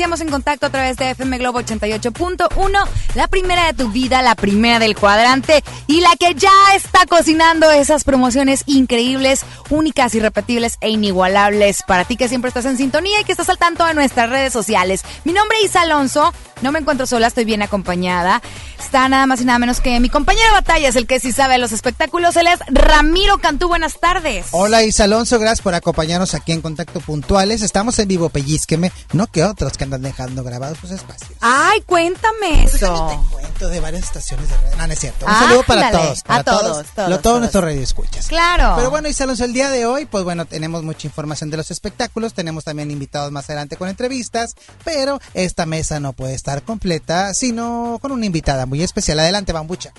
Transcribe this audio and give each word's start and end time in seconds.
iniciamos 0.00 0.22
en 0.22 0.30
contacto 0.30 0.64
a 0.64 0.70
través 0.70 0.96
de 0.96 1.10
FM 1.10 1.36
Globo 1.36 1.60
88.1, 1.60 2.88
la 3.16 3.28
primera 3.28 3.66
de 3.66 3.74
tu 3.74 3.90
vida, 3.90 4.22
la 4.22 4.34
primera 4.34 4.78
del 4.78 4.96
cuadrante 4.96 5.62
y 5.88 6.00
la 6.00 6.16
que 6.18 6.34
ya 6.34 6.48
está 6.74 7.04
cocinando 7.04 7.70
esas 7.70 8.04
promociones 8.04 8.62
increíbles, 8.64 9.42
únicas, 9.68 10.14
irrepetibles 10.14 10.78
e 10.80 10.88
inigualables 10.88 11.82
para 11.86 12.06
ti 12.06 12.16
que 12.16 12.28
siempre 12.28 12.48
estás 12.48 12.64
en 12.64 12.78
sintonía 12.78 13.20
y 13.20 13.24
que 13.24 13.32
estás 13.32 13.50
al 13.50 13.58
tanto 13.58 13.84
de 13.84 13.92
nuestras 13.92 14.30
redes 14.30 14.54
sociales. 14.54 15.02
Mi 15.24 15.34
nombre 15.34 15.58
es 15.58 15.66
Isa 15.66 15.82
Alonso, 15.82 16.32
no 16.62 16.72
me 16.72 16.78
encuentro 16.78 17.06
sola, 17.06 17.26
estoy 17.26 17.44
bien 17.44 17.60
acompañada. 17.60 18.40
Está 18.78 19.06
nada 19.10 19.26
más 19.26 19.42
y 19.42 19.44
nada 19.44 19.58
menos 19.58 19.80
que 19.80 20.00
mi 20.00 20.08
compañero 20.08 20.46
de 20.46 20.52
batalla, 20.52 20.88
el 20.88 21.06
que 21.06 21.20
sí 21.20 21.32
sabe 21.32 21.58
los 21.58 21.72
espectáculos, 21.72 22.36
él 22.36 22.46
es 22.46 22.58
Ramiro 22.68 23.36
Cantú, 23.36 23.68
buenas 23.68 24.00
tardes. 24.00 24.46
Hola 24.52 24.82
Isa 24.82 25.04
Alonso, 25.04 25.38
gracias 25.38 25.60
por 25.60 25.74
acompañarnos 25.74 26.34
aquí 26.34 26.52
en 26.52 26.62
Contacto 26.62 27.00
Puntuales. 27.00 27.60
Estamos 27.60 27.98
en 27.98 28.08
vivo, 28.08 28.30
pellizqueme, 28.30 28.90
no 29.12 29.26
que 29.26 29.44
otros 29.44 29.76
que 29.76 29.89
andan 29.90 30.02
dejando 30.02 30.44
grabados 30.44 30.78
sus 30.78 30.90
espacios. 30.92 31.32
Ay, 31.40 31.80
cuéntame 31.82 32.60
Pues 32.62 32.74
eso. 32.76 32.86
también 32.94 33.20
te 33.28 33.32
cuento 33.34 33.68
de 33.68 33.80
varias 33.80 34.04
estaciones 34.04 34.48
de 34.48 34.56
radio. 34.56 34.76
No, 34.76 34.86
no 34.86 34.92
es 34.92 34.98
cierto. 35.00 35.26
Un 35.26 35.32
saludo 35.32 35.62
para 35.64 35.90
todos. 35.90 36.20
a 36.20 36.24
Para 36.24 36.44
todos, 36.44 36.62
todos. 36.62 36.86
todos, 36.94 37.10
lo, 37.10 37.18
todos 37.20 37.40
nuestros 37.40 37.64
radioescuchas. 37.64 38.26
Claro. 38.28 38.74
Pero 38.76 38.90
bueno, 38.90 39.08
Isa 39.08 39.24
Alonso, 39.24 39.44
el 39.44 39.52
día 39.52 39.70
de 39.70 39.86
hoy, 39.86 40.06
pues 40.06 40.24
bueno, 40.24 40.44
tenemos 40.46 40.82
mucha 40.84 41.06
información 41.08 41.50
de 41.50 41.56
los 41.56 41.70
espectáculos. 41.70 42.32
Tenemos 42.34 42.64
también 42.64 42.90
invitados 42.90 43.32
más 43.32 43.46
adelante 43.50 43.76
con 43.76 43.88
entrevistas. 43.88 44.54
Pero 44.84 45.20
esta 45.34 45.66
mesa 45.66 45.98
no 46.00 46.12
puede 46.12 46.34
estar 46.34 46.62
completa 46.62 47.34
sino 47.34 47.98
con 48.00 48.12
una 48.12 48.26
invitada 48.26 48.66
muy 48.66 48.82
especial. 48.82 49.18
Adelante, 49.20 49.52
Bambucha. 49.52 49.92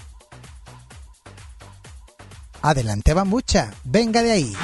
Adelante, 2.62 3.14
Bambucha. 3.14 3.72
Venga 3.84 4.22
de 4.24 4.32
ahí. 4.32 4.56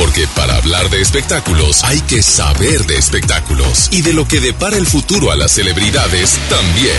Porque 0.00 0.26
para 0.34 0.56
hablar 0.56 0.88
de 0.88 1.02
espectáculos 1.02 1.84
hay 1.84 2.00
que 2.00 2.22
saber 2.22 2.86
de 2.86 2.96
espectáculos 2.96 3.90
y 3.92 4.00
de 4.00 4.14
lo 4.14 4.26
que 4.26 4.40
depara 4.40 4.78
el 4.78 4.86
futuro 4.86 5.30
a 5.30 5.36
las 5.36 5.52
celebridades 5.52 6.38
también. 6.48 6.96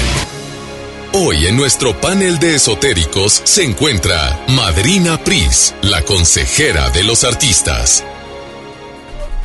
Hoy 1.11 1.47
en 1.47 1.57
nuestro 1.57 1.99
panel 1.99 2.37
de 2.37 2.53
esotéricos 2.53 3.41
se 3.43 3.63
encuentra 3.63 4.45
Madrina 4.49 5.17
Pris, 5.23 5.73
la 5.81 6.03
consejera 6.03 6.91
de 6.91 7.03
los 7.03 7.23
artistas. 7.23 8.03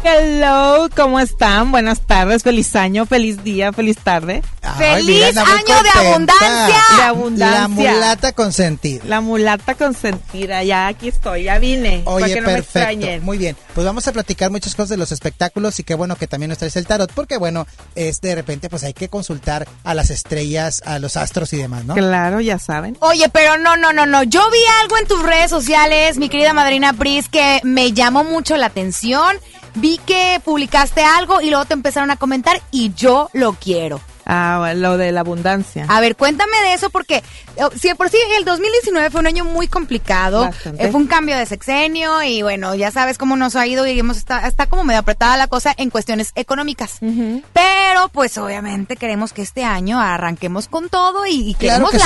Hello, 0.09 0.89
¿cómo 0.95 1.19
están? 1.19 1.73
Buenas 1.73 2.01
tardes, 2.03 2.45
feliz 2.45 2.77
año, 2.77 3.07
feliz 3.07 3.43
día, 3.43 3.73
feliz 3.73 3.97
tarde. 3.99 4.41
Ay, 4.63 5.03
¡Feliz 5.03 5.37
año 5.37 5.83
de 5.83 6.09
abundancia! 6.09 6.85
De 6.97 7.03
abundancia. 7.03 7.57
La 7.57 7.67
mulata 7.67 8.31
consentida. 8.31 9.03
La 9.05 9.21
mulata 9.21 9.75
consentida, 9.75 10.63
ya 10.63 10.87
aquí 10.87 11.09
estoy, 11.09 11.43
ya 11.43 11.59
vine. 11.59 12.03
para 12.05 12.17
Oye, 12.19 12.35
que 12.35 12.41
no 12.41 12.47
me 12.47 12.55
perfecto. 12.55 12.79
extrañen. 12.79 13.25
Muy 13.25 13.37
bien. 13.37 13.57
Pues 13.75 13.85
vamos 13.85 14.07
a 14.07 14.13
platicar 14.13 14.53
muchas 14.53 14.77
cosas 14.77 14.91
de 14.91 14.97
los 14.97 15.11
espectáculos 15.11 15.81
y 15.81 15.83
qué 15.83 15.97
bueno 15.97 16.15
que 16.15 16.29
también 16.29 16.51
nos 16.51 16.59
traes 16.59 16.77
el 16.77 16.87
tarot, 16.87 17.11
porque 17.13 17.37
bueno, 17.37 17.67
es 17.97 18.21
de 18.21 18.37
repente 18.37 18.69
pues 18.71 18.85
hay 18.85 18.95
que 18.95 19.09
consultar 19.09 19.67
a 19.83 19.93
las 19.93 20.11
estrellas, 20.11 20.83
a 20.87 21.01
los 21.01 21.17
astros 21.17 21.53
y 21.53 21.57
demás, 21.57 21.85
¿no? 21.85 21.95
Claro, 21.95 22.41
ya 22.41 22.61
saben. 22.61 22.97
Oye, 23.01 23.29
pero 23.31 23.59
no, 23.59 23.77
no, 23.77 23.93
no, 23.93 24.07
no. 24.07 24.23
Yo 24.23 24.49
vi 24.53 24.61
algo 24.83 24.99
en 24.99 25.09
tus 25.09 25.21
redes 25.25 25.51
sociales, 25.51 26.17
mi 26.19 26.29
querida 26.29 26.53
madrina 26.53 26.93
Pris, 26.93 27.29
que 27.29 27.61
me 27.65 27.91
llamó 27.93 28.23
mucho 28.23 28.57
la 28.57 28.67
atención. 28.67 29.37
Vi 29.77 29.99
que 29.99 30.41
publicaste 30.45 31.03
algo 31.05 31.41
y 31.41 31.51
luego 31.51 31.65
te 31.65 31.75
empezaron 31.75 32.11
a 32.11 32.17
comentar 32.17 32.61
y 32.71 32.93
yo 32.95 33.31
lo 33.33 33.53
quiero. 33.53 34.01
Ah, 34.29 34.73
lo 34.75 34.97
de 34.97 35.13
la 35.13 35.21
abundancia. 35.21 35.87
A 35.89 36.01
ver, 36.01 36.17
cuéntame 36.17 36.57
de 36.65 36.75
eso 36.75 36.91
porque 36.91 37.19
eh, 37.57 37.63
si 37.79 37.87
de 37.87 37.95
por 37.95 38.11
sí 38.11 38.17
el 38.37 38.45
2019 38.45 39.11
fue 39.11 39.21
un 39.21 39.29
año 39.29 39.45
muy 39.45 39.69
complicado, 39.69 40.41
Bastante. 40.47 40.85
eh, 40.85 40.91
fue 40.91 41.01
un 41.01 41.07
cambio 41.07 41.37
de 41.37 41.47
sexenio 41.47 42.21
y 42.25 42.43
bueno, 42.43 42.75
ya 42.75 42.91
sabes 42.91 43.19
cómo 43.19 43.37
nos 43.37 43.55
ha 43.55 43.65
ido 43.69 43.87
y 43.87 43.97
hemos 43.97 44.17
está, 44.17 44.49
está 44.49 44.67
como 44.67 44.83
medio 44.83 44.99
apretada 44.99 45.37
la 45.37 45.47
cosa 45.47 45.73
en 45.77 45.91
cuestiones 45.91 46.33
económicas. 46.35 46.99
Pero 47.01 48.09
pues 48.13 48.37
obviamente 48.39 48.97
queremos 48.97 49.33
que 49.33 49.43
este 49.43 49.63
año 49.63 50.01
arranquemos 50.01 50.67
con 50.67 50.89
todo 50.89 51.25
y, 51.27 51.51
y 51.51 51.55
Claro 51.55 51.89
queremos 51.89 51.91
que 51.93 51.99
sí. 52.01 52.05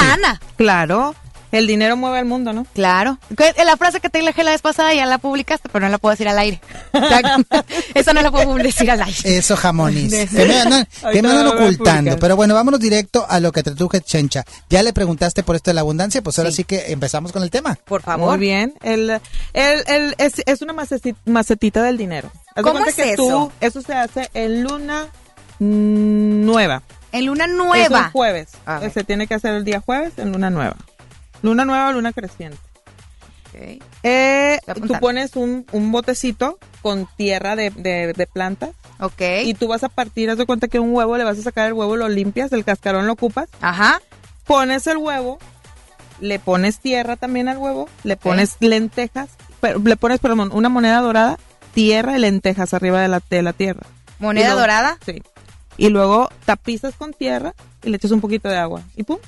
Claro, 0.56 1.14
el 1.52 1.66
dinero 1.66 1.96
mueve 1.96 2.18
al 2.18 2.24
mundo, 2.26 2.52
¿no? 2.52 2.66
Claro. 2.74 3.18
Que- 3.36 3.54
La 3.64 3.76
frase 3.76 4.00
que 4.00 4.08
te 4.10 4.18
dije 4.20 4.44
la 4.44 4.50
vez 4.52 4.62
pasada 4.62 4.94
ya 4.94 5.06
la 5.06 5.18
publicaste, 5.18 5.68
pero 5.72 5.84
no 5.86 5.90
la 5.90 5.98
puedo 5.98 6.10
decir 6.12 6.28
al 6.28 6.38
aire. 6.38 6.60
Esa 7.94 8.12
no 8.12 8.22
la 8.22 8.30
puedo 8.30 8.54
decir 8.56 8.90
al 8.90 9.02
aire. 9.02 9.36
Eso, 9.38 9.56
jamonis. 9.56 10.12
Que 10.30 10.46
me 10.46 10.60
andan, 10.60 10.86
me 11.44 11.48
ocultando. 11.48 12.18
Pero 12.18 12.36
bueno, 12.36 12.54
vámonos 12.54 12.80
directo 12.80 13.26
a 13.28 13.40
lo 13.40 13.52
que 13.52 13.62
te 13.62 13.72
truje 13.74 14.00
Chencha. 14.00 14.44
Ya 14.68 14.82
le 14.82 14.92
preguntaste 14.92 15.42
por 15.42 15.56
esto 15.56 15.70
de 15.70 15.74
la 15.74 15.80
abundancia, 15.82 16.22
pues 16.22 16.38
ahora 16.38 16.50
sí, 16.50 16.56
Sí. 16.60 16.64
que 16.64 16.92
empezamos 16.92 17.32
con 17.32 17.42
el 17.42 17.50
tema. 17.50 17.78
Por 17.86 18.02
favor. 18.02 18.28
Muy 18.30 18.38
bien. 18.38 18.74
El, 18.82 19.10
el, 19.54 19.82
el- 19.86 20.14
es, 20.18 20.34
es 20.44 20.60
una 20.62 20.72
maceti- 20.74 21.16
macetita 21.24 21.82
del 21.82 21.96
dinero. 21.96 22.30
Haz 22.54 22.62
¿Cómo 22.64 22.84
es 22.84 22.94
que 22.94 23.12
eso? 23.12 23.22
Tú, 23.22 23.52
eso 23.60 23.80
se 23.80 23.94
hace 23.94 24.28
en 24.34 24.62
luna 24.64 25.06
nueva. 25.58 26.82
En 27.12 27.26
luna 27.26 27.44
Es 27.44 27.50
un 27.50 27.56
nueva. 27.56 28.10
jueves. 28.12 28.48
A 28.66 28.78
ver. 28.80 28.92
Se 28.92 29.04
tiene 29.04 29.26
que 29.26 29.34
hacer 29.34 29.54
el 29.54 29.64
día 29.64 29.80
jueves 29.84 30.12
en 30.18 30.32
luna 30.32 30.50
nueva. 30.50 30.76
Luna 31.42 31.64
nueva 31.64 31.92
luna 31.92 32.12
creciente. 32.12 32.58
Ok. 33.48 33.82
Eh, 34.04 34.58
tú 34.74 34.94
pones 35.00 35.34
un, 35.36 35.66
un 35.72 35.90
botecito 35.92 36.58
con 36.82 37.08
tierra 37.16 37.56
de, 37.56 37.70
de, 37.70 38.12
de 38.12 38.26
planta 38.26 38.70
Ok. 39.00 39.20
y 39.44 39.54
tú 39.54 39.66
vas 39.66 39.82
a 39.82 39.88
partir, 39.88 40.30
haz 40.30 40.38
de 40.38 40.46
cuenta 40.46 40.68
que 40.68 40.78
un 40.78 40.94
huevo, 40.94 41.16
le 41.16 41.24
vas 41.24 41.38
a 41.38 41.42
sacar 41.42 41.66
el 41.66 41.72
huevo, 41.72 41.96
lo 41.96 42.08
limpias, 42.08 42.52
el 42.52 42.64
cascarón 42.64 43.06
lo 43.06 43.12
ocupas, 43.14 43.48
Ajá. 43.60 44.00
pones 44.46 44.86
el 44.86 44.98
huevo, 44.98 45.38
le 46.20 46.38
pones 46.38 46.78
tierra 46.78 47.16
también 47.16 47.48
al 47.48 47.58
huevo, 47.58 47.88
le 48.04 48.16
pones 48.16 48.56
lentejas, 48.60 49.30
pero, 49.60 49.80
le 49.80 49.96
pones, 49.96 50.20
perdón, 50.20 50.50
una 50.52 50.68
moneda 50.68 51.00
dorada, 51.00 51.38
tierra 51.74 52.16
y 52.16 52.20
lentejas 52.20 52.72
arriba 52.72 53.00
de 53.00 53.08
la, 53.08 53.20
de 53.30 53.42
la 53.42 53.52
tierra. 53.52 53.82
Moneda 54.20 54.48
luego- 54.48 54.60
dorada. 54.60 54.98
Sí. 55.04 55.22
Y 55.76 55.88
luego 55.88 56.28
tapizas 56.44 56.94
con 56.94 57.12
tierra 57.14 57.54
y 57.82 57.88
le 57.90 57.96
echas 57.96 58.10
un 58.10 58.20
poquito 58.20 58.48
de 58.50 58.56
agua. 58.58 58.82
Y 58.96 59.02
pum, 59.02 59.18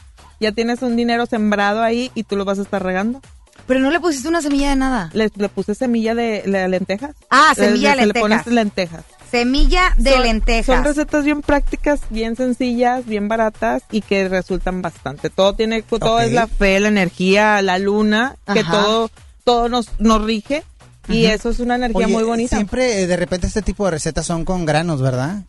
ya 0.42 0.52
tienes 0.52 0.82
un 0.82 0.96
dinero 0.96 1.24
sembrado 1.24 1.82
ahí 1.82 2.10
y 2.14 2.24
tú 2.24 2.36
lo 2.36 2.44
vas 2.44 2.58
a 2.58 2.62
estar 2.62 2.82
regando. 2.82 3.22
Pero 3.66 3.80
no 3.80 3.90
le 3.90 4.00
pusiste 4.00 4.28
una 4.28 4.42
semilla 4.42 4.70
de 4.70 4.76
nada. 4.76 5.10
Le, 5.14 5.30
le 5.34 5.48
puse 5.48 5.74
semilla 5.74 6.14
de, 6.14 6.42
de 6.42 6.68
lentejas. 6.68 7.14
Ah, 7.30 7.52
semilla 7.56 7.90
de 7.90 7.96
Le- 8.02 8.06
Le 8.08 8.14
pones 8.20 8.46
lentejas. 8.46 8.52
lentejas. 8.52 9.04
Semilla 9.30 9.94
de 9.96 10.12
Son- 10.12 10.22
lentejas. 10.22 10.66
Son 10.76 10.84
recetas 10.84 11.24
bien 11.24 11.40
prácticas, 11.42 12.00
bien 12.10 12.36
sencillas, 12.36 13.06
bien 13.06 13.28
baratas 13.28 13.82
y 13.90 14.02
que 14.02 14.28
resultan 14.28 14.82
bastante. 14.82 15.30
Todo 15.30 15.54
tiene, 15.54 15.80
todo 15.82 16.20
es 16.20 16.32
la 16.32 16.46
fe, 16.48 16.80
la 16.80 16.88
energía, 16.88 17.62
la 17.62 17.78
luna, 17.78 18.36
que 18.52 18.62
todo, 18.64 19.10
todo 19.44 19.68
nos, 19.70 19.88
nos 19.98 20.22
rige. 20.22 20.64
Y 21.08 21.24
eso 21.26 21.50
es 21.50 21.58
una 21.60 21.76
energía 21.76 22.06
Oye, 22.06 22.12
muy 22.14 22.24
bonita. 22.24 22.56
Siempre. 22.56 22.82
Siempre, 22.82 23.02
eh, 23.04 23.06
de 23.06 23.16
repente, 23.16 23.46
este 23.46 23.62
tipo 23.62 23.84
de 23.86 23.92
recetas 23.92 24.26
son 24.26 24.44
con 24.44 24.64
granos, 24.66 25.00
¿verdad? 25.00 25.42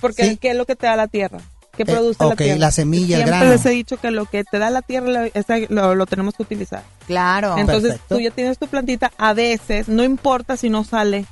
Porque 0.00 0.24
Sí. 0.24 0.36
¿qué 0.36 0.50
es 0.50 0.56
lo 0.56 0.64
que 0.66 0.76
te 0.76 0.86
da 0.86 0.96
la 0.96 1.06
tierra? 1.08 1.38
¿Qué 1.84 1.90
Eh, 1.90 1.94
produce 1.94 2.22
ok, 2.24 2.30
la 2.30 2.36
tierra? 2.36 2.58
la 2.58 2.70
semilla, 2.70 3.16
el 3.16 3.22
Siempre 3.24 3.36
grano. 3.38 3.50
les 3.52 3.66
he 3.66 3.70
dicho 3.70 3.96
que 3.98 4.10
lo 4.10 4.26
que 4.26 4.44
te 4.44 4.58
da 4.58 4.70
la 4.70 4.82
tierra 4.82 5.08
lo, 5.08 5.30
lo, 5.68 5.94
lo 5.94 6.06
tenemos 6.06 6.34
que 6.34 6.42
utilizar. 6.42 6.82
Claro. 7.06 7.56
Entonces 7.58 7.92
Perfecto. 7.92 8.14
tú 8.16 8.20
ya 8.20 8.30
tienes 8.30 8.58
tu 8.58 8.66
plantita, 8.66 9.12
a 9.18 9.32
veces, 9.32 9.88
no 9.88 10.04
importa 10.04 10.56
si 10.56 10.68
no 10.70 10.84
sale 10.84 11.24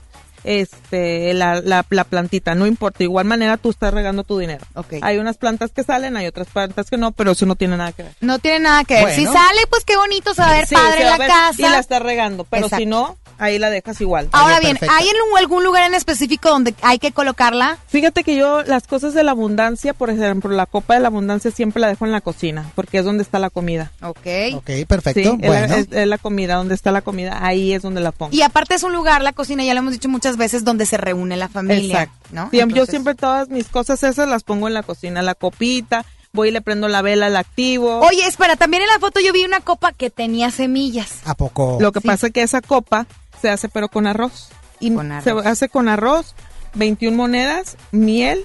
este 0.44 1.34
la, 1.34 1.60
la, 1.60 1.84
la 1.90 2.04
plantita, 2.04 2.54
no 2.54 2.66
importa, 2.66 2.98
de 2.98 3.04
igual 3.04 3.26
manera 3.26 3.56
tú 3.56 3.70
estás 3.70 3.92
regando 3.92 4.24
tu 4.24 4.38
dinero. 4.38 4.64
Ok. 4.74 4.94
Hay 5.02 5.18
unas 5.18 5.36
plantas 5.36 5.70
que 5.72 5.82
salen, 5.82 6.16
hay 6.16 6.26
otras 6.26 6.48
plantas 6.48 6.88
que 6.88 6.96
no, 6.96 7.12
pero 7.12 7.32
eso 7.32 7.44
no 7.46 7.56
tiene 7.56 7.76
nada 7.76 7.92
que 7.92 8.04
ver. 8.04 8.12
No 8.20 8.38
tiene 8.38 8.60
nada 8.60 8.84
que 8.84 8.94
ver. 8.94 9.02
Bueno. 9.04 9.16
Si 9.16 9.24
sale, 9.26 9.60
pues 9.68 9.84
qué 9.84 9.96
bonito 9.96 10.34
saber, 10.34 10.66
Sí, 10.66 10.74
padre 10.74 10.98
se 10.98 11.02
en 11.02 11.06
va 11.06 11.10
la 11.10 11.14
a 11.14 11.18
ver 11.18 11.28
casa. 11.28 11.54
Y 11.58 11.70
la 11.70 11.78
estás 11.78 12.02
regando, 12.02 12.44
pero 12.44 12.66
Exacto. 12.66 12.80
si 12.82 12.86
no, 12.86 13.16
ahí 13.38 13.58
la 13.58 13.70
dejas 13.70 14.00
igual. 14.00 14.28
Ahora 14.32 14.56
Oye, 14.56 14.66
bien, 14.66 14.76
perfecto. 14.76 14.94
¿hay 14.98 15.08
en 15.08 15.16
un- 15.32 15.38
algún 15.38 15.64
lugar 15.64 15.84
en 15.84 15.94
específico 15.94 16.48
donde 16.48 16.74
hay 16.82 16.98
que 16.98 17.12
colocarla? 17.12 17.78
Fíjate 17.88 18.24
que 18.24 18.36
yo 18.36 18.62
las 18.64 18.86
cosas 18.86 19.14
de 19.14 19.22
la 19.24 19.30
abundancia, 19.32 19.94
por 19.94 20.10
ejemplo, 20.10 20.50
la 20.50 20.66
copa 20.66 20.94
de 20.94 21.00
la 21.00 21.08
abundancia 21.08 21.50
siempre 21.50 21.80
la 21.80 21.88
dejo 21.88 22.04
en 22.06 22.12
la 22.12 22.20
cocina, 22.20 22.70
porque 22.74 22.98
es 22.98 23.04
donde 23.04 23.22
está 23.22 23.38
la 23.38 23.50
comida. 23.50 23.92
Ok. 24.02 24.26
Ok, 24.54 24.70
perfecto. 24.86 25.30
Sí, 25.32 25.36
bueno. 25.46 25.66
la, 25.68 25.76
es- 25.78 25.88
es 25.92 26.06
la 26.06 26.18
comida, 26.18 26.56
donde 26.56 26.74
está 26.74 26.90
la 26.92 27.00
comida, 27.02 27.38
ahí 27.44 27.72
es 27.72 27.82
donde 27.82 28.00
la 28.00 28.12
pongo. 28.12 28.34
Y 28.34 28.42
aparte 28.42 28.74
es 28.74 28.82
un 28.82 28.92
lugar, 28.92 29.22
la 29.22 29.32
cocina, 29.32 29.64
ya 29.64 29.74
lo 29.74 29.80
hemos 29.80 29.92
dicho 29.92 30.08
muchas 30.08 30.36
veces, 30.36 30.64
donde 30.64 30.86
se 30.86 30.96
reúne 30.96 31.36
la 31.36 31.48
familia. 31.48 32.02
Exacto. 32.02 32.28
¿no? 32.32 32.50
Yo 32.52 32.86
siempre 32.86 33.14
todas 33.14 33.48
mis 33.48 33.68
cosas 33.68 34.02
esas 34.02 34.28
las 34.28 34.42
pongo 34.44 34.68
en 34.68 34.74
la 34.74 34.82
cocina, 34.82 35.22
la 35.22 35.34
copita, 35.34 36.04
voy 36.32 36.48
y 36.48 36.50
le 36.52 36.60
prendo 36.60 36.88
la 36.88 37.02
vela, 37.02 37.28
la 37.28 37.40
activo. 37.40 38.00
Oye, 38.00 38.26
espera, 38.26 38.56
también 38.56 38.82
en 38.82 38.88
la 38.88 38.98
foto 38.98 39.20
yo 39.20 39.32
vi 39.32 39.44
una 39.44 39.60
copa 39.60 39.92
que 39.92 40.10
tenía 40.10 40.50
semillas. 40.50 41.20
¿A 41.24 41.34
poco? 41.34 41.78
Lo 41.80 41.92
que 41.92 42.00
sí. 42.00 42.06
pasa 42.06 42.26
es 42.28 42.32
que 42.32 42.42
esa 42.42 42.60
copa 42.60 43.06
se 43.40 43.48
hace 43.50 43.68
pero 43.68 43.88
con 43.88 44.06
arroz. 44.06 44.48
Y 44.80 44.92
Con 44.94 45.10
arroz. 45.10 45.24
se 45.42 45.48
hace 45.48 45.68
con 45.68 45.88
arroz, 45.88 46.34
21 46.74 47.16
monedas, 47.16 47.76
miel, 47.90 48.44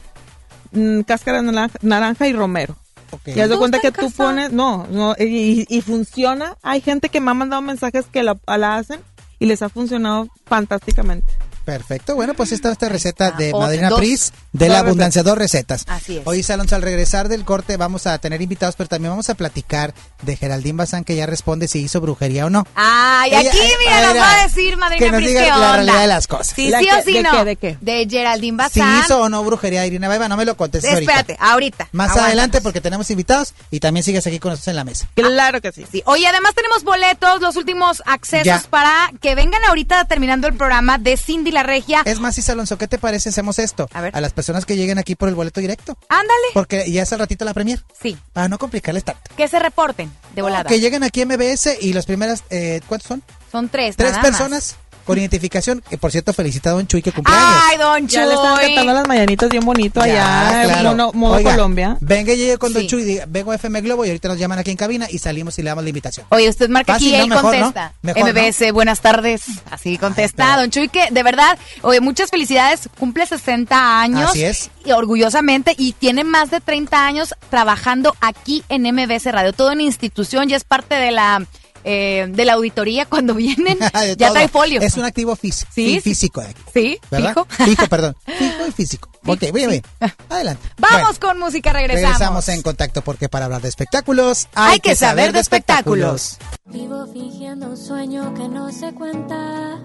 mm, 0.72 1.02
cáscara 1.02 1.42
de 1.42 1.52
naranja, 1.52 1.78
naranja 1.82 2.28
y 2.28 2.34
romero. 2.34 2.76
Ok. 3.12 3.28
Y 3.28 3.40
haz 3.40 3.50
de 3.50 3.54
¿Tú 3.56 3.60
cuenta 3.60 3.80
que 3.80 3.92
tú 3.92 4.10
pones, 4.12 4.52
no, 4.52 4.88
no, 4.90 5.14
y, 5.20 5.68
y 5.70 5.82
funciona. 5.82 6.58
Hay 6.64 6.82
gente 6.82 7.10
que 7.10 7.20
me 7.22 7.30
ha 7.30 7.36
mandado 7.36 7.62
mensajes 7.62 8.06
que 8.12 8.24
la, 8.24 8.36
la 8.48 8.78
hacen 8.78 9.00
y 9.38 9.46
les 9.46 9.62
ha 9.62 9.70
funcionado 9.70 10.28
fantásticamente. 10.46 11.32
Perfecto, 11.66 12.16
bueno, 12.16 12.34
pues 12.34 12.52
esta 12.52 12.72
esta 12.72 12.90
receta 12.90 13.28
está. 13.28 13.38
de 13.38 13.52
Madrina 13.54 13.90
dos- 13.90 14.00
Pris 14.00 14.34
de 14.54 14.70
la 14.70 14.80
abundancia, 14.80 15.24
dos 15.24 15.38
recetas. 15.38 15.84
Así 15.88 16.18
es. 16.18 16.24
Hoy, 16.26 16.46
Alonso, 16.50 16.76
al 16.76 16.82
regresar 16.84 17.28
del 17.28 17.44
corte 17.44 17.76
vamos 17.78 18.06
a 18.08 18.18
tener 18.20 18.42
invitados, 18.42 18.76
pero 18.76 18.88
también 18.88 19.12
vamos 19.12 19.30
a 19.30 19.34
platicar 19.36 19.94
de 20.22 20.36
Geraldine 20.38 20.78
Bazán, 20.78 21.04
que 21.04 21.16
ya 21.16 21.26
responde 21.26 21.68
si 21.68 21.80
hizo 21.80 22.00
brujería 22.00 22.46
o 22.46 22.50
no. 22.50 22.66
Ay, 22.76 23.32
Ella- 23.34 23.50
aquí, 23.50 23.60
mira, 23.80 23.98
a 23.98 24.02
nos 24.14 24.16
va 24.22 24.30
a- 24.32 24.40
a 24.40 24.44
decir, 24.48 24.78
madrina 24.78 25.06
que 25.06 25.12
nos 25.12 25.22
diga 25.22 25.42
¿qué 25.42 25.48
la 25.50 25.56
onda? 25.56 25.72
realidad 25.74 26.02
de 26.02 26.08
las 26.08 26.28
cosas. 26.28 26.54
Sí, 26.56 26.70
¿La 26.70 26.80
sí 26.80 26.86
qué- 26.86 26.94
o 26.94 27.04
sí 27.04 27.14
de 27.14 27.24
no. 27.24 27.32
qué, 27.32 27.46
de 27.46 27.56
qué? 27.56 27.78
De 27.82 28.08
Geraldine 28.10 28.70
Si 28.70 28.80
Bazán. 28.80 29.00
hizo 29.04 29.22
o 29.22 29.30
no 29.30 29.44
brujería, 29.44 29.86
Irina 29.86 30.08
Beba, 30.08 30.28
no 30.30 30.38
me 30.38 30.46
lo 30.46 30.56
contestes 30.56 30.94
ahorita. 30.94 31.12
Espérate, 31.12 31.38
ahorita. 31.40 31.90
Más 31.92 32.10
Aguántanos. 32.12 32.28
adelante 32.28 32.62
porque 32.62 32.80
tenemos 32.82 33.10
invitados 33.10 33.54
y 33.72 33.80
también 33.80 34.04
sigues 34.04 34.26
aquí 34.28 34.38
con 34.40 34.52
nosotros 34.52 34.68
en 34.68 34.76
la 34.76 34.84
mesa. 34.84 35.08
Claro 35.16 35.62
que 35.62 35.72
sí. 35.72 35.86
Sí. 35.92 36.04
Oye, 36.06 36.28
además 36.28 36.54
tenemos 36.54 36.84
boletos, 36.84 37.42
los 37.42 37.56
últimos 37.56 38.04
accesos 38.06 38.46
Ya. 38.46 38.64
para 38.70 39.12
que 39.20 39.34
vengan 39.34 39.64
ahorita 39.68 40.06
terminando 40.06 40.48
el 40.48 40.54
programa 40.54 41.00
de 41.00 41.18
Cindy 41.18 41.52
la 41.52 41.64
Regia. 41.64 42.04
Es 42.06 42.20
más, 42.20 42.38
Isa 42.38 42.52
Alonso, 42.52 42.78
¿qué 42.78 42.88
te 42.88 43.00
parece 43.00 43.24
si 43.24 43.30
hacemos 43.30 43.58
esto? 43.58 43.90
A 43.94 44.02
ver. 44.02 44.14
las 44.22 44.32
personas 44.32 44.43
que 44.66 44.76
lleguen 44.76 44.98
aquí 44.98 45.16
por 45.16 45.30
el 45.30 45.36
boleto 45.36 45.62
directo. 45.62 45.98
Ándale. 46.10 46.48
Porque 46.54 46.90
ya 46.92 47.04
es 47.04 47.14
al 47.14 47.20
ratito 47.20 47.46
la 47.46 47.54
premier. 47.54 47.84
Sí. 48.02 48.18
Para 48.34 48.48
no 48.48 48.58
complicarles 48.58 49.04
tanto. 49.04 49.22
Que 49.36 49.48
se 49.48 49.60
reporten 49.60 50.12
de 50.36 50.42
volada. 50.42 50.70
Que 50.70 50.80
lleguen 50.80 51.04
aquí 51.04 51.22
a 51.22 51.26
MBS 51.26 51.78
y 51.82 51.94
las 51.94 52.06
primeras, 52.06 52.44
eh, 52.50 52.82
¿cuántos 52.88 53.08
son? 53.08 53.24
Son 53.52 53.70
tres. 53.70 53.96
Tres 53.96 54.14
nada 54.14 54.50
más. 54.50 54.78
Con 55.06 55.18
identificación. 55.18 55.84
Que 55.90 55.98
por 55.98 56.12
cierto, 56.12 56.34
felicita 56.34 56.70
a 56.70 56.74
Don 56.74 56.88
Chuy 56.88 57.02
que 57.02 57.12
cumpleaños. 57.12 57.46
Ay, 57.70 57.78
don 57.78 58.08
Ya 58.08 58.26
le 58.26 58.34
están 58.34 58.56
Chuy. 58.58 58.66
cantando 58.68 58.94
las 58.94 59.08
mañanitas 59.08 59.50
bien 59.50 59.66
bonito 59.66 60.06
Ya, 60.06 60.50
allá, 60.50 60.64
claro. 60.66 60.90
mono, 60.90 61.12
modo 61.14 61.34
Oiga, 61.36 61.52
Colombia. 61.52 61.98
Venga 62.02 62.34
y 62.34 62.38
llegue 62.38 62.58
con 62.58 62.74
Don 62.74 62.82
Sí. 62.84 62.88
Chuy 62.88 63.02
y 63.02 63.06
diga, 63.06 63.26
vengo 63.28 63.52
a 63.52 63.56
FM 63.56 63.82
Globo 63.82 64.06
y 64.06 64.10
ahorita 64.10 64.28
nos 64.28 64.38
llaman 64.40 64.60
aquí 64.60 64.72
en 64.72 64.78
cabina 64.78 65.08
y 65.10 65.18
salimos 65.20 65.58
y 65.60 65.64
le 65.64 65.70
damos 65.70 65.84
la 65.84 65.90
invitación. 65.90 66.26
Oye, 66.30 66.50
usted 66.50 66.70
marca 66.70 66.94
Fácil, 66.94 67.14
aquí 67.14 67.16
y 67.16 67.18
¿no? 67.20 67.24
él 67.24 67.30
Mejor, 67.30 67.44
¿no? 67.58 67.64
contesta. 67.66 67.94
Mejor, 68.02 68.34
MBS, 68.34 68.72
buenas 68.72 69.02
tardes. 69.02 69.44
Así 69.70 69.98
contesta. 69.98 70.46
pero- 70.46 70.62
Don 70.62 70.70
Chuy, 70.72 70.90
que 70.90 71.10
de 71.12 71.24
verdad, 71.24 71.58
oye, 71.82 72.00
muchas 72.02 72.30
felicidades. 72.30 72.90
Cumple 73.00 73.26
60 73.26 74.02
años. 74.02 74.30
Así 74.32 74.44
es. 74.44 74.70
Y 74.86 74.92
orgullosamente. 74.92 75.74
Y 75.78 75.94
tiene 75.94 76.24
más 76.24 76.50
de 76.52 76.62
30 76.62 77.06
años 77.06 77.36
trabajando 77.50 78.16
aquí 78.22 78.64
en 78.70 78.84
MBS 78.86 79.32
Radio. 79.32 79.54
Todo 79.54 79.72
en 79.72 79.82
institución. 79.82 80.50
Ya 80.50 80.58
es 80.58 80.64
parte 80.64 80.96
de 80.96 81.12
la, 81.12 81.46
eh, 81.84 82.28
de 82.30 82.46
la 82.46 82.54
auditoría 82.54 83.06
cuando 83.06 83.34
vienen. 83.36 83.78
Ya 84.18 84.32
trae 84.32 84.48
folio. 84.48 84.82
Es 84.82 84.96
un 84.98 85.06
activo 85.06 85.36
físico, 85.36 85.72
Sí, 85.74 86.00
físico 86.02 86.42
aquí. 86.42 86.62
Sí, 86.74 87.00
¿Verdad? 87.10 87.30
fijo. 87.34 87.48
Fijo, 87.66 87.88
perdón. 87.88 88.16
Fijo 88.26 88.68
y 88.68 88.72
físico. 88.72 89.10
Ok, 89.26 89.40
bien, 89.54 89.70
bien. 89.70 89.84
Adelante. 90.30 90.68
Vamos 90.78 91.02
Bueno, 91.02 91.20
con 91.20 91.40
música, 91.40 91.72
regresamos. 91.74 92.04
regresamos 92.14 92.50
en 92.50 92.62
contacto 92.62 93.02
porque 93.02 93.30
para 93.30 93.46
hablar 93.46 93.62
de 93.62 93.70
espectáculos 93.70 94.48
Hay 94.54 94.80
que 94.80 94.96
saber 94.96 95.32
de 95.34 95.40
espectáculos. 95.40 96.38
Vivo 96.66 97.08
fingiendo 97.12 97.68
un 97.68 97.78
sueño 97.78 98.34
que 98.34 98.48
no 98.48 98.72
se 98.72 98.94
cuenta. 98.94 99.80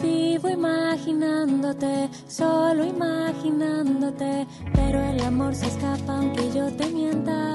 Vivo 0.00 0.48
imaginándote, 0.48 2.08
solo 2.28 2.84
imaginándote, 2.84 4.46
pero 4.74 5.00
el 5.00 5.20
amor 5.22 5.54
se 5.54 5.66
escapa 5.66 6.16
aunque 6.18 6.50
yo 6.52 6.66
te 6.76 6.86
mienta. 6.86 7.54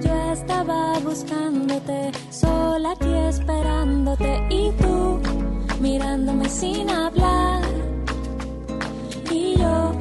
Yo 0.00 0.32
estaba 0.32 0.98
buscándote, 1.00 2.12
sola 2.30 2.92
aquí 2.92 3.12
esperándote 3.28 4.42
y 4.50 4.70
tú 4.72 5.20
mirándome 5.80 6.48
sin 6.48 6.88
hablar 6.90 7.62
y 9.30 9.56
yo 9.56 9.92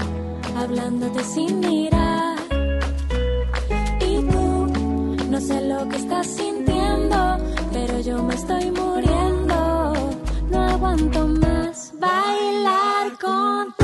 hablándote 0.57 1.23
sin 1.23 1.59
mirar. 1.59 2.37
Y 3.99 4.21
tú 4.21 4.67
no 5.29 5.39
sé 5.39 5.61
lo 5.61 5.87
que 5.89 5.97
estás 5.97 6.27
sintiendo, 6.27 7.37
pero 7.73 7.99
yo 7.99 8.23
me 8.23 8.35
estoy 8.35 8.71
muriendo. 8.71 9.93
No 10.51 10.59
aguanto 10.59 11.27
más 11.27 11.93
bailar 11.99 13.17
contigo 13.19 13.76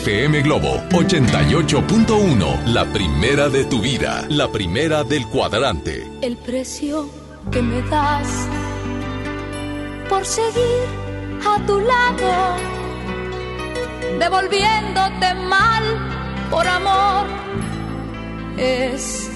FM 0.00 0.40
Globo 0.40 0.80
88.1, 0.92 2.64
la 2.68 2.86
primera 2.86 3.50
de 3.50 3.66
tu 3.66 3.82
vida, 3.82 4.24
la 4.30 4.50
primera 4.50 5.04
del 5.04 5.26
cuadrante. 5.26 6.10
El 6.22 6.38
precio 6.38 7.10
que 7.52 7.60
me 7.60 7.82
das 7.82 8.48
por 10.08 10.24
seguir 10.24 10.86
a 11.46 11.66
tu 11.66 11.78
lado, 11.80 12.56
devolviéndote 14.18 15.34
mal 15.34 15.84
por 16.50 16.66
amor, 16.66 17.26
es 18.56 19.30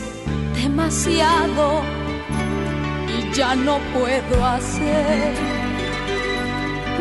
demasiado 0.54 1.82
y 3.06 3.34
ya 3.36 3.54
no 3.54 3.78
puedo 3.92 4.46
hacer 4.46 5.34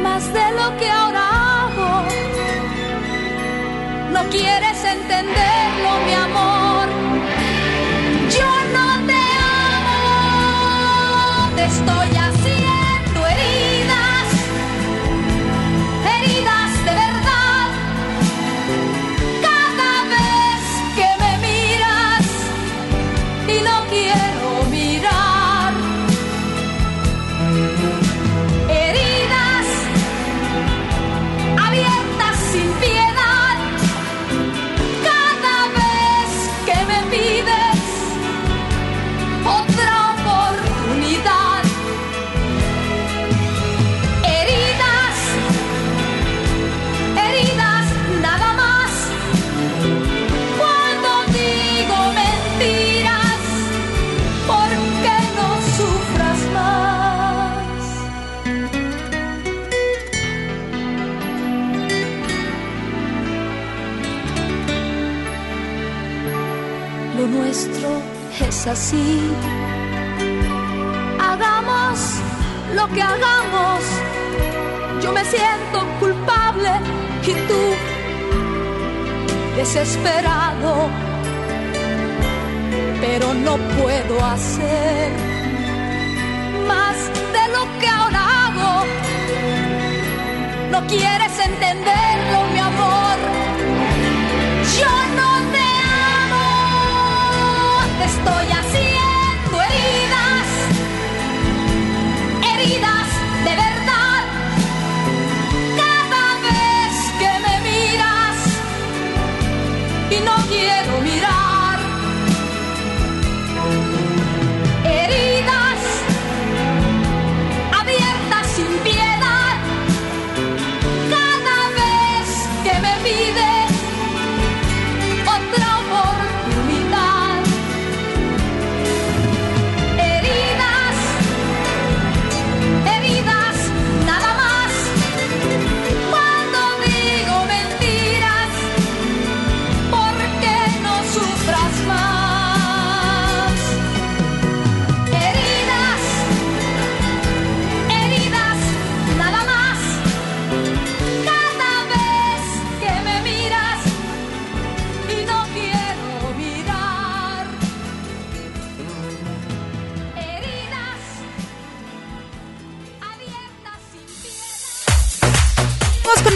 más 0.01 0.34
de 0.34 0.51
lo 0.51 0.77
que 0.77 0.89
ahora 0.89 1.63
hago. 1.63 2.03
No 4.13 4.22
quieres 4.29 4.84
entenderlo, 4.84 5.89
mi 6.05 6.13
amor. 6.13 6.88
Yo 8.29 8.51
no 8.72 8.88
te 9.08 9.22
amo, 9.89 11.50
te 11.55 11.63
estoy 11.65 12.10
haciendo 12.10 12.32
así. 68.67 69.32
Hagamos 71.20 72.00
lo 72.75 72.88
que 72.89 73.02
hagamos, 73.02 73.80
yo 75.02 75.12
me 75.12 75.23
siento 75.26 75.86
culpable 75.99 76.71
y 77.26 77.34
tú 77.47 77.63
desesperado, 79.58 80.89
pero 83.02 83.34
no 83.34 83.58
puedo 83.82 84.26
hacer 84.26 85.12
más 86.67 86.97
de 87.36 87.43
lo 87.54 87.80
que 87.80 87.88
ahora 87.88 88.47
hago. 88.47 88.86
No 90.71 90.88
quieres 90.88 91.39
entenderlo, 91.39 92.38
mi 92.54 92.60
amor. 92.60 93.12
Estoy 98.13 98.62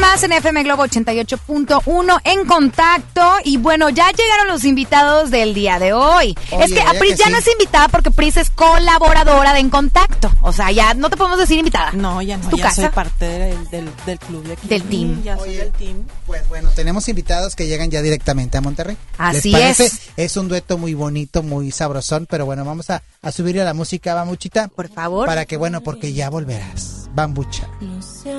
más 0.08 0.24
en 0.24 0.32
FM 0.32 0.64
Globo 0.64 0.86
88.1 0.86 2.22
en 2.24 2.46
contacto. 2.46 3.22
Y 3.44 3.58
bueno, 3.58 3.90
ya 3.90 4.10
llegaron 4.12 4.48
los 4.48 4.64
invitados 4.64 5.30
del 5.32 5.54
día 5.54 5.80
de 5.80 5.92
hoy. 5.92 6.34
Oye, 6.52 6.64
es 6.66 6.72
que 6.72 6.82
a 6.82 6.94
Pris 6.94 7.12
que 7.12 7.18
ya 7.18 7.26
sí. 7.26 7.32
no 7.32 7.38
es 7.40 7.48
invitada 7.52 7.88
porque 7.90 8.10
Pris 8.12 8.38
es 8.38 8.50
colaboradora 8.50 9.52
de 9.54 9.60
En 9.60 9.70
Contacto. 9.70 10.32
O 10.42 10.54
sea, 10.54 10.72
ya 10.72 10.94
no 10.94 11.10
te 11.10 11.18
podemos 11.18 11.38
decir 11.38 11.58
invitada. 11.60 11.92
No, 11.92 12.22
ya 12.22 12.36
Es 12.36 12.44
no, 12.46 12.50
tu 12.52 12.58
ya 12.58 12.64
casa. 12.64 12.82
soy 12.84 12.90
parte 12.92 13.26
del, 13.26 13.70
del, 13.70 13.90
del 14.06 14.20
club 14.20 14.44
de 14.46 14.54
aquí. 14.54 14.68
Del 14.68 14.84
team. 14.84 15.24
Ya 15.24 15.38
soy 15.38 15.50
Oye. 15.50 15.58
del 15.58 15.72
team. 15.74 16.04
Pues 16.26 16.48
bueno, 16.48 16.70
tenemos 16.74 17.08
invitados 17.10 17.56
que 17.56 17.68
llegan 17.68 17.92
ya 17.92 18.02
directamente 18.02 18.58
a 18.58 18.62
Monterrey. 18.62 18.96
Así 19.18 19.52
¿Les 19.52 19.60
parece? 19.62 19.86
es. 19.88 20.00
Es 20.16 20.38
un 20.38 20.48
dueto 20.48 20.78
muy 20.78 20.94
bonito, 20.94 21.44
muy 21.44 21.72
sabrosón, 21.72 22.28
pero 22.30 22.46
bueno, 22.46 22.64
vamos 22.64 22.90
a, 22.92 23.04
a 23.22 23.32
subirle 23.34 23.62
a 23.62 23.66
la 23.66 23.74
música, 23.74 24.14
Bambuchita. 24.14 24.70
Por 24.70 24.88
favor. 24.90 25.26
Para 25.28 25.46
que, 25.46 25.58
bueno, 25.58 25.82
porque 25.82 26.14
ya 26.14 26.30
volverás. 26.30 27.07
Bambucha. 27.18 27.68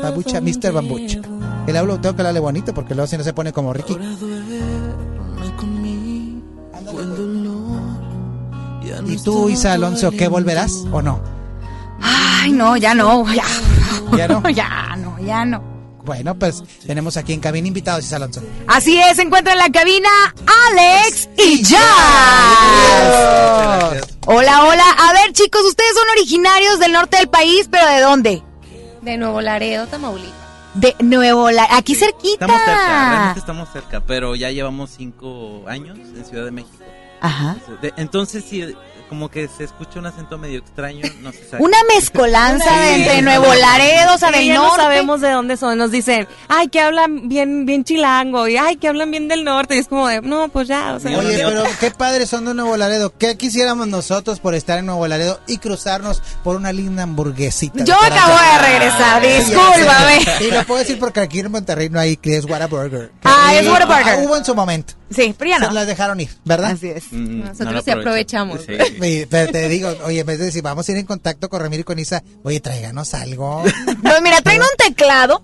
Bambucha, 0.00 0.40
Mr. 0.40 0.70
Bambucha. 0.72 1.20
El 1.66 1.76
hablo 1.76 2.00
tengo 2.00 2.14
que 2.14 2.22
hablarle 2.22 2.38
bonito 2.38 2.72
porque 2.72 2.94
luego 2.94 3.08
si 3.08 3.18
no 3.18 3.24
se 3.24 3.32
pone 3.32 3.52
como 3.52 3.72
Ricky. 3.72 3.96
¿Y 9.04 9.16
tú, 9.16 9.48
Isa 9.48 9.72
Alonso, 9.72 10.12
qué 10.12 10.28
volverás 10.28 10.84
o 10.92 11.02
no? 11.02 11.20
Ay, 12.00 12.52
no, 12.52 12.76
ya 12.76 12.94
no. 12.94 13.26
Ya, 13.34 13.42
¿Ya 14.16 14.28
no? 14.28 14.48
ya 14.54 14.94
no, 14.96 15.18
ya 15.18 15.44
no. 15.44 15.60
Bueno, 16.04 16.38
pues 16.38 16.62
tenemos 16.86 17.16
aquí 17.16 17.32
en 17.32 17.40
cabina 17.40 17.66
invitados, 17.66 18.04
Isa 18.04 18.14
Alonso. 18.14 18.42
Así 18.68 18.96
es, 18.96 19.16
se 19.16 19.22
encuentra 19.22 19.54
en 19.54 19.58
la 19.58 19.70
cabina 19.70 20.08
Alex 20.70 21.28
y 21.36 21.64
Jazz. 21.64 21.80
Hola, 24.24 24.64
hola. 24.66 24.84
A 24.98 25.12
ver, 25.14 25.32
chicos, 25.32 25.62
ustedes 25.64 25.94
son 25.94 26.08
originarios 26.16 26.78
del 26.78 26.92
norte 26.92 27.16
del 27.16 27.28
país, 27.28 27.66
pero 27.68 27.84
¿de 27.88 28.00
dónde? 28.00 28.44
De 29.02 29.16
Nuevo 29.16 29.40
Laredo, 29.40 29.86
Tamaulipas. 29.86 30.34
De 30.74 30.94
Nuevo 31.00 31.50
La 31.50 31.66
aquí 31.76 31.94
cerquita. 31.94 32.44
Estamos 32.44 32.60
cerca, 32.64 33.10
realmente 33.10 33.40
estamos 33.40 33.68
cerca, 33.72 34.00
pero 34.00 34.34
ya 34.36 34.50
llevamos 34.50 34.90
cinco 34.90 35.64
años 35.66 35.98
en 35.98 36.24
Ciudad 36.24 36.44
de 36.44 36.50
México. 36.50 36.84
Ajá. 37.20 37.56
De- 37.80 37.92
entonces 37.96 38.44
sí, 38.44 38.74
como 39.08 39.30
que 39.30 39.48
se 39.48 39.64
escucha 39.64 39.98
un 39.98 40.06
acento 40.06 40.38
medio 40.38 40.58
extraño, 40.58 41.02
no 41.20 41.32
se 41.32 41.48
sabe. 41.48 41.62
Una 41.62 41.78
mezcolanza 41.94 42.70
de 42.80 42.94
entre 42.96 43.22
Nuevo 43.22 43.52
Laredo, 43.54 44.14
o 44.14 44.18
sea, 44.18 44.28
Sí, 44.28 44.38
del 44.38 44.46
ya 44.48 44.54
no 44.54 44.62
norte. 44.68 44.82
sabemos 44.82 45.20
de 45.20 45.30
dónde 45.30 45.56
son. 45.56 45.78
Nos 45.78 45.90
dicen, 45.90 46.28
ay, 46.48 46.68
que 46.68 46.80
hablan 46.80 47.28
bien, 47.28 47.66
bien 47.66 47.84
chilango. 47.84 48.46
Y 48.48 48.56
ay, 48.56 48.76
que 48.76 48.88
hablan 48.88 49.10
bien 49.10 49.28
del 49.28 49.44
norte. 49.44 49.76
Y 49.76 49.78
es 49.78 49.88
como 49.88 50.06
de, 50.08 50.20
no, 50.22 50.48
pues 50.48 50.68
ya. 50.68 50.94
O 50.94 51.00
sea, 51.00 51.18
Oye, 51.18 51.42
pero 51.44 51.64
qué 51.80 51.90
padres 51.90 52.28
son 52.28 52.44
de 52.44 52.54
Nuevo 52.54 52.76
Laredo. 52.76 53.12
¿Qué 53.16 53.36
quisiéramos 53.36 53.88
nosotros 53.88 54.40
por 54.40 54.54
estar 54.54 54.78
en 54.78 54.86
Nuevo 54.86 55.06
Laredo 55.08 55.40
y 55.46 55.58
cruzarnos 55.58 56.22
por 56.44 56.56
una 56.56 56.72
linda 56.72 57.02
hamburguesita? 57.04 57.84
Yo 57.84 57.94
de 58.00 58.06
acabo 58.06 58.34
de 58.38 58.58
regresar, 58.68 59.22
ya 59.22 59.38
discúlpame. 59.38 60.18
Y 60.40 60.50
lo 60.50 60.64
puedo 60.64 60.80
decir 60.80 60.98
porque 60.98 61.20
aquí 61.20 61.40
en 61.40 61.50
Monterrey 61.50 61.88
no 61.88 61.98
hay 62.00 62.16
que 62.16 62.36
es 62.36 62.44
Whataburger. 62.44 63.12
Ah, 63.24 63.54
es 63.54 63.66
Whataburger. 63.66 64.14
ah, 64.14 64.18
hubo 64.22 64.36
en 64.36 64.44
su 64.44 64.54
momento. 64.54 64.94
Sí, 65.10 65.34
pero 65.38 65.50
ya 65.50 65.58
Se 65.58 65.66
no. 65.66 65.72
las 65.72 65.86
dejaron 65.86 66.20
ir, 66.20 66.28
¿verdad? 66.44 66.72
Así 66.72 66.88
es. 66.88 67.04
Mm, 67.12 67.40
Nosotros 67.44 67.72
lo 67.74 67.82
sí 67.82 67.90
aprovechamos. 67.90 68.60
Sí. 68.60 69.26
Pero 69.30 69.50
te 69.52 69.68
digo, 69.68 69.88
oye, 70.04 70.20
en 70.20 70.26
vez 70.26 70.38
de 70.38 70.44
decir, 70.46 70.62
vamos 70.62 70.86
a 70.88 70.92
ir 70.92 70.98
en 70.98 71.06
contacto 71.06 71.48
con 71.48 71.60
Ramiro 71.60 71.80
y 71.80 71.84
con 71.84 71.98
Isa, 71.98 72.22
oye, 72.42 72.60
tráiganos 72.60 73.14
algo. 73.14 73.62
Pues 74.02 74.22
mira, 74.22 74.40
traen 74.42 74.60
un 74.60 74.68
teclado. 74.76 75.42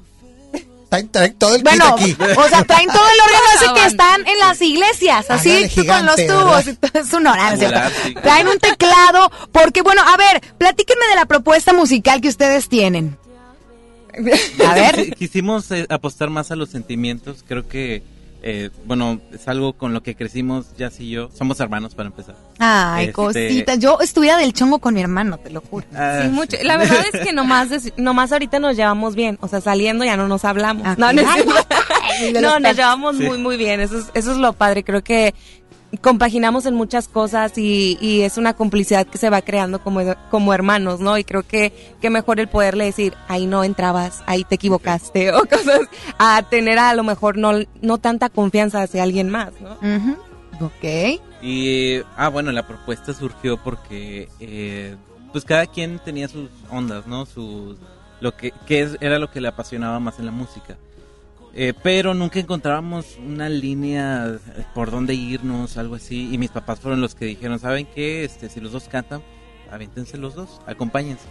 Traen, 0.91 1.09
traen 1.09 1.35
todo 1.39 1.57
el 1.57 1.63
Bueno, 1.63 1.97
kit 1.97 2.21
aquí. 2.21 2.33
o 2.39 2.49
sea, 2.49 2.63
traen 2.65 2.89
todo 2.89 3.03
el 3.03 3.21
órgano 3.25 3.45
ese 3.57 3.81
que 3.81 3.87
están 3.91 4.27
en 4.29 4.39
las 4.39 4.61
iglesias, 4.61 5.27
así 5.31 5.67
tú 5.75 5.85
con 5.87 6.05
los 6.07 6.15
gigante, 6.17 6.27
tubos. 6.29 6.65
Es 6.93 7.13
un 7.15 7.27
horario, 7.27 7.59
¿cierto? 7.59 7.79
Volar, 7.79 7.93
sí. 8.05 8.15
Traen 8.15 8.47
un 8.49 8.59
teclado, 8.59 9.33
porque 9.51 9.83
bueno, 9.83 10.03
a 10.03 10.17
ver, 10.17 10.41
platíquenme 10.59 11.07
de 11.09 11.15
la 11.17 11.25
propuesta 11.25 11.73
musical 11.73 12.21
que 12.21 12.29
ustedes 12.29 12.69
tienen. 12.69 13.17
A 14.65 14.75
ver. 14.75 15.15
Quisimos 15.17 15.71
eh, 15.73 15.87
apostar 15.89 16.31
más 16.31 16.51
a 16.53 16.57
los 16.57 16.71
sentimientos. 16.71 17.45
Creo 17.49 17.67
que, 17.67 18.03
eh, 18.47 18.69
bueno, 18.85 19.21
es 19.33 19.49
algo 19.49 19.73
con 19.73 19.95
lo 19.95 20.03
que 20.03 20.15
crecimos, 20.15 20.77
Jazz 20.77 21.01
y 21.01 21.09
yo. 21.09 21.31
Somos 21.33 21.59
hermanos 21.61 21.95
para 21.95 22.09
empezar. 22.11 22.35
Ay, 22.59 23.05
Este- 23.07 23.13
cositas. 23.15 23.79
Yo 23.79 23.99
estuviera 24.03 24.37
del 24.37 24.53
chongo 24.53 24.81
con 24.81 24.93
mi 24.93 25.01
hermano, 25.01 25.39
te 25.39 25.49
lo 25.49 25.63
juro. 25.63 25.87
Ah, 25.95 26.21
Sí, 26.23 26.29
mucho. 26.29 26.57
La 26.63 26.77
verdad 26.77 26.99
es 27.11 27.21
que 27.27 27.33
nomás, 27.33 27.69
nomás 27.97 28.33
ahorita 28.33 28.59
nos 28.59 28.77
llevamos 28.77 29.15
bien. 29.15 29.39
O 29.41 29.49
sea, 29.49 29.63
saliendo 29.63 30.05
ya 30.05 30.19
no 30.19 30.29
nos 30.29 30.45
hablamos. 30.45 30.87
Ah, 30.87 30.95
No, 30.99 31.11
no, 31.15 31.23
no 32.43 32.61
nos 32.61 32.77
llevamos 32.77 33.17
Sí. 33.17 33.23
muy, 33.25 33.39
muy 33.39 33.57
bien. 33.57 33.81
Eso 33.81 33.99
es, 33.99 34.07
eso 34.15 34.33
es 34.33 34.37
lo 34.39 34.53
padre. 34.53 34.85
Creo 34.85 35.03
que 35.03 35.35
compaginamos 36.01 36.67
en 36.67 36.75
muchas 36.75 37.09
cosas 37.09 37.57
y, 37.59 37.99
y 38.01 38.23
es 38.23 38.37
una 38.39 38.55
complicidad 38.55 39.07
que 39.07 39.19
se 39.19 39.31
va 39.31 39.43
creando 39.43 39.81
como, 39.83 40.01
como 40.31 40.55
hermanos, 40.55 41.01
¿no? 41.01 41.19
Y 41.19 41.25
creo 41.25 41.43
que, 41.43 41.73
que 42.01 42.11
mejor 42.11 42.41
el 42.41 42.49
poderle 42.49 42.85
decir, 42.85 43.15
ahí 43.29 43.47
no 43.47 43.65
entrabas, 43.65 44.23
ahí 44.27 44.45
te 44.45 44.55
equivocaste, 44.57 45.33
o 45.35 45.41
cosas, 45.45 45.81
a 46.19 46.43
tener 46.49 46.79
a 46.79 46.95
lo 46.95 47.03
mejor 47.05 47.37
no, 47.37 47.53
no 47.83 47.99
tanta 47.99 48.29
confianza 48.29 48.83
hacia 48.83 49.03
alguien 49.03 49.29
más, 49.31 49.53
¿no? 49.61 49.73
Ujú. 49.75 50.17
Ok. 50.65 51.21
Y, 51.43 52.01
ah, 52.17 52.29
bueno, 52.29 52.53
la 52.53 52.67
propuesta 52.67 53.13
surgió 53.13 53.57
porque, 53.63 54.29
eh, 54.41 54.97
pues 55.33 55.45
cada 55.45 55.67
quien 55.67 55.99
tenía 55.99 56.29
sus 56.29 56.49
ondas, 56.71 57.07
¿no? 57.07 57.27
Sus, 57.27 57.77
lo 58.21 58.37
que, 58.37 58.53
que 58.67 58.83
es- 58.83 58.97
era 59.01 59.19
lo 59.19 59.31
que 59.31 59.41
le 59.41 59.49
apasionaba 59.49 59.99
más 60.01 60.19
en 60.19 60.27
la 60.27 60.33
música. 60.33 60.77
Eh, 61.57 61.73
pero 61.85 62.15
nunca 62.15 62.41
encontrábamos 62.41 63.17
una 63.25 63.49
línea 63.49 64.39
por 64.75 64.91
dónde 64.91 65.15
irnos, 65.15 65.77
algo 65.77 65.95
así. 65.95 66.31
Y 66.33 66.39
mis 66.39 66.51
papás 66.51 66.81
fueron 66.81 67.01
los 67.01 67.15
que 67.15 67.27
dijeron, 67.27 67.59
¿saben 67.61 67.87
qué? 67.95 68.25
Este, 68.25 68.49
si 68.49 68.61
los 68.61 68.73
dos 68.73 68.89
cantan, 68.89 69.23
aviéntense 69.71 70.19
los 70.19 70.35
dos, 70.35 70.61
acompáñense. 70.67 71.27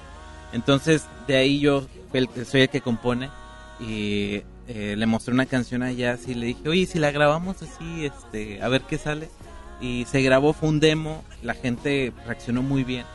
Entonces, 0.54 1.06
de 1.28 1.36
ahí 1.36 1.60
yo 1.60 1.88
soy 2.46 2.62
el 2.62 2.70
que 2.70 2.80
compone 2.80 3.30
y 3.80 4.44
eh, 4.68 4.96
le 4.98 5.06
mostré 5.06 5.34
una 5.34 5.46
canción 5.46 5.84
a 5.84 5.92
Jazz 5.92 6.28
y 6.28 6.36
le 6.36 6.46
dije, 6.48 6.70
oye, 6.70 6.86
si 6.86 7.00
la 7.00 7.12
grabamos 7.12 7.62
así, 7.62 8.06
este, 8.06 8.62
a 8.62 8.70
ver 8.70 8.84
qué 8.84 8.98
sale. 8.98 9.30
Y 9.82 10.06
se 10.06 10.22
grabó, 10.22 10.54
fue 10.54 10.70
un 10.70 10.80
demo, 10.80 11.24
la 11.42 11.54
gente 11.54 12.14
reaccionó 12.26 12.62
muy 12.62 12.86
bien 12.86 13.06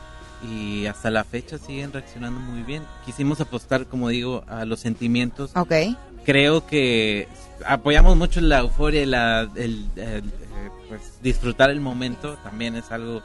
y 0.47 0.85
hasta 0.85 1.09
la 1.09 1.23
fecha 1.23 1.57
siguen 1.57 1.91
reaccionando 1.91 2.39
muy 2.39 2.61
bien. 2.63 2.83
Quisimos 3.05 3.41
apostar, 3.41 3.87
como 3.87 4.09
digo, 4.09 4.43
a 4.47 4.65
los 4.65 4.79
sentimientos. 4.79 5.51
Ok. 5.55 5.73
Creo 6.25 6.65
que 6.65 7.27
apoyamos 7.65 8.15
mucho 8.17 8.41
la 8.41 8.59
euforia 8.59 9.03
y 9.03 9.05
la, 9.05 9.49
el, 9.55 9.89
el, 9.95 9.95
eh, 9.97 10.21
pues, 10.87 11.19
disfrutar 11.21 11.69
el 11.69 11.81
momento, 11.81 12.37
también 12.43 12.75
es 12.75 12.91
algo 12.91 13.21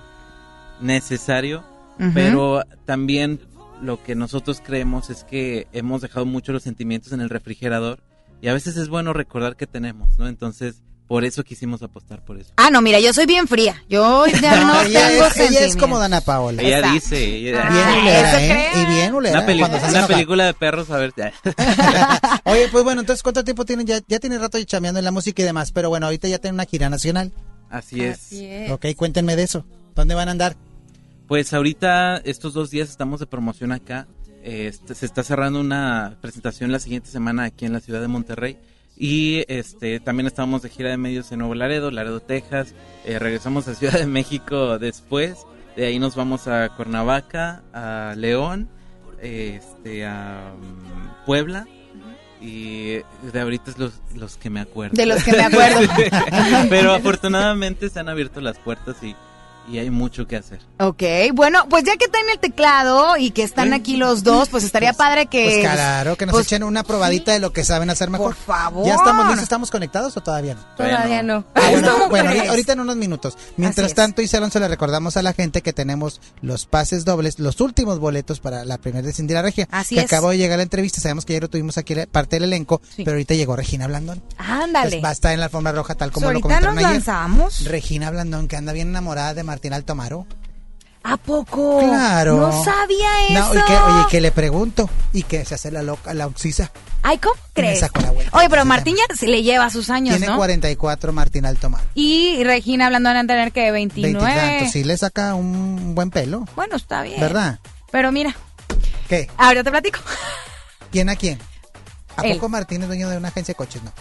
necesario, 0.81 1.65
pero 2.13 2.63
también 2.85 3.41
lo 3.81 4.03
que 4.03 4.15
nosotros 4.15 4.61
creemos 4.65 5.11
es 5.11 5.25
que 5.25 5.69
hemos 5.73 6.01
dejado 6.03 6.27
mucho 6.27 6.53
los 6.53 6.63
sentimientos 6.63 7.13
en 7.13 7.21
el 7.21 7.31
refrigerador 7.31 8.01
y 8.41 8.49
a 8.49 8.53
veces 8.53 8.77
es 8.77 8.89
bueno 8.89 9.13
recordar 9.13 9.57
que 9.57 9.67
tenemos, 9.67 10.19
¿no? 10.19 10.27
Entonces, 10.27 10.83
por 11.07 11.25
eso 11.25 11.45
quisimos 11.45 11.83
apostar 11.83 12.25
por 12.25 12.38
eso. 12.40 12.53
Ah, 12.57 12.71
no, 12.71 12.81
mira, 12.81 12.99
yo 12.99 13.12
soy 13.12 13.27
bien 13.27 13.47
fría. 13.47 13.83
Yo 13.88 14.27
ya 14.43 14.64
no 14.64 14.81
ella, 14.83 15.09
tengo 15.09 15.27
es, 15.27 15.37
ella 15.38 15.61
es 15.61 15.77
como 15.77 15.99
Dana 15.99 16.21
Paola. 16.23 16.62
Ella 16.62 16.79
Exacto. 16.79 16.95
dice, 16.95 17.25
ella- 17.25 17.69
Bien 17.71 17.85
Ah, 17.85 17.99
ulera, 18.01 18.29
¿eso 18.31 18.38
¿eh? 18.55 18.69
Y 18.83 18.95
bien 18.95 19.14
ulera. 19.14 19.38
una, 19.40 20.07
película 20.07 20.47
de 20.47 20.55
perros, 20.55 20.90
a 20.90 20.97
ver. 20.99 21.12
Oye, 22.45 22.69
pues 22.73 22.85
bueno, 22.85 23.01
entonces, 23.03 23.23
¿cuánto 23.23 23.45
tiempo 23.45 23.64
tienen? 23.64 23.87
Ya, 23.87 24.01
ya 24.09 24.19
tiene 24.19 24.38
rato 24.38 24.62
chameando 24.64 24.99
en 24.99 25.05
la 25.05 25.11
música 25.11 25.43
y 25.43 25.45
demás, 25.45 25.73
pero 25.73 25.88
bueno, 25.88 26.07
ahorita 26.07 26.29
ya 26.29 26.38
tienen 26.38 26.55
una 26.55 26.64
gira 26.64 26.88
nacional. 26.88 27.33
Así 27.71 28.03
es. 28.03 28.19
Así 28.19 28.47
es. 28.47 28.71
Ok, 28.71 28.87
cuéntenme 28.97 29.37
de 29.37 29.43
eso. 29.43 29.64
¿Dónde 29.95 30.14
van 30.14 30.29
a 30.29 30.33
andar? 30.33 30.57
Pues 31.29 31.53
ahorita, 31.53 32.19
estos 32.19 32.55
dos 32.55 32.71
días 32.71 32.88
estamos 32.90 33.21
de 33.21 33.27
promoción 33.27 33.73
acá. 33.73 34.07
Eh, 34.43 34.67
este, 34.69 34.95
se 34.95 35.07
está 35.07 35.23
cerrando 35.23 35.61
una 35.61 36.17
presentación 36.21 36.71
la 36.71 36.79
siguiente 36.79 37.11
semana 37.11 37.45
aquí 37.45 37.64
en 37.64 37.73
la 37.73 37.81
ciudad 37.81 38.01
de 38.01 38.09
Monterrey. 38.09 38.59
Y 38.97 39.45
este 39.49 39.99
también 40.01 40.27
estamos 40.27 40.63
de 40.63 40.71
gira 40.71 40.91
de 40.91 40.97
medios 40.97 41.33
en 41.33 41.39
Nuevo 41.39 41.55
Laredo, 41.55 41.91
Laredo, 41.91 42.21
Texas. 42.21 42.75
Eh, 43.05 43.19
regresamos 43.19 43.67
a 43.69 43.75
Ciudad 43.75 43.99
de 43.99 44.07
México 44.07 44.79
después. 44.79 45.47
De 45.77 45.87
ahí 45.87 45.99
nos 45.99 46.15
vamos 46.15 46.47
a 46.47 46.69
Cuernavaca, 46.77 47.65
a 47.73 48.15
León, 48.17 48.69
este, 49.21 50.07
a 50.07 50.53
mm, 50.57 51.27
Puebla. 51.27 51.67
Y 52.41 52.99
de 53.33 53.41
ahorita 53.41 53.71
es 53.71 53.79
los, 53.79 53.95
los 54.15 54.37
que 54.37 54.51
me 54.51 54.61
acuerdo. 54.61 54.95
De 54.95 55.07
los 55.07 55.25
que 55.25 55.33
me 55.33 55.45
acuerdo. 55.45 55.81
Pero 56.69 56.93
afortunadamente 56.93 57.89
se 57.89 58.01
han 58.01 58.09
abierto 58.09 58.41
las 58.41 58.59
puertas 58.59 59.03
y, 59.03 59.17
y 59.68 59.79
hay 59.79 59.90
mucho 59.90 60.27
que 60.27 60.37
hacer. 60.37 60.61
Ok, 60.79 61.03
bueno, 61.33 61.66
pues 61.68 61.85
ya 61.85 61.96
que 61.96 62.05
están 62.07 62.22
en 62.24 62.31
el 62.31 62.38
teclado 62.38 63.16
y 63.16 63.31
que 63.31 63.42
están 63.42 63.72
aquí 63.72 63.96
los 63.96 64.22
dos, 64.22 64.48
pues 64.48 64.64
estaría 64.64 64.92
padre 64.92 65.27
que... 65.27 65.44
Pues 65.44 65.72
claro, 65.72 66.16
que 66.16 66.27
nos 66.27 66.35
pues, 66.35 66.46
echen 66.46 66.62
una 66.64 66.83
probadita 66.83 67.33
de 67.33 67.38
lo 67.38 67.53
que 67.53 67.64
saben 67.64 67.88
hacer 67.90 68.11
mejor. 68.11 68.35
Por 68.35 68.44
favor. 68.44 68.87
¿Ya 68.87 68.94
estamos 68.94 69.27
listos? 69.27 69.42
¿Estamos 69.42 69.70
conectados 69.70 70.16
o 70.16 70.22
todavía 70.22 70.55
no? 70.55 70.61
Todavía 70.77 71.22
no. 71.22 71.44
Ah, 71.55 71.70
bueno, 72.11 72.31
ahorita, 72.48 72.72
en 72.74 72.81
unos 72.81 72.96
minutos. 72.96 73.37
Mientras 73.57 73.87
Así 73.87 73.94
tanto, 73.94 74.22
y 74.22 74.29
Alonso, 74.35 74.59
le 74.59 74.68
recordamos 74.68 75.16
a 75.16 75.22
la 75.22 75.33
gente 75.33 75.62
que 75.62 75.72
tenemos 75.72 76.20
los 76.42 76.66
pases 76.66 77.05
dobles, 77.05 77.38
los 77.38 77.61
últimos 77.61 77.98
boletos 77.98 78.40
para 78.40 78.64
la 78.64 78.79
primera 78.79 79.07
de 79.07 79.12
Cindy 79.12 79.35
la 79.35 79.42
Regia. 79.42 79.68
Así 79.70 79.94
que 79.94 80.03
es. 80.03 80.07
acabó 80.07 80.31
de 80.31 80.38
llegar 80.38 80.59
la 80.59 80.64
entrevista, 80.64 81.00
sabemos 81.00 81.24
que 81.24 81.33
ayer 81.35 81.42
lo 81.42 81.50
tuvimos 81.50 81.79
aquí 81.79 81.94
parte 82.11 82.37
del 82.37 82.44
elenco, 82.44 82.81
Sí. 82.96 83.05
pero 83.05 83.12
ahorita 83.12 83.35
llegó 83.35 83.57
Regina 83.57 83.87
Blandón. 83.87 84.22
Ándale. 84.37 84.90
Pues 84.90 85.05
va 85.05 85.09
a 85.11 85.12
estar 85.12 85.33
en 85.33 85.40
la 85.40 85.46
alfombra 85.46 85.72
roja 85.72 85.94
tal 85.94 86.11
como 86.11 86.27
Pues 86.27 86.35
lo 86.35 86.38
ahorita 86.38 86.48
comentaron 86.48 86.74
nos 86.74 86.85
ayer. 86.85 86.92
lanzamos. 86.96 87.64
Regina 87.64 88.11
Blandón, 88.11 88.48
que 88.48 88.57
anda 88.57 88.72
bien 88.72 88.88
enamorada 88.88 89.35
de 89.35 89.42
Martín 89.55 89.73
Altomaro. 89.73 90.27
¿A 91.05 91.17
poco? 91.17 91.79
Claro. 91.79 92.38
No 92.38 92.64
sabía 92.64 93.29
eso. 93.29 93.55
No, 93.55 93.61
y 93.61 93.64
que, 93.64 93.77
oye, 93.77 94.05
que 94.11 94.21
le 94.21 94.33
pregunto, 94.33 94.90
y 95.12 95.23
que 95.23 95.45
se 95.45 95.55
hace 95.55 95.71
la 95.71 95.83
loca, 95.83 96.12
la 96.12 96.27
oxisa. 96.27 96.73
Ay, 97.03 97.19
¿cómo 97.19 97.37
crees? 97.53 97.85
Oye, 98.33 98.49
pero 98.51 98.64
Martín 98.64 98.97
ya 98.97 99.14
se 99.14 99.29
le 99.29 99.45
lleva 99.45 99.71
sus 99.71 99.90
años, 99.90 100.17
Tiene 100.17 100.33
¿no? 100.33 100.38
44 100.38 101.12
Martín 101.12 101.47
Altomaro. 101.47 101.85
Y 101.95 102.43
Regina 102.43 102.87
hablando 102.87 103.11
de 103.11 103.21
tener 103.27 103.53
que 103.53 103.71
29. 103.71 104.19
Veintitantos, 104.27 104.73
sí 104.73 104.83
le 104.83 104.97
saca 104.97 105.35
un 105.37 105.95
buen 105.95 106.11
pelo, 106.11 106.47
Bueno, 106.57 106.75
está 106.75 107.03
bien. 107.03 107.21
¿verdad? 107.21 107.61
Pero 107.93 108.11
mira, 108.11 108.35
¿Qué? 109.09 109.31
ahora 109.37 109.62
te 109.62 109.71
platico. 109.71 110.01
¿Quién 110.90 111.11
a 111.11 111.17
quién? 111.17 111.38
¿A 112.17 112.23
Él. 112.23 112.35
poco 112.38 112.49
Martín 112.49 112.83
es 112.83 112.88
dueño 112.88 113.09
de 113.09 113.19
una 113.19 113.29
agencia 113.29 113.53
de 113.53 113.57
coches? 113.57 113.83
No. 113.85 113.93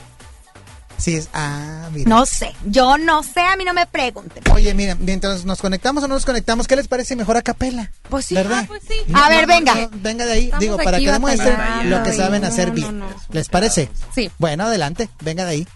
Sí, 1.03 1.17
es. 1.17 1.27
Ah, 1.33 1.89
mira. 1.91 2.09
No 2.09 2.25
sé, 2.25 2.53
yo 2.63 2.97
no 2.97 3.23
sé, 3.23 3.41
a 3.41 3.57
mí 3.57 3.65
no 3.65 3.73
me 3.73 3.85
pregunten. 3.85 4.41
Oye, 4.53 4.73
mira, 4.73 4.95
mientras 4.95 5.43
nos 5.43 5.59
conectamos 5.59 6.01
o 6.01 6.07
no 6.07 6.13
nos 6.13 6.25
conectamos, 6.25 6.65
¿qué 6.65 6.77
les 6.77 6.87
parece 6.87 7.17
mejor 7.17 7.35
a 7.35 7.41
capela? 7.41 7.91
Pues 8.07 8.27
sí. 8.27 8.35
¿Verdad? 8.35 8.59
Ah, 8.61 8.65
pues 8.69 8.83
sí. 8.87 8.95
A 9.13 9.27
ver, 9.27 9.45
venga. 9.45 9.89
venga 9.95 10.25
de 10.25 10.31
ahí, 10.31 10.45
Estamos 10.45 10.61
digo, 10.61 10.77
para 10.77 10.99
que 10.99 11.11
demuestren 11.11 11.89
lo 11.89 12.03
que 12.03 12.13
saben 12.13 12.45
hacer 12.45 12.71
bien. 12.71 13.03
¿Les 13.31 13.49
parece? 13.49 13.89
Sí. 14.15 14.31
Bueno, 14.37 14.63
adelante, 14.63 15.09
venga 15.19 15.43
de 15.43 15.51
ahí. 15.51 15.67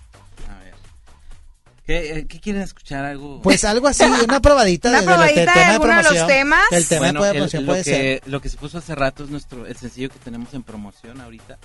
¿Qué, 1.87 2.19
eh, 2.19 2.27
qué 2.27 2.39
quieren 2.41 2.61
escuchar? 2.61 3.05
¿Algo? 3.05 3.41
Pues 3.41 3.63
algo 3.63 3.87
así, 3.87 4.03
una 4.27 4.41
probadita 4.41 4.89
Una 4.89 4.99
de, 4.99 5.05
de 5.05 5.09
lo- 5.09 5.15
probadita 5.15 5.39
de 5.41 5.47
tema 5.47 5.69
alguno 5.73 5.95
de 5.95 6.03
los 6.03 6.27
temas. 6.27 6.61
El 6.71 6.85
tema 6.85 6.99
Bueno, 7.05 7.23
de 7.23 7.29
el- 7.29 7.35
promoción 7.35 7.65
lo, 7.65 7.71
puede 7.71 7.83
que, 7.85 7.89
ser. 7.89 8.21
lo 8.27 8.41
que 8.41 8.49
se 8.49 8.57
puso 8.57 8.77
hace 8.77 8.93
rato 8.93 9.23
es 9.23 9.29
nuestro 9.29 9.65
el 9.65 9.75
sencillo 9.77 10.09
que 10.09 10.19
tenemos 10.19 10.53
en 10.53 10.63
promoción 10.63 11.21
ahorita. 11.21 11.57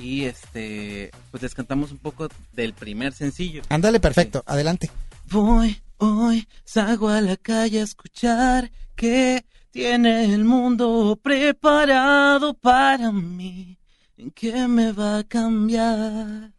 Y 0.00 0.24
este, 0.26 1.10
pues 1.32 1.42
les 1.42 1.54
cantamos 1.54 1.90
un 1.90 1.98
poco 1.98 2.28
del 2.52 2.72
primer 2.72 3.12
sencillo. 3.12 3.62
Ándale, 3.68 3.98
perfecto, 4.00 4.42
adelante. 4.46 4.90
Voy, 5.28 5.76
hoy 5.98 6.46
salgo 6.64 7.08
a 7.08 7.20
la 7.20 7.36
calle 7.36 7.80
a 7.80 7.84
escuchar 7.84 8.70
que 8.94 9.44
tiene 9.72 10.32
el 10.32 10.44
mundo 10.44 11.18
preparado 11.20 12.54
para 12.54 13.10
mí. 13.10 13.76
¿En 14.16 14.30
qué 14.30 14.68
me 14.68 14.92
va 14.92 15.18
a 15.18 15.24
cambiar? 15.24 16.52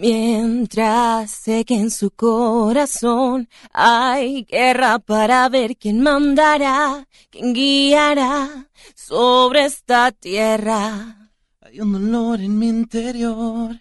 Mientras 0.00 1.32
sé 1.32 1.64
que 1.64 1.74
en 1.74 1.90
su 1.90 2.12
corazón 2.12 3.48
hay 3.72 4.44
guerra 4.44 5.00
para 5.00 5.48
ver 5.48 5.76
quién 5.76 6.02
mandará, 6.02 7.08
quién 7.30 7.52
guiará 7.52 8.68
sobre 8.94 9.64
esta 9.64 10.12
tierra. 10.12 11.32
Hay 11.60 11.80
un 11.80 11.94
dolor 11.94 12.40
en 12.40 12.56
mi 12.60 12.68
interior. 12.68 13.76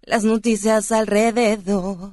Las 0.00 0.24
noticias 0.24 0.90
alrededor. 0.90 2.12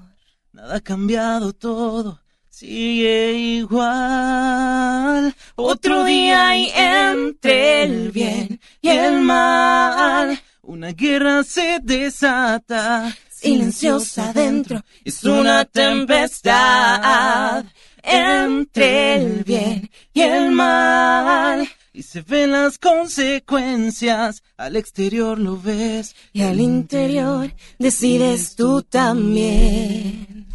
Nada 0.52 0.76
ha 0.76 0.82
cambiado 0.82 1.54
todo. 1.54 2.20
Sigue 2.50 3.32
igual. 3.36 5.34
Otro 5.56 6.04
día 6.04 6.58
y 6.58 6.72
entre 6.76 7.84
el 7.84 8.12
bien 8.12 8.60
y 8.82 8.90
el 8.90 9.22
mal. 9.22 10.38
Una 10.62 10.92
guerra 10.92 11.44
se 11.46 11.80
desata. 11.82 13.16
Silenciosa 13.46 14.30
adentro 14.30 14.84
es 15.04 15.24
una 15.24 15.66
tempestad. 15.66 17.64
Entre 18.02 19.16
el 19.16 19.44
bien 19.44 19.90
y 20.14 20.22
el 20.22 20.50
mal. 20.52 21.68
y 21.94 22.02
se 22.02 22.22
ven 22.22 22.52
las 22.52 22.80
consecuencias. 22.80 24.42
Al 24.58 24.76
exterior 24.76 25.38
lo 25.38 25.62
ves 25.62 26.16
Y 26.34 26.42
al 26.42 26.60
interior 26.60 27.54
decides 27.78 28.56
tú 28.56 28.82
también. 28.82 30.48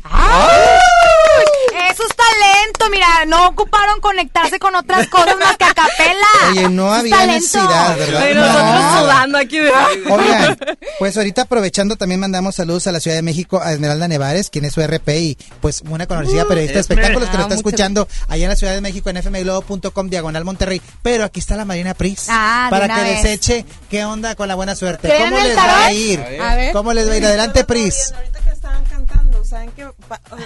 Eso 1.90 2.02
es 2.08 2.16
talento, 2.16 2.86
mira, 2.90 3.24
no 3.26 3.48
ocuparon 3.48 4.00
conectarse 4.00 4.58
con 4.58 4.74
otras 4.74 5.08
cosas 5.08 5.36
más 5.38 5.56
que 5.56 5.64
a 5.64 5.74
capela. 5.74 6.26
Oye, 6.50 6.68
no 6.68 6.92
había 6.92 7.16
talento. 7.16 7.34
necesidad, 7.40 7.96
¿verdad? 7.96 8.20
Pero 8.22 8.40
nosotros 8.40 8.80
No. 8.82 9.00
sudando 9.00 9.38
aquí. 9.38 9.58
Oigan, 9.60 10.58
pues 10.98 11.16
ahorita 11.16 11.42
aprovechando 11.42 11.96
también 11.96 12.20
mandamos 12.20 12.54
saludos 12.54 12.86
a 12.86 12.92
la 12.92 13.00
Ciudad 13.00 13.16
de 13.16 13.22
México, 13.22 13.60
a 13.62 13.72
Esmeralda 13.72 14.08
Nevares, 14.08 14.50
quien 14.50 14.64
es 14.64 14.74
su 14.74 14.80
RP 14.82 15.08
y 15.20 15.38
pues 15.60 15.82
una 15.88 16.06
conocida 16.06 16.44
periodista 16.46 16.74
de 16.74 16.80
espectáculos 16.80 17.28
que 17.28 17.36
nos 17.36 17.40
Ah, 17.46 17.48
está 17.48 17.54
escuchando 17.56 18.08
allá 18.28 18.44
en 18.44 18.50
la 18.50 18.56
Ciudad 18.56 18.74
de 18.74 18.80
México 18.80 19.10
en 19.10 19.16
fmglobo.com 19.22 20.08
diagonal 20.08 20.44
Monterrey. 20.44 20.80
Pero 21.02 21.24
aquí 21.24 21.40
está 21.40 21.56
la 21.56 21.64
Marina 21.64 21.94
Pris 21.94 22.26
Ah, 22.28 22.68
para 22.70 22.88
que 22.94 23.00
vez. 23.02 23.22
deseche 23.22 23.64
qué 23.90 24.04
onda 24.04 24.34
con 24.34 24.48
la 24.48 24.54
buena 24.54 24.74
suerte. 24.74 25.08
¿Creen 25.08 25.30
¿Cómo 25.30 25.42
les 25.44 25.56
va 25.56 25.84
a 25.86 25.92
ir? 25.92 26.20
A 26.40 26.54
ver. 26.54 26.72
¿Cómo 26.72 26.92
les 26.92 27.08
va 27.08 27.12
a 27.12 27.16
ir? 27.16 27.24
Adelante, 27.26 27.64
Pris. 27.64 28.12
Ahorita 28.14 28.40
que 28.40 28.50
estaban 28.50 28.84
cantando, 28.84 29.09
saben 29.50 29.70
que 29.72 29.88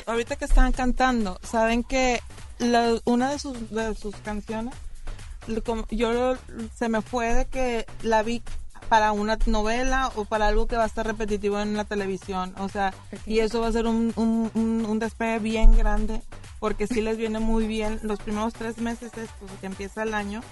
ahorita 0.07 0.37
que 0.37 0.45
estaban 0.47 0.73
cantando, 0.73 1.39
saben 1.43 1.85
que 1.85 2.21
la- 2.59 2.99
una 3.05 3.31
de 3.31 3.39
sus 3.39 3.71
de 3.71 3.95
sus 3.95 4.17
canciones 4.17 4.75
yo 5.91 6.37
se 6.75 6.89
me 6.89 7.03
fue 7.03 7.35
de 7.35 7.45
que 7.47 7.87
la 8.03 8.23
vi 8.23 8.43
para 8.89 9.13
una 9.13 9.39
novela 9.47 10.11
o 10.17 10.25
para 10.25 10.49
algo 10.49 10.67
que 10.67 10.77
va 10.77 10.85
a 10.85 10.87
estar 10.87 11.07
repetitivo 11.07 11.59
en 11.61 11.77
la 11.77 11.85
televisión, 11.85 12.55
o 12.59 12.69
sea, 12.69 12.93
y 13.27 13.39
eso 13.41 13.61
va 13.61 13.69
a 13.69 13.73
ser 13.73 13.87
un, 13.87 14.13
un, 14.17 14.51
un, 14.55 14.85
un 14.87 14.99
despegue 14.99 15.39
bien 15.39 15.77
grande, 15.77 16.21
porque 16.61 16.87
sí 16.87 17.01
les 17.01 17.17
viene 17.17 17.41
muy 17.41 17.67
bien 17.67 17.99
los 18.03 18.19
primeros 18.21 18.53
tres 18.53 18.79
meses, 18.79 19.11
después 19.15 19.51
que 19.61 19.67
empieza 19.67 20.03
el 20.03 20.13
año, 20.15 20.43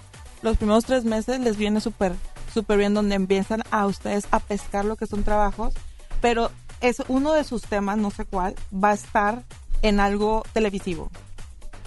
los 0.42 0.56
primeros 0.56 0.84
tres 0.86 1.04
meses 1.04 1.40
les 1.40 1.56
viene 1.58 1.80
súper, 1.80 2.14
súper 2.52 2.78
bien, 2.78 2.94
donde 2.94 3.14
empiezan 3.16 3.62
a 3.70 3.86
ustedes 3.86 4.26
a 4.30 4.40
pescar 4.40 4.84
lo 4.86 4.96
que 4.96 5.06
son 5.06 5.24
trabajos, 5.24 5.74
pero 6.22 6.50
es 6.82 6.96
uno 7.08 7.32
de 7.32 7.44
sus 7.44 7.62
temas, 7.62 7.96
no 7.98 8.10
sé 8.10 8.24
cuál, 8.24 8.54
va 8.72 8.90
a 8.90 8.94
estar 8.94 9.42
en 9.82 10.00
algo 10.00 10.44
televisivo. 10.52 11.10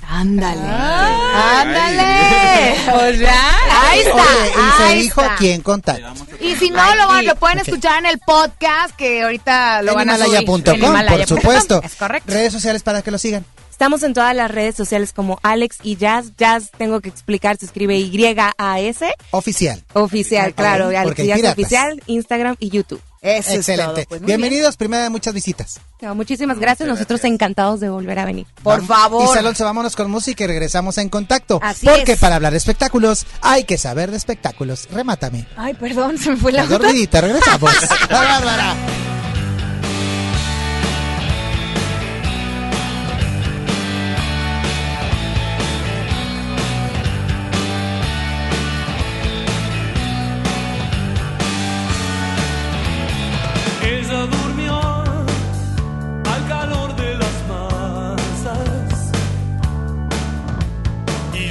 Ándale. 0.08 0.62
Ay. 0.62 1.16
Ándale. 1.62 2.76
Pues 2.92 3.20
ya. 3.20 3.90
Ahí 3.90 4.00
está. 4.02 4.14
Oye, 4.14 4.50
y 4.52 4.78
se 4.78 4.84
ahí 4.84 5.02
dijo 5.02 5.22
está. 5.22 5.36
quién 5.36 5.62
contacta. 5.62 6.14
Y 6.40 6.56
si 6.56 6.70
no, 6.70 6.96
lo, 6.96 7.08
van- 7.08 7.26
lo 7.26 7.36
pueden 7.38 7.60
Ok. 7.60 7.68
escuchar 7.68 8.00
en 8.00 8.06
el 8.08 8.20
podcast 8.20 8.96
que 8.96 9.24
ahorita 9.24 9.82
lo 9.82 9.92
En 9.94 9.98
van 9.98 10.10
a 10.12 10.18
subir. 10.18 10.42
Himalaya.com, 10.42 10.74
En 10.76 10.80
por 10.82 10.90
Himalaya.com. 10.90 11.38
supuesto. 11.38 11.82
Es 11.84 11.96
correcto. 11.96 12.32
Redes 12.32 12.54
sociales 12.54 12.84
para 12.84 13.02
que 13.02 13.10
lo 13.12 13.18
sigan. 13.18 13.46
Estamos 13.72 14.04
en 14.04 14.14
todas 14.14 14.34
las 14.36 14.50
redes 14.52 14.76
sociales 14.76 15.12
como 15.12 15.40
Alex 15.44 15.78
y 15.84 15.98
Jazz. 15.98 16.28
Jazz, 16.38 16.70
tengo 16.78 17.02
que 17.02 17.10
explicar, 17.10 17.58
se 17.58 17.66
escribe 17.66 17.98
Y-A-S. 17.98 19.12
Oficial. 19.32 19.84
Oficial, 19.94 20.54
claro. 20.54 20.88
Alex 20.98 21.18
Jazz 21.26 21.44
oficial, 21.52 22.02
Instagram 22.06 22.56
y 22.60 22.70
YouTube. 22.70 23.02
Eso 23.26 23.50
es 23.52 23.56
Excelente. 23.58 24.06
todo, 24.06 24.06
pues, 24.10 24.22
Bienvenidos, 24.22 24.78
primera 24.78 25.04
de 25.04 25.10
muchas 25.10 25.34
visitas. 25.34 25.80
No, 26.02 26.14
muchísimas 26.16 26.60
gracias. 26.60 26.88
Nosotros 26.88 27.24
encantados 27.24 27.80
de 27.80 27.90
volver 27.90 28.20
a 28.20 28.26
venir. 28.26 28.46
Por 28.62 28.82
Vamos- 28.82 28.88
favor. 28.88 29.30
Y 29.30 29.34
Salón, 29.34 29.56
vámonos 29.60 29.96
con 29.96 30.12
música 30.12 30.44
y 30.44 30.48
regresamos 30.48 30.98
en 31.00 31.10
contacto. 31.10 31.60
Así 31.64 31.88
porque 31.88 32.14
es. 32.14 32.20
para 32.20 32.36
hablar 32.36 32.52
de 32.52 32.58
espectáculos 32.58 33.26
hay 33.42 33.64
que 33.64 33.78
saber 33.78 34.12
de 34.12 34.18
espectáculos. 34.18 34.88
Remátame. 34.92 35.48
Ay, 35.58 35.74
perdón, 35.74 36.18
se 36.18 36.30
me 36.32 36.38
fue 36.38 36.52
la 36.52 36.64
La 36.64 36.70
dormidita, 36.70 37.22
regresamos. 37.22 37.72
La 38.10 38.20
bárbara. 38.22 38.76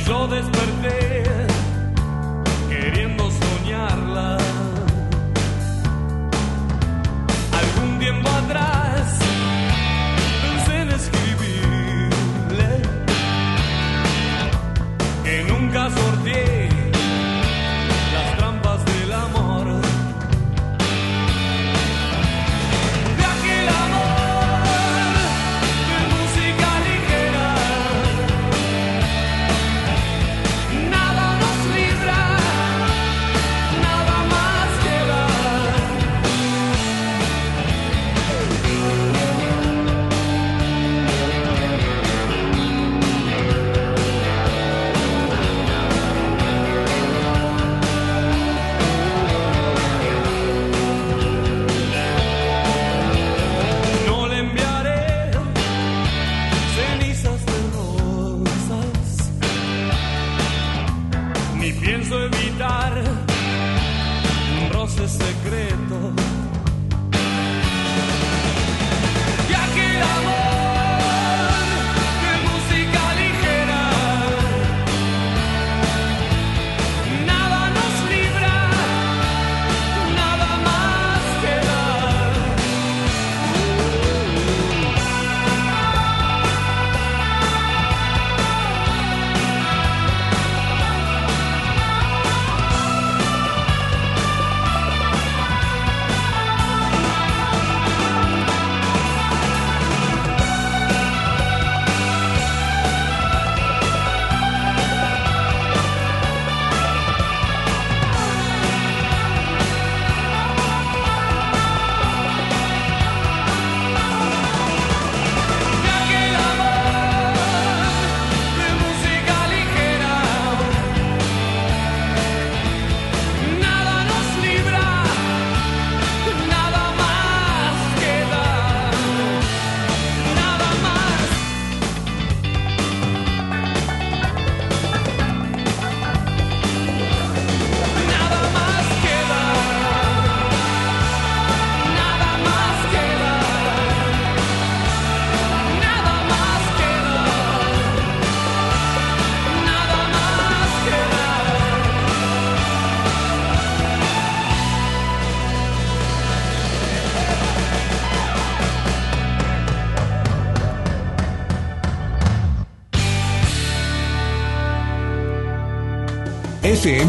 Yo 0.07 0.27
desperté 0.29 1.34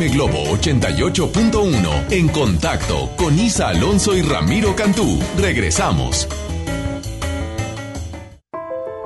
Globo 0.09 0.43
88.1 0.57 2.11
en 2.11 2.27
contacto 2.27 3.09
con 3.17 3.37
Isa 3.37 3.69
Alonso 3.69 4.15
y 4.15 4.21
Ramiro 4.21 4.75
Cantú. 4.75 5.19
Regresamos. 5.37 6.27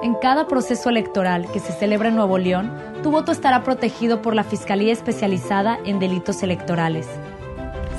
En 0.02 0.16
cada 0.16 0.48
proceso 0.48 0.90
electoral 0.90 1.52
que 1.52 1.60
se 1.60 1.74
celebra 1.74 2.10
en 2.10 2.16
Nuevo 2.16 2.38
León, 2.38 2.72
tu 3.04 3.12
voto 3.12 3.32
estará 3.32 3.64
protegido 3.64 4.22
por 4.22 4.34
la 4.36 4.44
Fiscalía 4.44 4.94
Especializada 4.94 5.78
en 5.86 6.00
Delitos 6.00 6.42
Electorales. 6.44 7.08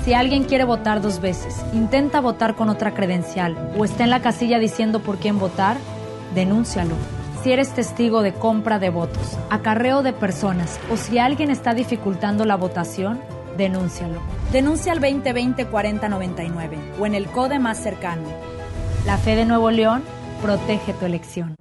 Si 0.03 0.13
alguien 0.13 0.43
quiere 0.43 0.63
votar 0.63 1.01
dos 1.01 1.21
veces, 1.21 1.63
intenta 1.73 2.19
votar 2.21 2.55
con 2.55 2.69
otra 2.69 2.93
credencial 2.93 3.71
o 3.77 3.85
está 3.85 4.03
en 4.03 4.09
la 4.09 4.21
casilla 4.21 4.57
diciendo 4.57 4.99
por 5.01 5.17
quién 5.17 5.37
votar, 5.37 5.77
denúncialo. 6.33 6.95
Si 7.43 7.51
eres 7.51 7.73
testigo 7.73 8.21
de 8.21 8.33
compra 8.33 8.77
de 8.77 8.91
votos, 8.91 9.37
acarreo 9.49 10.03
de 10.03 10.13
personas 10.13 10.79
o 10.91 10.97
si 10.97 11.17
alguien 11.17 11.49
está 11.49 11.73
dificultando 11.73 12.45
la 12.45 12.55
votación, 12.55 13.19
denúncialo. 13.57 14.21
Denuncia 14.51 14.91
al 14.91 15.01
2020-4099 15.01 16.99
o 16.99 17.05
en 17.07 17.15
el 17.15 17.25
CODE 17.25 17.57
más 17.57 17.79
cercano. 17.79 18.27
La 19.07 19.17
fe 19.17 19.35
de 19.35 19.45
Nuevo 19.45 19.71
León 19.71 20.03
protege 20.43 20.93
tu 20.93 21.05
elección. 21.05 21.55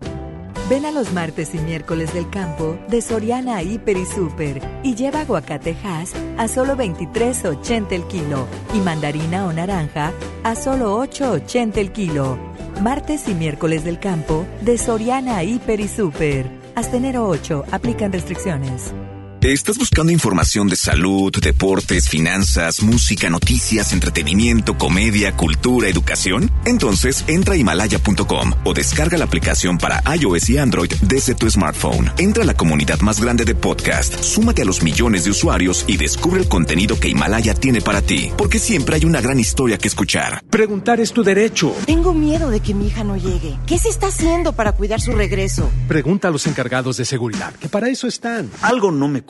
Ven 0.68 0.84
a 0.84 0.92
los 0.92 1.12
martes 1.12 1.54
y 1.54 1.58
miércoles 1.58 2.12
del 2.12 2.28
campo 2.28 2.78
de 2.88 3.00
Soriana 3.00 3.62
Hiper 3.62 3.96
y 3.96 4.04
Super 4.04 4.60
y 4.82 4.94
lleva 4.94 5.22
aguacatejas 5.22 6.12
a 6.36 6.46
solo 6.46 6.76
23.80 6.76 7.92
el 7.92 8.04
kilo 8.04 8.46
y 8.74 8.78
mandarina 8.80 9.46
o 9.46 9.52
naranja 9.52 10.12
a 10.44 10.54
solo 10.54 11.02
8.80 11.02 11.78
el 11.78 11.90
kilo. 11.90 12.49
Martes 12.82 13.28
y 13.28 13.34
miércoles 13.34 13.84
del 13.84 13.98
campo 13.98 14.46
de 14.62 14.78
Soriana 14.78 15.42
Hiper 15.42 15.80
y 15.80 15.88
Super. 15.88 16.46
Hasta 16.74 16.96
enero 16.96 17.26
8 17.28 17.64
aplican 17.72 18.12
restricciones. 18.12 18.94
¿Estás 19.42 19.78
buscando 19.78 20.12
información 20.12 20.68
de 20.68 20.76
salud, 20.76 21.32
deportes, 21.40 22.10
finanzas, 22.10 22.82
música, 22.82 23.30
noticias, 23.30 23.94
entretenimiento, 23.94 24.76
comedia, 24.76 25.34
cultura, 25.34 25.88
educación? 25.88 26.50
Entonces 26.66 27.24
entra 27.26 27.54
a 27.54 27.56
himalaya.com 27.56 28.52
o 28.64 28.74
descarga 28.74 29.16
la 29.16 29.24
aplicación 29.24 29.78
para 29.78 30.02
iOS 30.14 30.50
y 30.50 30.58
Android 30.58 30.92
desde 31.00 31.34
tu 31.34 31.48
smartphone. 31.48 32.12
Entra 32.18 32.42
a 32.42 32.46
la 32.46 32.52
comunidad 32.52 33.00
más 33.00 33.18
grande 33.18 33.46
de 33.46 33.54
podcast, 33.54 34.22
súmate 34.22 34.60
a 34.60 34.66
los 34.66 34.82
millones 34.82 35.24
de 35.24 35.30
usuarios 35.30 35.86
y 35.88 35.96
descubre 35.96 36.42
el 36.42 36.48
contenido 36.48 37.00
que 37.00 37.08
Himalaya 37.08 37.54
tiene 37.54 37.80
para 37.80 38.02
ti, 38.02 38.30
porque 38.36 38.58
siempre 38.58 38.96
hay 38.96 39.06
una 39.06 39.22
gran 39.22 39.40
historia 39.40 39.78
que 39.78 39.88
escuchar. 39.88 40.44
Preguntar 40.50 41.00
es 41.00 41.14
tu 41.14 41.22
derecho. 41.22 41.74
Tengo 41.86 42.12
miedo 42.12 42.50
de 42.50 42.60
que 42.60 42.74
mi 42.74 42.88
hija 42.88 43.04
no 43.04 43.16
llegue. 43.16 43.56
¿Qué 43.66 43.78
se 43.78 43.88
está 43.88 44.08
haciendo 44.08 44.52
para 44.52 44.72
cuidar 44.72 45.00
su 45.00 45.12
regreso? 45.12 45.70
Pregunta 45.88 46.28
a 46.28 46.30
los 46.30 46.46
encargados 46.46 46.98
de 46.98 47.06
seguridad, 47.06 47.54
que 47.54 47.70
para 47.70 47.88
eso 47.88 48.06
están. 48.06 48.50
Algo 48.60 48.92
no 48.92 49.08
me 49.08 49.29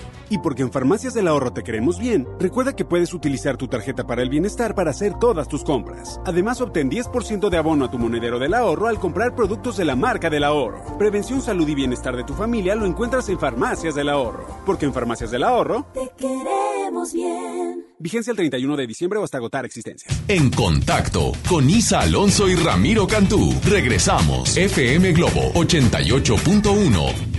Y 0.31 0.37
porque 0.37 0.61
en 0.61 0.71
Farmacias 0.71 1.13
del 1.13 1.27
Ahorro 1.27 1.51
te 1.51 1.61
queremos 1.61 1.99
bien, 1.99 2.25
recuerda 2.39 2.73
que 2.73 2.85
puedes 2.85 3.13
utilizar 3.13 3.57
tu 3.57 3.67
tarjeta 3.67 4.07
para 4.07 4.21
el 4.21 4.29
bienestar 4.29 4.75
para 4.75 4.91
hacer 4.91 5.13
todas 5.19 5.49
tus 5.49 5.65
compras. 5.65 6.21
Además, 6.25 6.61
obtén 6.61 6.89
10% 6.89 7.49
de 7.49 7.57
abono 7.57 7.83
a 7.83 7.91
tu 7.91 7.99
monedero 7.99 8.39
del 8.39 8.53
ahorro 8.53 8.87
al 8.87 8.97
comprar 8.97 9.35
productos 9.35 9.75
de 9.75 9.83
la 9.83 9.97
marca 9.97 10.29
del 10.29 10.45
ahorro. 10.45 10.97
Prevención, 10.97 11.41
salud 11.41 11.67
y 11.67 11.75
bienestar 11.75 12.15
de 12.15 12.23
tu 12.23 12.33
familia 12.33 12.75
lo 12.75 12.85
encuentras 12.85 13.27
en 13.27 13.39
Farmacias 13.39 13.93
del 13.93 14.07
Ahorro. 14.07 14.47
Porque 14.65 14.85
en 14.85 14.93
Farmacias 14.93 15.31
del 15.31 15.43
Ahorro 15.43 15.87
Te 15.93 16.09
queremos 16.17 17.11
bien. 17.11 17.87
Vigencia 17.99 18.31
el 18.31 18.37
31 18.37 18.77
de 18.77 18.87
diciembre 18.87 19.19
o 19.19 19.25
hasta 19.25 19.37
agotar 19.37 19.65
existencias. 19.65 20.17
En 20.29 20.49
contacto 20.49 21.33
con 21.49 21.69
Isa 21.69 21.99
Alonso 21.99 22.47
y 22.47 22.55
Ramiro 22.55 23.05
Cantú. 23.05 23.53
Regresamos. 23.65 24.55
FM 24.55 25.11
Globo 25.11 25.51
88.1. 25.55 27.30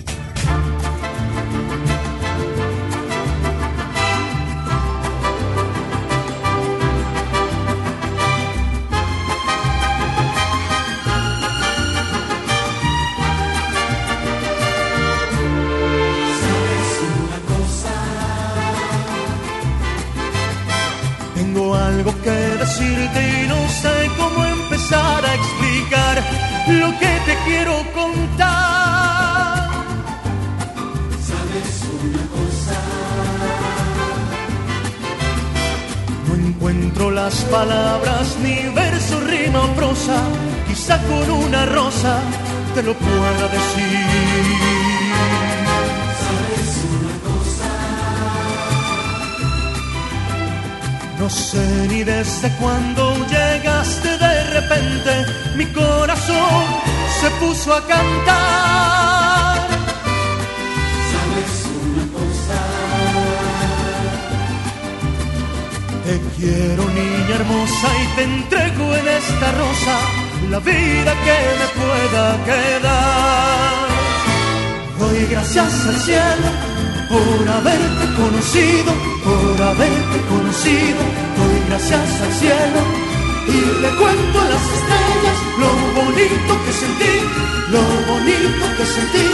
y 23.20 23.46
no 23.48 23.68
sé 23.68 24.10
cómo 24.16 24.44
empezar 24.44 25.24
a 25.24 25.34
explicar 25.34 26.22
lo 26.68 26.90
que 26.98 27.20
te 27.26 27.34
quiero 27.44 27.74
contar. 27.94 29.70
¿Sabes 31.30 31.82
una 32.02 32.24
cosa? 32.36 32.78
No 36.28 36.34
encuentro 36.34 37.10
las 37.10 37.34
palabras, 37.44 38.36
ni 38.42 38.68
verso, 38.74 39.20
rima 39.20 39.62
o 39.62 39.68
prosa. 39.74 40.18
Quizá 40.68 40.98
con 41.02 41.30
una 41.30 41.66
rosa 41.66 42.20
te 42.74 42.82
lo 42.82 42.94
pueda 42.94 43.48
decir. 43.48 44.71
No 51.22 51.30
sé 51.30 51.86
ni 51.88 52.02
desde 52.02 52.50
cuándo 52.56 53.14
llegaste 53.28 54.08
de 54.18 54.44
repente, 54.56 55.24
mi 55.56 55.66
corazón 55.66 56.64
se 57.20 57.30
puso 57.38 57.72
a 57.72 57.80
cantar. 57.86 59.56
¿Sabes 61.12 61.54
una 61.86 62.04
cosa? 62.18 62.58
Te 66.04 66.14
quiero 66.36 66.82
niña 66.90 67.34
hermosa 67.36 67.88
y 68.02 68.06
te 68.16 68.22
entrego 68.24 68.84
en 68.96 69.06
esta 69.06 69.52
rosa 69.62 69.96
la 70.50 70.58
vida 70.58 71.12
que 71.24 71.38
me 71.60 71.68
pueda 71.80 72.24
quedar. 72.50 73.86
Doy 74.98 75.26
gracias 75.30 75.72
al 75.86 75.96
cielo 76.00 76.48
por 77.12 77.48
haberte 77.48 78.06
conocido, 78.16 78.92
por 79.22 79.62
haberte 79.62 80.18
conocido. 80.28 80.41
Doy 80.52 81.64
gracias 81.66 82.20
al 82.20 82.32
cielo 82.34 82.80
y 83.48 83.80
le 83.80 83.88
cuento 83.96 84.38
a 84.38 84.44
las 84.44 84.62
estrellas 84.76 85.38
lo 85.58 85.70
bonito 85.98 86.52
que 86.64 86.72
sentí, 86.72 87.14
lo 87.70 87.82
bonito 88.12 88.64
que 88.76 88.84
sentí 88.84 89.26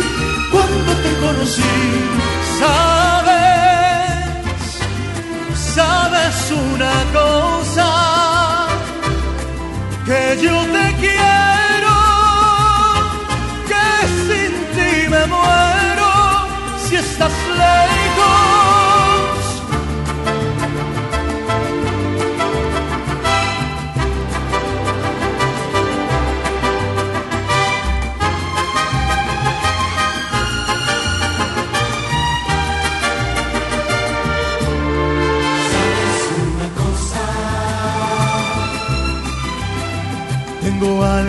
cuando 0.52 0.92
te 1.02 1.10
conocí. 1.18 1.74
Sabes, 2.60 4.28
sabes 5.74 6.36
una 6.52 6.94
cosa, 7.12 7.88
que 10.06 10.38
yo 10.40 10.56
te 10.74 10.86
quiero, 11.00 11.96
que 13.66 13.86
sin 14.28 14.52
ti 14.76 15.08
me 15.08 15.26
muero 15.26 16.10
si 16.86 16.94
estás 16.94 17.32
lejos. 17.56 18.67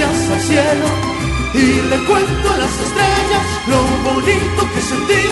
Gracias 0.00 0.30
al 0.30 0.40
cielo 0.40 0.86
y 1.52 1.82
le 1.90 1.98
cuento 2.06 2.50
a 2.50 2.56
las 2.56 2.74
estrellas 2.86 3.44
lo 3.66 3.80
bonito 4.10 4.60
que 4.72 4.80
sentí, 4.80 5.22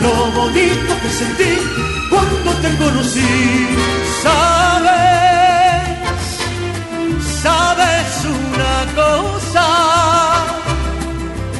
lo 0.00 0.12
bonito 0.32 0.92
que 1.02 1.08
sentí 1.08 1.52
cuando 2.10 2.50
te 2.62 2.76
conocí. 2.78 3.68
Sabes, 4.20 5.88
sabes 7.42 8.24
una 8.24 8.76
cosa, 8.96 9.66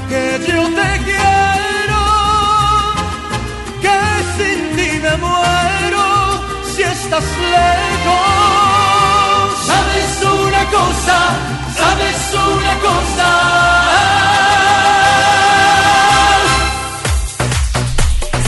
que 0.09 0.41
yo 0.49 0.63
te 0.79 0.91
quiero, 1.05 2.03
que 3.85 3.99
sin 4.37 4.59
ti 4.77 4.91
me 5.05 5.15
muero 5.19 6.07
si 6.75 6.83
estás 6.83 7.27
lejos. 7.55 8.49
Sabes 9.65 10.11
una 10.25 10.63
cosa, 10.77 11.17
sabes 11.89 12.34
una 12.34 12.78
cosa. 12.80 13.28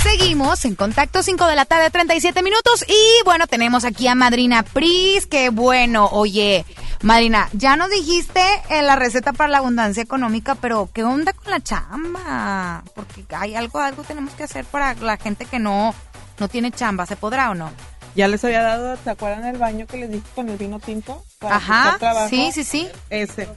Seguimos 0.02 0.64
en 0.64 0.74
contacto 0.74 1.22
5 1.22 1.46
de 1.46 1.56
la 1.56 1.64
tarde, 1.64 1.90
37 1.90 2.42
minutos. 2.42 2.84
Y 2.86 3.24
bueno, 3.24 3.46
tenemos 3.46 3.84
aquí 3.84 4.08
a 4.08 4.14
Madrina 4.14 4.62
Pris. 4.62 5.26
Que 5.26 5.50
bueno, 5.50 6.08
oye, 6.12 6.64
Madrina, 7.02 7.48
ya 7.52 7.76
nos 7.76 7.90
dijiste 7.90 8.42
en 8.68 8.86
la 8.86 8.96
receta 8.96 9.32
para 9.32 9.50
la 9.50 9.58
abundancia 9.58 10.02
económica, 10.02 10.54
pero 10.56 10.90
¿qué 10.92 11.04
onda 11.04 11.32
con 11.32 11.50
la 11.50 11.60
chamba? 11.60 12.84
Porque 12.94 13.24
hay 13.30 13.54
algo, 13.54 13.78
algo 13.78 14.02
tenemos 14.02 14.34
que 14.34 14.44
hacer 14.44 14.64
para 14.66 14.94
la 14.94 15.16
gente 15.16 15.46
que 15.46 15.58
no, 15.58 15.94
no 16.38 16.48
tiene 16.48 16.72
chamba. 16.72 17.06
¿Se 17.06 17.16
podrá 17.16 17.50
o 17.50 17.54
no? 17.54 17.70
Ya 18.14 18.26
les 18.28 18.44
había 18.44 18.62
dado, 18.62 18.96
¿se 19.02 19.10
acuerdan 19.10 19.44
el 19.46 19.56
baño 19.58 19.86
que 19.86 19.96
les 19.98 20.10
dije 20.10 20.26
con 20.34 20.48
el 20.48 20.56
vino 20.56 20.80
tinto? 20.80 21.24
Para 21.38 21.56
Ajá, 21.56 21.96
trabajo? 21.98 22.28
sí, 22.28 22.50
sí, 22.52 22.64
sí. 22.64 22.88
Ese. 23.08 23.48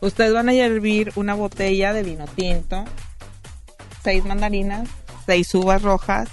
Ustedes 0.00 0.32
van 0.32 0.48
a 0.48 0.54
hervir 0.54 1.12
una 1.16 1.34
botella 1.34 1.92
de 1.92 2.02
vino 2.02 2.24
tinto, 2.26 2.84
seis 4.02 4.24
mandarinas, 4.24 4.88
seis 5.26 5.54
uvas 5.54 5.82
rojas, 5.82 6.28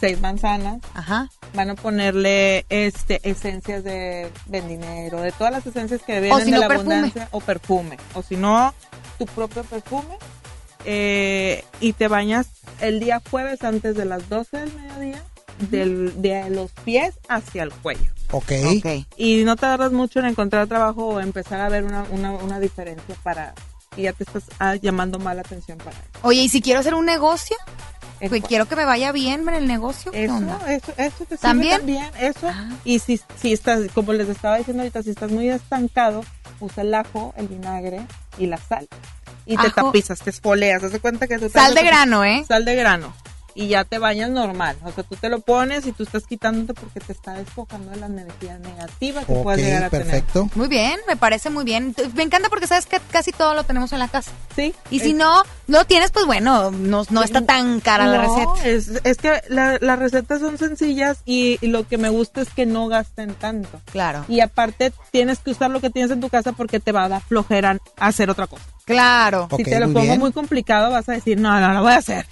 seis 0.00 0.20
manzanas. 0.20 0.78
Ajá. 0.94 1.28
Van 1.54 1.70
a 1.70 1.74
ponerle 1.74 2.64
este 2.68 3.20
esencias 3.28 3.82
de 3.84 4.30
vendinero, 4.46 5.20
de 5.20 5.32
todas 5.32 5.52
las 5.52 5.66
esencias 5.66 6.02
que 6.02 6.20
vienen 6.20 6.44
si 6.44 6.50
de 6.52 6.58
la 6.58 6.68
perfume. 6.68 6.94
abundancia 6.94 7.28
o 7.32 7.40
perfume, 7.40 7.96
o 8.14 8.22
si 8.22 8.36
no 8.36 8.72
tu 9.18 9.26
propio 9.26 9.62
perfume. 9.64 10.16
eh, 10.84 11.64
y 11.80 11.92
te 11.94 12.08
bañas 12.08 12.46
el 12.80 13.00
día 13.00 13.20
jueves 13.30 13.62
antes 13.64 13.96
de 13.96 14.04
las 14.04 14.28
12 14.28 14.56
del 14.58 14.72
mediodía, 14.74 15.22
del, 15.58 16.20
de 16.22 16.50
los 16.50 16.70
pies 16.84 17.14
hacia 17.28 17.62
el 17.62 17.72
cuello. 17.72 18.10
Ok. 18.32 18.52
Y 19.16 19.44
no 19.44 19.56
tardas 19.56 19.92
mucho 19.92 20.18
en 20.20 20.26
encontrar 20.26 20.66
trabajo 20.66 21.06
o 21.06 21.20
empezar 21.20 21.60
a 21.60 21.68
ver 21.68 21.84
una, 21.84 22.04
una, 22.10 22.32
una 22.32 22.58
diferencia 22.60 23.14
para... 23.22 23.54
Y 23.96 24.02
ya 24.02 24.12
te 24.12 24.24
estás 24.24 24.42
ah, 24.58 24.74
llamando 24.74 25.18
más 25.18 25.34
la 25.36 25.40
atención 25.40 25.78
para 25.78 25.92
eso. 25.92 26.00
Oye, 26.22 26.42
¿y 26.42 26.48
si 26.50 26.60
quiero 26.60 26.80
hacer 26.80 26.92
un 26.94 27.06
negocio? 27.06 27.56
Pues 28.28 28.42
quiero 28.44 28.66
que 28.66 28.76
me 28.76 28.84
vaya 28.84 29.12
bien 29.12 29.46
en 29.48 29.54
el 29.54 29.66
negocio. 29.66 30.10
¿qué 30.10 30.24
Eso, 30.24 30.34
onda? 30.34 30.58
eso, 30.68 30.92
eso 30.96 31.16
te 31.24 31.36
sirve 31.36 31.38
¿También? 31.38 31.76
también, 31.78 32.10
eso. 32.20 32.50
Y 32.84 32.98
si, 32.98 33.20
si 33.40 33.52
estás, 33.52 33.80
como 33.94 34.12
les 34.12 34.28
estaba 34.28 34.56
diciendo 34.58 34.82
ahorita, 34.82 35.02
si 35.02 35.10
estás 35.10 35.30
muy 35.30 35.48
estancado, 35.50 36.24
usa 36.60 36.82
el 36.82 36.94
ajo, 36.94 37.32
el 37.36 37.48
vinagre 37.48 38.00
y 38.38 38.46
la 38.46 38.58
sal. 38.58 38.88
Y 39.46 39.56
te 39.56 39.66
Ajo. 39.68 39.86
tapizas, 39.86 40.18
te 40.20 40.30
espoleas. 40.30 40.82
Haz 40.82 40.92
de 40.92 41.00
cuenta 41.00 41.26
que 41.28 41.38
tú 41.38 41.48
Sal 41.48 41.72
te- 41.74 41.80
de 41.80 41.86
grano, 41.86 42.24
¿eh? 42.24 42.44
Sal 42.48 42.64
de 42.64 42.74
grano. 42.74 43.14
Y 43.58 43.68
ya 43.68 43.84
te 43.84 43.98
bañas 43.98 44.28
normal. 44.30 44.76
O 44.84 44.92
sea, 44.92 45.02
tú 45.02 45.16
te 45.16 45.28
lo 45.30 45.40
pones 45.40 45.86
y 45.86 45.92
tú 45.92 46.02
estás 46.02 46.26
quitándote 46.26 46.74
porque 46.74 47.00
te 47.00 47.12
está 47.12 47.32
despojando 47.32 47.90
de 47.90 47.96
la 47.96 48.06
energía 48.06 48.58
negativa 48.58 49.24
que 49.24 49.32
puedes 49.42 49.64
llegar 49.64 49.84
a 49.84 49.90
tener. 49.90 50.22
Muy 50.54 50.68
bien, 50.68 51.00
me 51.08 51.16
parece 51.16 51.48
muy 51.48 51.64
bien. 51.64 51.94
Me 52.14 52.22
encanta 52.22 52.48
porque 52.50 52.66
sabes 52.66 52.84
que 52.86 53.00
casi 53.10 53.32
todo 53.32 53.54
lo 53.54 53.64
tenemos 53.64 53.92
en 53.92 53.98
la 53.98 54.08
casa. 54.08 54.30
Sí. 54.54 54.74
Y 54.90 55.00
si 55.00 55.14
no, 55.14 55.42
no 55.68 55.86
tienes, 55.86 56.10
pues 56.10 56.26
bueno, 56.26 56.70
no, 56.70 57.04
no 57.08 57.22
está 57.22 57.40
tan 57.40 57.80
cara 57.80 58.06
la 58.06 58.20
receta. 58.20 58.64
Es, 58.68 59.00
es 59.04 59.16
que 59.16 59.40
la- 59.48 59.78
las 59.80 59.98
recetas 59.98 60.40
son 60.40 60.58
sencillas 60.58 61.18
y, 61.24 61.58
y 61.62 61.68
lo 61.68 61.88
que 61.88 61.96
me 61.98 62.10
gusta 62.10 62.42
es 62.42 62.50
que 62.50 62.66
no 62.66 62.88
gasten 62.88 63.34
tanto. 63.34 63.80
Claro. 63.90 64.24
Y 64.28 64.40
aparte 64.40 64.92
tienes 65.12 65.38
que 65.38 65.52
usar 65.52 65.70
lo 65.70 65.80
que 65.80 65.88
tienes 65.88 66.10
en 66.12 66.20
tu 66.20 66.28
casa 66.28 66.52
porque 66.52 66.78
te 66.78 66.92
va 66.92 67.04
a 67.04 67.08
dar 67.08 67.22
flojera 67.22 67.78
hacer 67.98 68.28
otra 68.28 68.46
cosa. 68.46 68.64
Claro. 68.84 69.48
si 69.56 69.64
te 69.64 69.80
lo 69.80 69.92
pongo 69.92 70.16
muy 70.16 70.32
complicado 70.32 70.90
vas 70.90 71.08
a 71.08 71.12
decir, 71.12 71.40
no, 71.40 71.58
no, 71.58 71.72
lo 71.72 71.82
voy 71.82 71.92
a 71.92 71.96
hacer. 71.96 72.26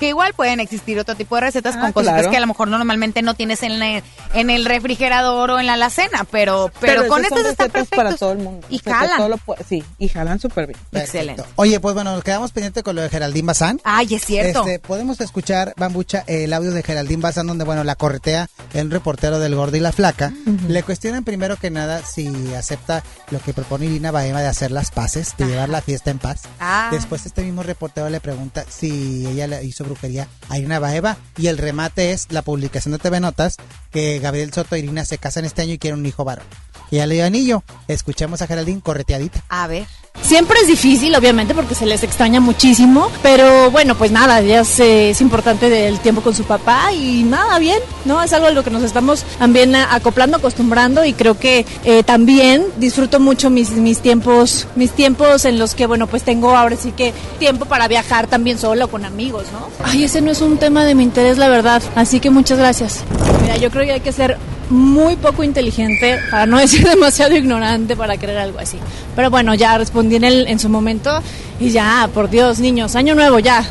Que 0.00 0.08
igual 0.08 0.34
pueden 0.34 0.58
existir 0.60 0.98
otro 0.98 1.14
tipo 1.14 1.34
de 1.36 1.42
recetas 1.42 1.76
Ah, 1.76 1.80
con 1.80 1.92
cositas 1.92 2.14
claro. 2.16 2.30
que 2.30 2.36
a 2.36 2.40
lo 2.40 2.46
mejor 2.48 2.68
normalmente 2.68 3.22
no 3.22 3.34
tienes 3.34 3.62
en, 3.62 3.78
la- 3.78 4.02
en 4.34 4.50
el 4.50 4.64
refrigerador 4.64 5.50
o 5.52 5.60
en 5.60 5.66
la 5.66 5.74
alacena, 5.74 6.24
pero, 6.30 6.70
pero, 6.80 7.06
con 7.06 7.20
esas 7.24 7.30
son 7.30 7.38
estas 7.38 7.52
están 7.52 7.66
recetas 7.68 7.72
perfectos. 7.72 7.96
para 7.96 8.16
todo 8.16 8.32
el 8.32 8.38
mundo. 8.38 8.66
Y 8.70 8.76
O 8.76 8.80
sea, 8.80 8.92
que 8.92 8.98
jalan. 8.98 9.16
todo 9.18 9.28
lo 9.28 9.36
puede- 9.38 9.64
sí, 9.64 9.84
y 9.98 10.08
jalan 10.08 10.40
súper 10.40 10.66
bien. 10.66 10.78
Excelente. 10.92 11.42
Oye, 11.56 11.78
pues 11.80 11.94
bueno, 11.94 12.12
nos 12.14 12.24
quedamos 12.24 12.50
pendientes 12.52 12.82
con 12.82 12.96
lo 12.96 13.02
de 13.02 13.08
Geraldine 13.08 13.46
Bazán. 13.46 13.80
Ay, 13.84 14.14
es 14.14 14.24
cierto. 14.24 14.60
Este, 14.66 14.78
podemos 14.80 15.20
escuchar, 15.20 15.72
Bambucha, 15.76 16.24
el 16.26 16.52
audio 16.52 16.72
de 16.72 16.82
Geraldine 16.82 17.22
Bazán, 17.22 17.46
donde, 17.46 17.64
bueno, 17.64 17.84
la 17.84 17.94
corretea 17.94 18.48
el 18.72 18.90
reportero 18.90 19.38
del 19.38 19.54
Gordo 19.54 19.76
y 19.76 19.80
la 19.80 19.92
Flaca. 19.92 20.32
Le 20.68 20.82
cuestionan 20.82 21.22
primero 21.24 21.56
que 21.56 21.70
nada 21.70 22.02
si 22.04 22.26
acepta 22.54 23.02
lo 23.30 23.38
que 23.40 23.52
propone 23.54 23.86
Irina 23.86 24.10
Baema 24.10 24.40
de 24.40 24.48
hacer 24.48 24.72
las 24.72 24.90
paces, 24.90 25.34
de 25.38 25.46
llevar 25.46 25.68
la 25.68 25.80
fiesta 25.82 26.10
en 26.10 26.18
paz. 26.18 26.42
Ah. 26.58 26.88
Después 26.90 27.24
este 27.26 27.42
mismo 27.42 27.62
reportero 27.62 28.08
le 28.10 28.20
pregunta 28.20 28.64
si 28.68 29.26
ella 29.26 29.46
le 29.46 29.62
hizo 29.74 29.84
brujería 29.84 30.28
a 30.48 30.58
Irina 30.58 30.78
Baeva 30.78 31.16
y 31.36 31.48
el 31.48 31.58
remate 31.58 32.12
es 32.12 32.28
la 32.30 32.42
publicación 32.42 32.92
de 32.92 32.98
TV 32.98 33.20
Notas 33.20 33.56
que 33.90 34.18
Gabriel 34.20 34.52
Soto 34.52 34.76
e 34.76 34.78
Irina 34.78 35.04
se 35.04 35.18
casan 35.18 35.44
este 35.44 35.62
año 35.62 35.74
y 35.74 35.78
quieren 35.78 36.00
un 36.00 36.06
hijo 36.06 36.24
varón. 36.24 36.46
Y 36.90 36.96
ya 36.96 37.06
le 37.06 37.16
dio 37.16 37.24
anillo. 37.24 37.62
Escuchemos 37.88 38.40
a 38.42 38.46
Geraldine 38.46 38.80
correteadita. 38.80 39.42
A 39.48 39.66
ver. 39.66 39.86
Siempre 40.22 40.58
es 40.60 40.68
difícil, 40.68 41.14
obviamente, 41.14 41.54
porque 41.54 41.74
se 41.74 41.84
les 41.84 42.02
extraña 42.02 42.40
muchísimo, 42.40 43.10
pero 43.22 43.70
bueno, 43.70 43.94
pues 43.94 44.10
nada, 44.10 44.40
ya 44.40 44.60
es, 44.60 44.80
eh, 44.80 45.10
es 45.10 45.20
importante 45.20 45.86
el 45.86 45.98
tiempo 46.00 46.22
con 46.22 46.34
su 46.34 46.44
papá 46.44 46.92
y 46.92 47.24
nada, 47.24 47.58
bien, 47.58 47.78
¿no? 48.04 48.22
Es 48.22 48.32
algo 48.32 48.46
a 48.46 48.50
lo 48.50 48.64
que 48.64 48.70
nos 48.70 48.82
estamos 48.82 49.24
también 49.38 49.74
acoplando, 49.74 50.38
acostumbrando 50.38 51.04
y 51.04 51.12
creo 51.12 51.38
que 51.38 51.66
eh, 51.84 52.02
también 52.04 52.64
disfruto 52.78 53.20
mucho 53.20 53.50
mis, 53.50 53.72
mis 53.72 53.98
tiempos, 53.98 54.66
mis 54.76 54.92
tiempos 54.92 55.44
en 55.44 55.58
los 55.58 55.74
que, 55.74 55.86
bueno, 55.86 56.06
pues 56.06 56.22
tengo 56.22 56.56
ahora 56.56 56.76
sí 56.76 56.92
que 56.92 57.12
tiempo 57.38 57.66
para 57.66 57.86
viajar 57.86 58.26
también 58.26 58.58
solo 58.58 58.88
con 58.88 59.04
amigos, 59.04 59.44
¿no? 59.52 59.68
Ay, 59.84 60.04
ese 60.04 60.22
no 60.22 60.30
es 60.30 60.40
un 60.40 60.56
tema 60.56 60.84
de 60.84 60.94
mi 60.94 61.02
interés, 61.02 61.38
la 61.38 61.48
verdad, 61.48 61.82
así 61.96 62.20
que 62.20 62.30
muchas 62.30 62.58
gracias. 62.58 63.04
Mira, 63.42 63.56
yo 63.58 63.70
creo 63.70 63.84
que 63.84 63.92
hay 63.92 64.00
que 64.00 64.12
ser 64.12 64.38
muy 64.70 65.16
poco 65.16 65.44
inteligente, 65.44 66.18
para 66.30 66.46
no 66.46 66.58
decir 66.60 66.86
demasiado 66.86 67.36
ignorante 67.36 67.96
para 67.96 68.16
creer 68.16 68.38
algo 68.38 68.58
así. 68.58 68.78
Pero 69.16 69.30
bueno, 69.30 69.54
ya 69.54 69.78
respondí 69.78 70.03
en, 70.12 70.24
el, 70.24 70.46
en 70.46 70.58
su 70.58 70.68
momento 70.68 71.22
y 71.60 71.70
ya, 71.70 72.08
por 72.12 72.30
Dios, 72.30 72.58
niños, 72.58 72.96
año 72.96 73.14
nuevo 73.14 73.38
ya. 73.38 73.64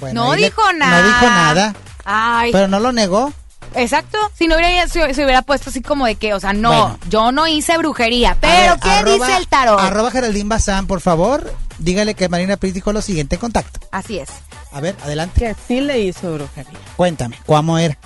Bueno, 0.00 0.24
no 0.26 0.34
le- 0.36 0.44
dijo 0.44 0.62
nada. 0.74 1.00
No 1.02 1.06
dijo 1.08 1.26
nada, 1.26 1.74
Ay. 2.04 2.52
pero 2.52 2.68
no 2.68 2.78
lo 2.80 2.92
negó. 2.92 3.32
Exacto. 3.74 4.18
Si 4.36 4.46
no 4.48 4.56
hubiera, 4.56 4.88
se, 4.88 5.12
se 5.12 5.24
hubiera 5.24 5.42
puesto 5.42 5.70
así 5.70 5.82
como 5.82 6.06
de 6.06 6.14
que, 6.14 6.32
o 6.34 6.40
sea, 6.40 6.52
no, 6.52 6.70
Bueno. 6.70 6.98
yo 7.10 7.32
no 7.32 7.46
hice 7.46 7.76
brujería. 7.78 8.36
Pero, 8.40 8.72
ver, 8.74 8.80
¿qué 8.80 8.90
arroba- 8.90 9.26
dice 9.26 9.36
el 9.38 9.46
tarot? 9.48 9.78
Arroba 9.80 10.10
Geraldine 10.10 10.48
Bazán, 10.48 10.86
por 10.86 11.00
favor. 11.00 11.52
Dígale 11.78 12.14
que 12.14 12.28
Marina 12.28 12.56
Pris 12.56 12.74
dijo 12.74 12.92
lo 12.92 13.02
siguiente 13.02 13.36
en 13.36 13.40
contacto. 13.40 13.80
Así 13.92 14.18
es. 14.18 14.30
A 14.72 14.80
ver, 14.80 14.96
adelante. 15.04 15.40
Que 15.40 15.56
sí 15.66 15.80
le 15.80 16.00
hizo 16.00 16.32
brujería. 16.34 16.78
Cuéntame, 16.96 17.38
¿cómo 17.46 17.78
era? 17.78 17.98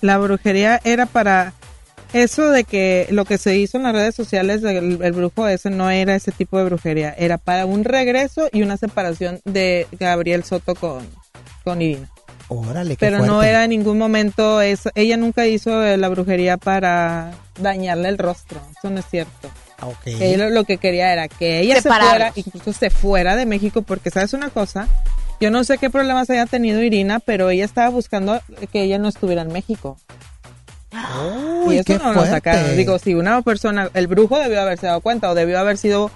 La 0.00 0.18
brujería 0.18 0.80
era 0.84 1.06
para 1.06 1.54
eso 2.22 2.50
de 2.50 2.64
que 2.64 3.06
lo 3.10 3.24
que 3.24 3.38
se 3.38 3.56
hizo 3.56 3.76
en 3.76 3.84
las 3.84 3.92
redes 3.92 4.14
sociales 4.14 4.62
del 4.62 5.02
el 5.02 5.12
brujo 5.12 5.46
ese 5.48 5.70
no 5.70 5.90
era 5.90 6.14
ese 6.14 6.32
tipo 6.32 6.58
de 6.58 6.64
brujería, 6.64 7.14
era 7.16 7.38
para 7.38 7.66
un 7.66 7.84
regreso 7.84 8.48
y 8.52 8.62
una 8.62 8.76
separación 8.76 9.40
de 9.44 9.86
Gabriel 9.92 10.44
Soto 10.44 10.74
con, 10.74 11.06
con 11.64 11.82
Irina. 11.82 12.10
Órale, 12.48 12.96
qué 12.96 13.06
Pero 13.06 13.26
no 13.26 13.42
era 13.42 13.64
en 13.64 13.70
ningún 13.70 13.98
momento 13.98 14.60
eso, 14.60 14.90
ella 14.94 15.16
nunca 15.16 15.46
hizo 15.46 15.84
eh, 15.84 15.96
la 15.96 16.08
brujería 16.08 16.56
para 16.56 17.32
dañarle 17.58 18.08
el 18.08 18.18
rostro, 18.18 18.60
eso 18.76 18.88
no 18.90 19.00
es 19.00 19.06
cierto. 19.06 19.50
Ok. 19.82 20.06
Ella 20.06 20.48
lo, 20.48 20.64
que 20.64 20.78
quería 20.78 21.12
era 21.12 21.28
que 21.28 21.60
ella 21.60 21.82
se 21.82 21.88
fuera, 21.88 22.32
incluso 22.34 22.72
se 22.72 22.90
fuera 22.90 23.36
de 23.36 23.46
México, 23.46 23.82
porque 23.82 24.10
sabes 24.10 24.32
una 24.32 24.50
cosa, 24.50 24.88
yo 25.40 25.50
no 25.50 25.64
sé 25.64 25.76
qué 25.78 25.90
problemas 25.90 26.30
haya 26.30 26.46
tenido 26.46 26.82
Irina, 26.82 27.20
pero 27.20 27.50
ella 27.50 27.64
estaba 27.64 27.90
buscando 27.90 28.40
que 28.72 28.82
ella 28.82 28.98
no 28.98 29.08
estuviera 29.08 29.42
en 29.42 29.52
México. 29.52 29.98
Uy, 31.64 31.76
y 31.76 31.78
eso 31.78 31.84
qué 31.86 31.98
no 31.98 32.06
lo 32.08 32.14
fuerte. 32.14 32.30
sacaron. 32.30 32.76
Digo, 32.76 32.98
si 32.98 33.14
una 33.14 33.42
persona, 33.42 33.90
el 33.94 34.06
brujo 34.06 34.38
debió 34.38 34.60
haberse 34.60 34.86
dado 34.86 35.00
cuenta 35.00 35.30
o 35.30 35.34
debió 35.34 35.58
haber 35.58 35.78
sido, 35.78 36.10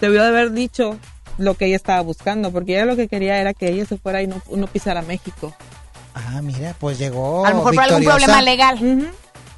debió 0.00 0.22
de 0.22 0.28
haber 0.28 0.52
dicho 0.52 0.96
lo 1.38 1.54
que 1.54 1.66
ella 1.66 1.76
estaba 1.76 2.00
buscando, 2.02 2.50
porque 2.50 2.74
ella 2.74 2.84
lo 2.86 2.96
que 2.96 3.08
quería 3.08 3.38
era 3.38 3.54
que 3.54 3.68
ella 3.68 3.86
se 3.86 3.96
fuera 3.96 4.22
y 4.22 4.26
no, 4.26 4.42
no 4.50 4.66
pisara 4.66 5.02
México. 5.02 5.54
Ah, 6.14 6.40
mira, 6.42 6.74
pues 6.80 6.98
llegó. 6.98 7.46
A 7.46 7.50
lo 7.50 7.56
mejor 7.58 7.74
por 7.74 7.84
algún 7.84 8.04
problema 8.04 8.42
legal. 8.42 8.78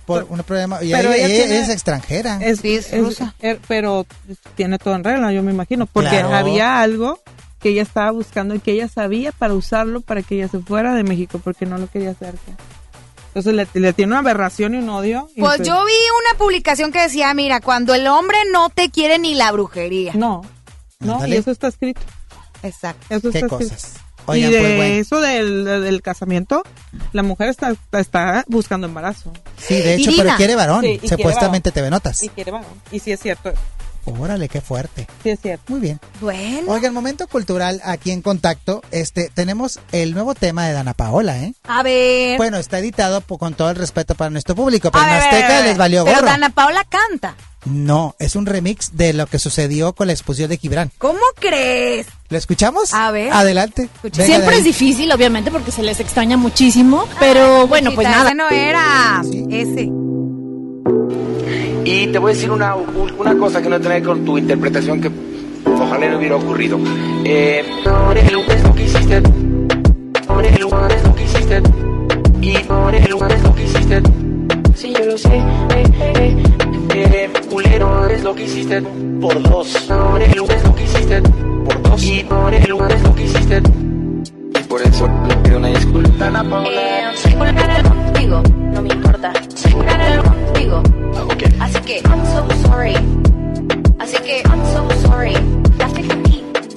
Por 0.05 0.27
un 0.29 0.43
problema. 0.43 0.83
Y 0.83 0.91
Pero 0.91 1.13
ella, 1.13 1.25
ella 1.25 1.35
ella 1.35 1.45
tiene- 1.47 1.61
es 1.61 1.69
extranjera. 1.69 2.39
Es, 2.43 2.61
Sí, 2.61 2.75
es 2.75 2.93
es- 2.93 3.01
rusa. 3.01 3.35
er- 3.41 3.61
pero 3.69 4.05
tiene 4.57 4.77
todo 4.79 4.95
en 4.97 5.05
regla, 5.05 5.33
yo 5.33 5.43
me 5.43 5.53
imagino, 5.53 5.87
porque 5.87 6.11
Claro. 6.11 6.35
había 6.35 6.83
algo 6.83 7.21
que 7.61 7.69
ella 7.71 7.83
estaba 7.83 8.11
buscando 8.11 8.55
y 8.55 8.59
que 8.61 8.73
ella 8.73 8.89
sabía 8.89 9.33
para 9.33 9.55
usarlo 9.55 10.01
para 10.01 10.23
que 10.23 10.35
ella 10.37 10.49
se 10.49 10.59
fuera 10.61 10.95
de 10.95 11.05
México, 11.05 11.41
porque 11.43 11.65
no 11.65 11.79
lo 11.79 11.87
quería 11.89 12.11
hacer. 12.11 12.35
Entonces 13.35 13.55
le, 13.55 13.69
le 13.81 13.93
tiene 13.93 14.13
una 14.13 14.21
aberración 14.21 14.75
y 14.75 14.79
un 14.79 14.89
odio. 14.89 15.29
y 15.37 15.41
Pues 15.41 15.59
yo 15.63 15.85
vi 15.85 15.93
una 16.33 16.39
publicación 16.39 16.91
que 16.93 17.01
decía, 17.01 17.33
mira, 17.35 17.61
cuando 17.61 17.95
el 17.95 18.07
hombre 18.09 18.39
no 18.53 18.71
te 18.71 18.91
quiere 18.91 19.19
ni 19.19 19.35
la 19.35 19.53
brujería. 19.53 20.13
No, 20.15 20.43
no, 20.99 21.25
y 21.27 21.35
eso 21.35 21.51
está 21.53 21.69
escrito. 21.69 22.01
Exacto. 22.63 23.07
Eso 23.09 23.31
Qué 23.31 23.39
está 23.39 23.47
escrito. 23.55 23.75
cosas. 23.75 23.93
Oigan, 24.27 24.51
y 24.51 24.55
de 24.55 24.61
pues 24.61 24.77
bueno. 24.77 24.95
eso 24.97 25.21
del, 25.21 25.65
del 25.65 26.03
casamiento, 26.03 26.63
la 27.13 27.23
mujer 27.23 27.49
está, 27.49 27.75
está 27.93 28.45
buscando 28.49 28.87
embarazo. 28.87 29.33
Sí, 29.57 29.75
de 29.77 29.95
hecho, 29.95 30.11
Irina. 30.11 30.25
pero 30.25 30.37
quiere 30.37 30.55
varón. 30.57 30.83
Sí, 30.83 30.89
y 30.89 30.99
quiere 30.99 31.17
Supuestamente 31.17 31.71
te 31.73 31.81
ve 31.83 31.91
notas. 31.91 32.23
Y 32.23 32.29
quiere 32.29 32.51
varón. 32.51 32.67
Y 32.93 32.99
sí 32.99 33.13
es 33.13 33.21
cierto, 33.21 33.51
Órale, 34.05 34.49
qué 34.49 34.61
fuerte. 34.61 35.07
sí 35.23 35.31
es 35.31 35.41
cierto. 35.41 35.65
Muy 35.69 35.81
bien. 35.81 36.01
Bueno. 36.21 36.73
Oigan, 36.73 36.93
momento 36.93 37.27
cultural 37.27 37.81
aquí 37.85 38.11
en 38.11 38.23
contacto. 38.23 38.83
Este, 38.91 39.31
tenemos 39.33 39.81
el 39.93 40.15
nuevo 40.15 40.35
tema 40.35 40.67
de 40.67 40.73
Dana 40.73 40.95
Paola, 40.95 41.39
¿eh? 41.39 41.55
A 41.65 41.83
ver. 41.83 42.37
Bueno, 42.37 42.59
está 42.59 42.79
editado 42.79 43.21
con 43.23 43.55
todo 43.55 43.71
el 43.71 43.77
respeto 43.77 44.15
para 44.15 44.31
nuestro 44.31 44.55
público, 44.55 44.91
pero 44.91 45.05
a 45.05 45.09
en 45.09 45.15
ver, 45.15 45.23
Azteca 45.23 45.47
a 45.47 45.59
ver, 45.59 45.67
les 45.67 45.79
valió 45.79 46.05
Pero 46.05 46.17
gorro. 46.17 46.29
Dana 46.29 46.51
Paola 46.51 46.85
canta. 46.85 47.37
No, 47.67 48.17
es 48.19 48.37
un 48.37 48.47
remix 48.47 48.97
de 48.97 49.13
lo 49.13 49.27
que 49.27 49.39
sucedió 49.39 49.93
con 49.93 50.07
la 50.07 50.15
expulsión 50.15 50.49
de 50.49 50.57
Gibran. 50.57 50.91
¿Cómo 50.97 51.21
crees? 51.39 52.07
¿Lo 52.31 52.39
escuchamos? 52.39 52.95
A 52.95 53.11
ver. 53.11 53.33
Adelante. 53.33 53.89
Venga 54.03 54.25
Siempre 54.25 54.57
es 54.57 54.65
difícil, 54.65 55.13
obviamente, 55.13 55.51
porque 55.51 55.71
se 55.71 55.83
les 55.83 56.01
extraña 56.01 56.39
muchísimo, 56.39 57.07
pero 57.19 57.67
bueno, 57.67 57.93
pues 57.95 58.09
nada. 58.09 58.29
Ese 58.29 58.35
no 58.35 58.49
era. 58.49 59.23
Ese. 59.51 60.00
Y 61.85 62.07
te 62.09 62.19
voy 62.19 62.33
a 62.33 62.35
decir 62.35 62.51
una, 62.51 62.75
una 62.75 63.37
cosa 63.39 63.63
que 63.63 63.69
no 63.69 63.81
tiene 63.81 63.97
que 63.97 64.01
ver 64.01 64.09
con 64.09 64.25
tu 64.25 64.39
interpretación 64.39 65.01
que 65.01 65.11
ojalá 65.65 66.09
no 66.09 66.19
hubiera 66.19 66.37
ocurrido. 66.37 66.79
Eh, 67.25 67.65
por 67.85 68.17
el 68.17 68.33
lo 68.33 68.75
que 68.75 68.85
hiciste. 68.85 69.17
El 69.17 70.61
lo 70.61 71.15
que 71.15 71.25
hiciste. 71.25 71.63
Y 72.41 72.59
por 72.59 72.95
el 72.95 73.11
lunes 73.11 73.43
lo 73.43 73.55
que 73.55 73.65
hiciste. 73.65 74.03
Sí, 74.75 74.95
yo 74.99 75.05
lo 75.05 75.19
sé. 75.19 75.37
Eh, 75.37 75.85
eh, 76.15 76.37
eh, 76.95 77.31
culero 77.51 78.07
es 78.09 78.23
lo 78.23 78.35
que 78.35 78.45
hiciste. 78.45 78.83
Por 79.21 79.43
dos. 79.43 79.87
Por 79.89 80.23
el 80.23 80.37
lunes 80.37 80.65
lo 80.65 80.75
que 80.75 80.85
hiciste. 80.85 81.23
Por 81.23 81.83
dos. 81.83 82.03
Y 82.03 82.25
por 82.25 82.55
el 82.55 82.69
lunes 82.69 83.03
lo 83.03 83.15
que 83.15 83.25
hiciste. 83.25 83.63
Y 84.59 84.63
por 84.65 84.83
eso 84.83 85.09
le 85.29 85.37
pido 85.37 85.59
una 85.59 85.69
disculpa. 85.69 86.31
Paola. 86.31 87.13
soy 87.15 87.35
vulgar 87.35 87.83
contigo, 87.83 88.43
no 88.73 88.83
me 88.83 88.89
importa. 88.89 89.33
Soy 89.55 89.73
vulgar 89.73 90.23
contigo. 90.23 90.83
Así 91.71 91.81
que, 91.83 91.99
I'm 92.09 92.25
so 92.27 92.49
sorry. 92.69 92.95
Así 93.99 94.17
que, 94.25 94.43
I'm 94.49 94.63
so 94.73 94.89
sorry. 95.09 95.35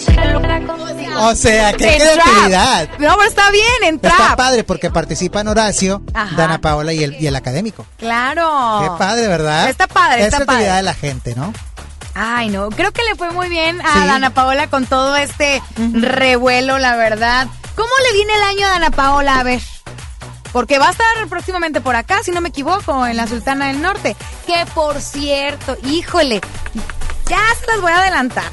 Soy 0.03 0.33
vulgar 0.33 0.65
contigo. 0.65 1.13
O 1.21 1.35
sea, 1.35 1.73
qué 1.73 1.95
En 1.95 2.01
creatividad. 2.01 2.87
trap. 2.87 2.99
No, 2.99 3.15
pero 3.17 3.29
está 3.29 3.49
bien, 3.51 3.65
en 3.83 3.95
Está 3.95 4.09
trap. 4.09 4.35
padre 4.37 4.63
porque 4.63 4.89
participan 4.91 5.47
Horacio, 5.47 6.01
Ajá. 6.13 6.35
Dana 6.35 6.59
Paola 6.61 6.93
y 6.93 7.03
el, 7.03 7.19
y 7.21 7.27
el 7.27 7.35
académico. 7.35 7.85
Claro. 7.97 8.79
Qué 8.83 8.89
padre, 8.97 9.27
¿verdad? 9.27 9.69
Está 9.69 9.87
padre, 9.87 10.21
Es 10.21 10.25
está 10.27 10.37
creatividad 10.37 10.69
padre. 10.69 10.77
de 10.77 10.83
la 10.83 10.93
gente, 10.93 11.35
¿no? 11.35 11.53
Ay, 12.15 12.49
no, 12.49 12.69
creo 12.69 12.91
que 12.91 13.03
le 13.05 13.15
fue 13.15 13.31
muy 13.31 13.49
bien 13.49 13.81
a 13.81 13.93
Sí. 13.93 14.07
Dana 14.07 14.29
Paola 14.31 14.67
con 14.67 14.85
todo 14.85 15.15
este 15.15 15.61
revuelo, 15.93 16.77
la 16.77 16.95
verdad. 16.95 17.47
¿Cómo 17.75 17.89
le 18.07 18.13
viene 18.13 18.33
el 18.35 18.43
año 18.43 18.67
a 18.67 18.69
Dana 18.69 18.91
Paola? 18.91 19.39
A 19.39 19.43
ver. 19.43 19.61
Porque 20.54 20.80
va 20.80 20.88
a 20.88 20.91
estar 20.91 21.28
próximamente 21.28 21.82
por 21.82 21.95
acá, 21.95 22.24
si 22.24 22.32
no 22.32 22.39
me 22.39 22.49
equivoco, 22.49 23.06
en 23.06 23.18
la 23.18 23.28
Sultana 23.28 23.68
del 23.68 23.82
Norte. 23.82 24.16
Que 24.45 24.66
por 24.74 25.01
cierto, 25.01 25.76
híjole, 25.84 26.39
ya 27.28 27.41
se 27.60 27.68
las 27.68 27.82
voy 27.82 27.91
a 27.91 27.99
adelantar. 27.99 28.51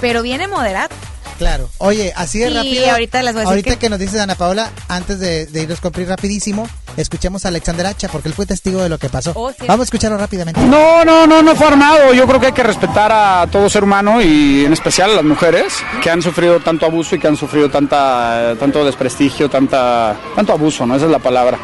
Pero 0.00 0.22
viene 0.22 0.46
moderado. 0.46 0.94
Claro. 1.38 1.68
Oye, 1.78 2.12
así 2.16 2.38
de 2.38 2.48
Sí, 2.48 2.54
rápido. 2.54 2.90
ahorita 2.90 3.22
les 3.22 3.32
voy 3.34 3.40
a 3.40 3.42
decir 3.42 3.48
Ahorita 3.50 3.70
que- 3.72 3.76
que... 3.78 3.90
nos 3.90 3.98
dice 3.98 4.16
Dana 4.16 4.34
Paola, 4.34 4.70
antes 4.88 5.18
de, 5.20 5.46
de 5.46 5.62
irnos 5.62 5.80
con 5.80 5.92
PRI 5.92 6.04
rapidísimo, 6.06 6.66
escuchemos 6.96 7.44
a 7.44 7.48
Alexander 7.48 7.86
Hacha 7.86 8.08
porque 8.08 8.28
él 8.28 8.34
fue 8.34 8.46
testigo 8.46 8.82
de 8.82 8.88
lo 8.88 8.98
que 8.98 9.08
pasó. 9.08 9.32
Oh, 9.34 9.50
sí. 9.50 9.66
Vamos 9.66 9.80
a 9.80 9.84
escucharlo 9.84 10.16
rápidamente. 10.16 10.60
No, 10.62 11.04
no, 11.04 11.26
no, 11.26 11.42
no 11.42 11.54
fue 11.54 11.66
armado. 11.66 12.12
Yo 12.14 12.26
creo 12.26 12.40
que 12.40 12.46
hay 12.46 12.52
que 12.52 12.62
respetar 12.62 13.12
a 13.12 13.46
todo 13.50 13.68
ser 13.68 13.84
humano 13.84 14.22
y 14.22 14.64
en 14.64 14.72
especial 14.72 15.10
a 15.10 15.14
las 15.16 15.24
mujeres 15.24 15.74
que 16.02 16.10
han 16.10 16.22
sufrido 16.22 16.60
tanto 16.60 16.86
abuso 16.86 17.16
y 17.16 17.18
que 17.18 17.28
han 17.28 17.36
sufrido 17.36 17.68
tanta, 17.70 18.54
tanto 18.58 18.84
desprestigio, 18.84 19.50
tanta, 19.50 20.16
tanto 20.34 20.52
abuso, 20.52 20.86
¿no? 20.86 20.96
Esa 20.96 21.04
es 21.06 21.10
la 21.12 21.18
palabra. 21.18 21.58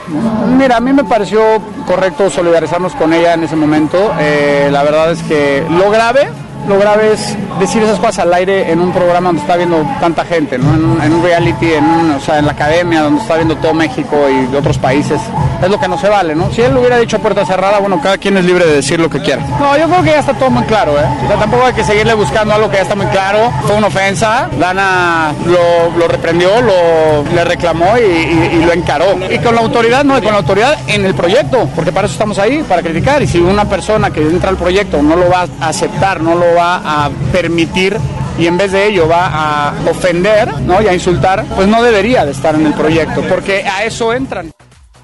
Mira, 0.56 0.76
a 0.76 0.80
mí 0.80 0.92
me 0.92 1.04
pareció 1.04 1.40
correcto 1.86 2.28
solidarizarnos 2.30 2.92
con 2.94 3.12
ella 3.12 3.34
en 3.34 3.44
ese 3.44 3.56
momento. 3.56 4.12
Eh, 4.20 4.68
la 4.70 4.82
verdad 4.82 5.12
es 5.12 5.22
que 5.22 5.64
lo 5.70 5.90
grave 5.90 6.28
lo 6.68 6.78
grave 6.78 7.12
es 7.14 7.34
decir 7.58 7.82
esas 7.82 7.98
cosas 7.98 8.20
al 8.20 8.34
aire 8.34 8.70
en 8.70 8.80
un 8.80 8.92
programa 8.92 9.28
donde 9.28 9.42
está 9.42 9.56
viendo 9.56 9.84
tanta 10.00 10.24
gente, 10.24 10.58
¿no? 10.58 10.74
en, 10.74 10.84
un, 10.84 11.02
en 11.02 11.12
un 11.12 11.22
reality, 11.22 11.72
en, 11.74 11.84
un- 11.84 12.10
o 12.12 12.20
sea, 12.20 12.38
en 12.38 12.46
la 12.46 12.52
academia, 12.52 13.02
donde 13.02 13.20
está 13.20 13.36
viendo 13.36 13.56
todo 13.56 13.74
México 13.74 14.16
y 14.28 14.46
de 14.46 14.56
otros 14.58 14.78
países. 14.78 15.20
Es 15.62 15.70
lo 15.70 15.78
que 15.78 15.86
no 15.88 15.96
se 15.98 16.08
vale, 16.08 16.34
¿no? 16.34 16.50
Si 16.50 16.60
él 16.60 16.74
lo 16.74 16.80
hubiera 16.80 16.98
dicho 16.98 17.18
puerta 17.20 17.44
cerrada, 17.46 17.78
bueno, 17.78 18.00
cada 18.02 18.18
quien 18.18 18.36
es 18.36 18.44
libre 18.44 18.66
de 18.66 18.74
decir 18.74 18.98
lo 19.00 19.08
que 19.08 19.20
quiera. 19.20 19.42
No, 19.60 19.76
yo 19.78 19.86
creo 19.88 20.02
que 20.02 20.10
ya 20.10 20.18
está 20.18 20.34
todo 20.34 20.50
muy 20.50 20.64
claro, 20.64 20.92
¿eh? 20.98 21.04
O 21.24 21.28
sea, 21.28 21.36
tampoco 21.36 21.64
hay 21.66 21.72
que 21.72 21.84
seguirle 21.84 22.14
buscando 22.14 22.52
algo 22.54 22.68
que 22.68 22.76
ya 22.76 22.82
está 22.82 22.94
muy 22.96 23.06
claro. 23.06 23.52
Fue 23.66 23.76
una 23.76 23.86
ofensa, 23.86 24.48
Dana 24.58 25.32
lo, 25.46 25.96
lo 25.98 26.08
reprendió, 26.08 26.50
lo, 26.62 27.22
le 27.34 27.44
reclamó 27.44 27.96
y, 27.98 28.02
y- 28.02 28.50
y 28.60 28.64
lo 28.64 28.72
encaró. 28.72 29.04
Y 29.30 29.38
con 29.38 29.54
la 29.54 29.60
autoridad, 29.60 30.02
no, 30.04 30.18
y 30.18 30.22
con 30.22 30.32
la 30.32 30.38
autoridad 30.38 30.76
en 30.88 31.04
el 31.04 31.14
proyecto, 31.14 31.68
porque 31.76 31.92
para 31.92 32.06
eso 32.06 32.14
estamos 32.14 32.38
ahí, 32.38 32.62
para 32.68 32.82
criticar. 32.82 33.22
Y 33.22 33.26
si 33.28 33.38
una 33.38 33.64
persona 33.66 34.10
que 34.10 34.20
entra 34.20 34.50
al 34.50 34.56
proyecto 34.56 35.00
no 35.02 35.14
lo 35.16 35.28
va 35.30 35.46
a 35.60 35.68
aceptar, 35.68 36.20
no 36.20 36.34
lo 36.34 36.54
va 36.56 36.76
a 37.04 37.10
permitir 37.42 37.96
y 38.38 38.46
en 38.46 38.56
vez 38.56 38.70
de 38.70 38.86
ello 38.86 39.08
va 39.08 39.26
a 39.26 39.90
ofender 39.90 40.60
¿no? 40.60 40.80
y 40.80 40.86
a 40.86 40.94
insultar, 40.94 41.44
pues 41.56 41.66
no 41.66 41.82
debería 41.82 42.24
de 42.24 42.30
estar 42.30 42.54
en 42.54 42.66
el 42.66 42.72
proyecto, 42.72 43.20
porque 43.28 43.64
a 43.64 43.84
eso 43.84 44.12
entran. 44.12 44.52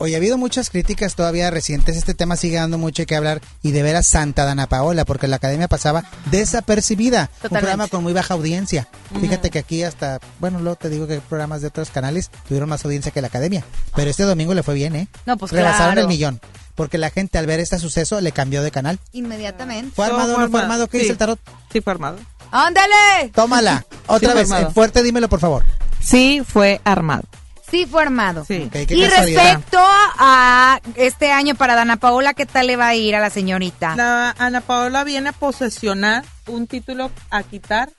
Oye, 0.01 0.15
ha 0.15 0.19
habido 0.19 0.39
muchas 0.39 0.71
críticas 0.71 1.17
todavía 1.17 1.51
recientes. 1.51 1.97
Este 1.97 2.15
tema 2.15 2.37
sigue 2.37 2.55
dando 2.55 2.79
mucho 2.79 3.05
que 3.05 3.17
hablar. 3.17 3.41
Y 3.65 3.73
de 3.73 3.83
veras, 3.83 4.07
Santa 4.07 4.45
Dana 4.45 4.69
Paola, 4.69 5.05
porque 5.05 5.27
la 5.27 5.35
academia 5.37 5.67
pasaba 5.67 6.05
desapercibida. 6.31 7.29
Un 7.43 7.49
programa 7.51 7.89
con 7.89 8.05
muy 8.05 8.13
baja 8.13 8.35
audiencia. 8.35 8.87
Fíjate 9.21 9.51
que 9.51 9.59
aquí 9.59 9.83
hasta, 9.83 10.21
bueno, 10.39 10.61
luego 10.61 10.77
te 10.77 10.89
digo 10.89 11.09
que 11.09 11.19
programas 11.19 11.63
de 11.63 11.67
otros 11.67 11.91
canales 11.91 12.31
tuvieron 12.47 12.69
más 12.69 12.85
audiencia 12.85 13.11
que 13.11 13.21
la 13.21 13.27
academia. 13.27 13.65
Pero 13.97 14.09
este 14.09 14.23
domingo 14.23 14.55
le 14.55 14.63
fue 14.63 14.75
bien, 14.75 14.95
¿eh? 14.95 15.09
No, 15.27 15.37
pues 15.37 15.51
Rebasaron 15.51 15.95
claro. 15.95 16.03
el 16.03 16.07
millón. 16.07 16.41
Porque 16.79 16.97
la 16.97 17.11
gente 17.11 17.37
al 17.39 17.47
ver 17.47 17.59
este 17.61 17.79
suceso 17.79 18.21
le 18.23 18.31
cambió 18.33 18.63
de 18.63 18.71
canal. 18.71 18.99
Inmediatamente. 19.13 19.93
¿Fue 19.95 20.07
armado 20.07 20.37
o 20.37 20.39
no 20.39 20.49
fue 20.49 20.61
armado? 20.63 20.87
¿Qué 20.89 20.97
Sí. 20.99 21.03
dice 21.03 21.13
el 21.13 21.19
tarot? 21.19 21.39
Sí, 21.73 21.81
fue 21.83 21.93
armado. 21.93 22.17
¡Ándale! 22.53 23.31
Tómala. 23.35 23.85
Otra 24.07 24.31
Sí, 24.33 24.39
vez, 24.39 24.51
en 24.53 24.73
fuerte, 24.73 25.03
dímelo 25.03 25.29
por 25.29 25.41
favor. 25.41 25.65
Sí, 26.01 26.41
fue 26.47 26.81
armado. 26.85 27.25
Sí, 27.71 27.85
fue 27.85 28.03
armado. 28.03 28.45
Sí. 28.47 28.71
Y 28.73 29.07
casualidad. 29.09 29.43
respecto 29.55 29.79
a 29.83 30.81
este 30.95 31.33
año 31.33 31.55
para 31.57 31.75
Dana 31.75 31.97
Paola, 31.99 32.33
¿qué 32.33 32.47
tal 32.47 32.69
le 32.69 32.77
va 32.77 32.87
a 32.89 32.95
ir 32.95 33.15
a 33.17 33.21
la 33.21 33.29
señorita? 33.29 33.95
La 33.97 34.35
Ana 34.39 34.61
Paola 34.63 35.05
viene 35.05 35.31
a 35.31 35.33
posesionar 35.33 36.25
un 36.47 36.67
título 36.67 37.11
a 37.31 37.43
quitar, 37.43 37.91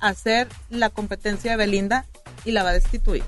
a 0.00 0.08
hacer 0.08 0.48
la 0.70 0.88
competencia 0.90 1.52
de 1.52 1.56
Belinda 1.58 2.06
y 2.44 2.50
la 2.52 2.62
va 2.64 2.70
a 2.70 2.72
destituir. 2.72 3.22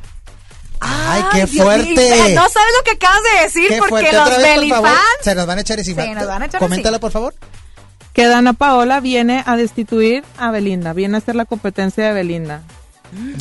¡Ay, 0.80 1.24
qué 1.32 1.46
Dios 1.46 1.64
fuerte! 1.64 2.34
No 2.34 2.48
sabes 2.48 2.68
lo 2.78 2.84
que 2.84 2.90
acabas 2.92 3.20
de 3.22 3.42
decir 3.44 3.68
Qué 3.68 3.78
porque 3.78 3.90
fuerte. 4.10 4.12
los 4.12 4.36
vez, 4.42 4.58
por 4.58 4.68
favor. 4.68 4.98
Se 5.22 5.34
nos 5.34 5.46
van 5.46 5.58
a 5.58 5.60
echar 5.62 5.78
encima. 5.78 6.02
Sí, 6.02 6.10
nos 6.12 6.26
van 6.26 6.42
a 6.42 6.46
echar 6.46 6.60
Coméntalo, 6.60 7.00
por 7.00 7.12
favor. 7.12 7.34
Que 8.12 8.26
Dana 8.26 8.52
Paola 8.54 9.00
viene 9.00 9.42
a 9.46 9.56
destituir 9.56 10.24
a 10.38 10.50
Belinda, 10.50 10.92
viene 10.92 11.16
a 11.16 11.18
hacer 11.18 11.34
la 11.34 11.44
competencia 11.44 12.06
de 12.06 12.12
Belinda. 12.12 12.62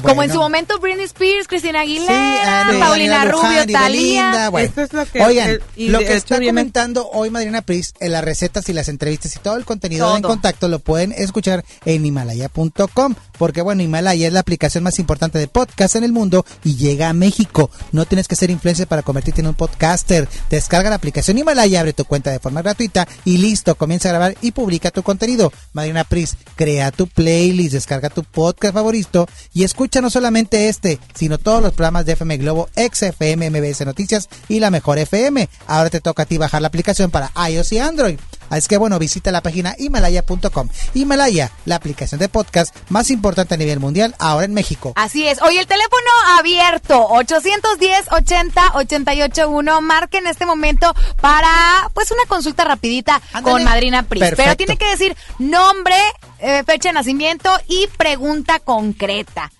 Como 0.01 0.23
en 0.23 0.31
su 0.31 0.37
momento 0.39 0.79
Britney 0.79 1.05
Spears, 1.05 1.47
Cristina 1.47 1.81
Aguilera, 1.81 2.67
Andy, 2.67 2.79
Paulina 2.79 3.25
Daniela 3.25 3.31
Rubio, 3.31 3.73
Talía. 3.73 4.49
bueno. 4.49 4.67
Esto 4.67 4.81
es 4.81 4.93
lo 4.93 5.05
que- 5.05 5.21
Oigan, 5.23 5.49
el- 5.49 5.63
y 5.75 5.89
lo 5.89 5.99
que 5.99 6.13
está 6.15 6.37
viene- 6.37 6.51
comentando 6.51 7.09
hoy 7.11 7.29
Madrina 7.29 7.61
Pris 7.61 7.93
en 7.99 8.11
las 8.11 8.23
recetas 8.23 8.67
y 8.69 8.73
las 8.73 8.87
entrevistas 8.89 9.35
y 9.35 9.39
todo 9.39 9.57
el 9.57 9.65
contenido 9.65 10.05
Todo. 10.07 10.17
en 10.17 10.23
contacto 10.23 10.67
lo 10.67 10.79
pueden 10.79 11.11
escuchar 11.11 11.63
en 11.85 12.05
himalaya.com 12.05 13.15
porque 13.37 13.61
bueno, 13.61 13.81
Himalaya 13.83 14.27
es 14.27 14.33
la 14.33 14.39
aplicación 14.39 14.83
más 14.83 14.97
importante 14.99 15.37
de 15.39 15.47
podcast 15.47 15.95
en 15.95 16.03
el 16.05 16.11
mundo 16.13 16.45
y 16.63 16.75
llega 16.77 17.09
a 17.09 17.13
México. 17.13 17.69
No 17.91 18.05
tienes 18.05 18.27
que 18.29 18.35
ser 18.35 18.49
influencer 18.49 18.87
para 18.87 19.01
convertirte 19.01 19.41
en 19.41 19.47
un 19.47 19.55
podcaster. 19.55 20.29
Descarga 20.49 20.89
la 20.89 20.95
aplicación 20.95 21.37
Himalaya, 21.37 21.81
abre 21.81 21.91
tu 21.93 22.05
cuenta 22.05 22.31
de 22.31 22.39
forma 22.39 22.61
gratuita 22.61 23.07
y 23.25 23.37
listo, 23.37 23.75
comienza 23.75 24.07
a 24.09 24.11
grabar 24.13 24.35
y 24.41 24.51
publica 24.51 24.91
tu 24.91 25.03
contenido. 25.03 25.51
Madrina 25.73 26.03
Pris, 26.05 26.37
crea 26.55 26.91
tu 26.91 27.07
playlist, 27.07 27.73
descarga 27.73 28.09
tu 28.09 28.23
podcast 28.23 28.73
favorito 28.73 29.27
y 29.55 29.63
escucha 29.63 30.01
no 30.01 30.09
solamente 30.09 30.67
este, 30.67 30.99
sino 31.15 31.37
todos 31.37 31.63
los 31.63 31.73
programas 31.73 32.05
de 32.05 32.11
FM 32.11 32.37
Globo, 32.37 32.69
XFM, 32.75 33.49
MBS 33.49 33.85
Noticias 33.85 34.27
y 34.49 34.59
la 34.59 34.69
Mejor 34.69 34.99
FM. 34.99 35.49
Ahora 35.65 35.89
te 35.89 36.01
toca 36.01 36.23
a 36.23 36.25
ti 36.25 36.37
bajar 36.37 36.61
la 36.61 36.67
aplicación 36.67 37.09
para 37.09 37.31
iOS 37.49 37.71
y 37.71 37.79
Android. 37.79 38.19
Así 38.49 38.67
que 38.67 38.77
bueno, 38.77 38.99
visita 38.99 39.31
la 39.31 39.41
página 39.41 39.75
himalaya.com. 39.77 40.69
Himalaya, 40.93 41.51
la 41.65 41.75
aplicación 41.75 42.19
de 42.19 42.29
podcast 42.29 42.75
más 42.89 43.09
importante 43.09 43.55
a 43.55 43.57
nivel 43.57 43.79
mundial 43.79 44.15
ahora 44.19 44.45
en 44.45 44.53
México. 44.53 44.93
Así 44.95 45.27
es. 45.27 45.41
Hoy 45.41 45.57
el 45.57 45.67
teléfono 45.67 45.95
abierto, 46.37 47.07
810-80-881. 47.09 49.81
Marque 49.81 50.17
en 50.17 50.27
este 50.27 50.45
momento 50.45 50.93
para 51.21 51.89
pues 51.93 52.11
una 52.11 52.23
consulta 52.27 52.63
rapidita 52.63 53.21
con 53.43 53.63
Madrina 53.63 54.03
Pris. 54.03 54.23
Pero 54.35 54.55
tiene 54.55 54.77
que 54.77 54.87
decir 54.87 55.15
nombre, 55.39 55.95
eh, 56.39 56.63
fecha 56.65 56.89
de 56.89 56.93
nacimiento 56.93 57.49
y 57.67 57.87
pregunta 57.97 58.59
concreta. 58.59 59.51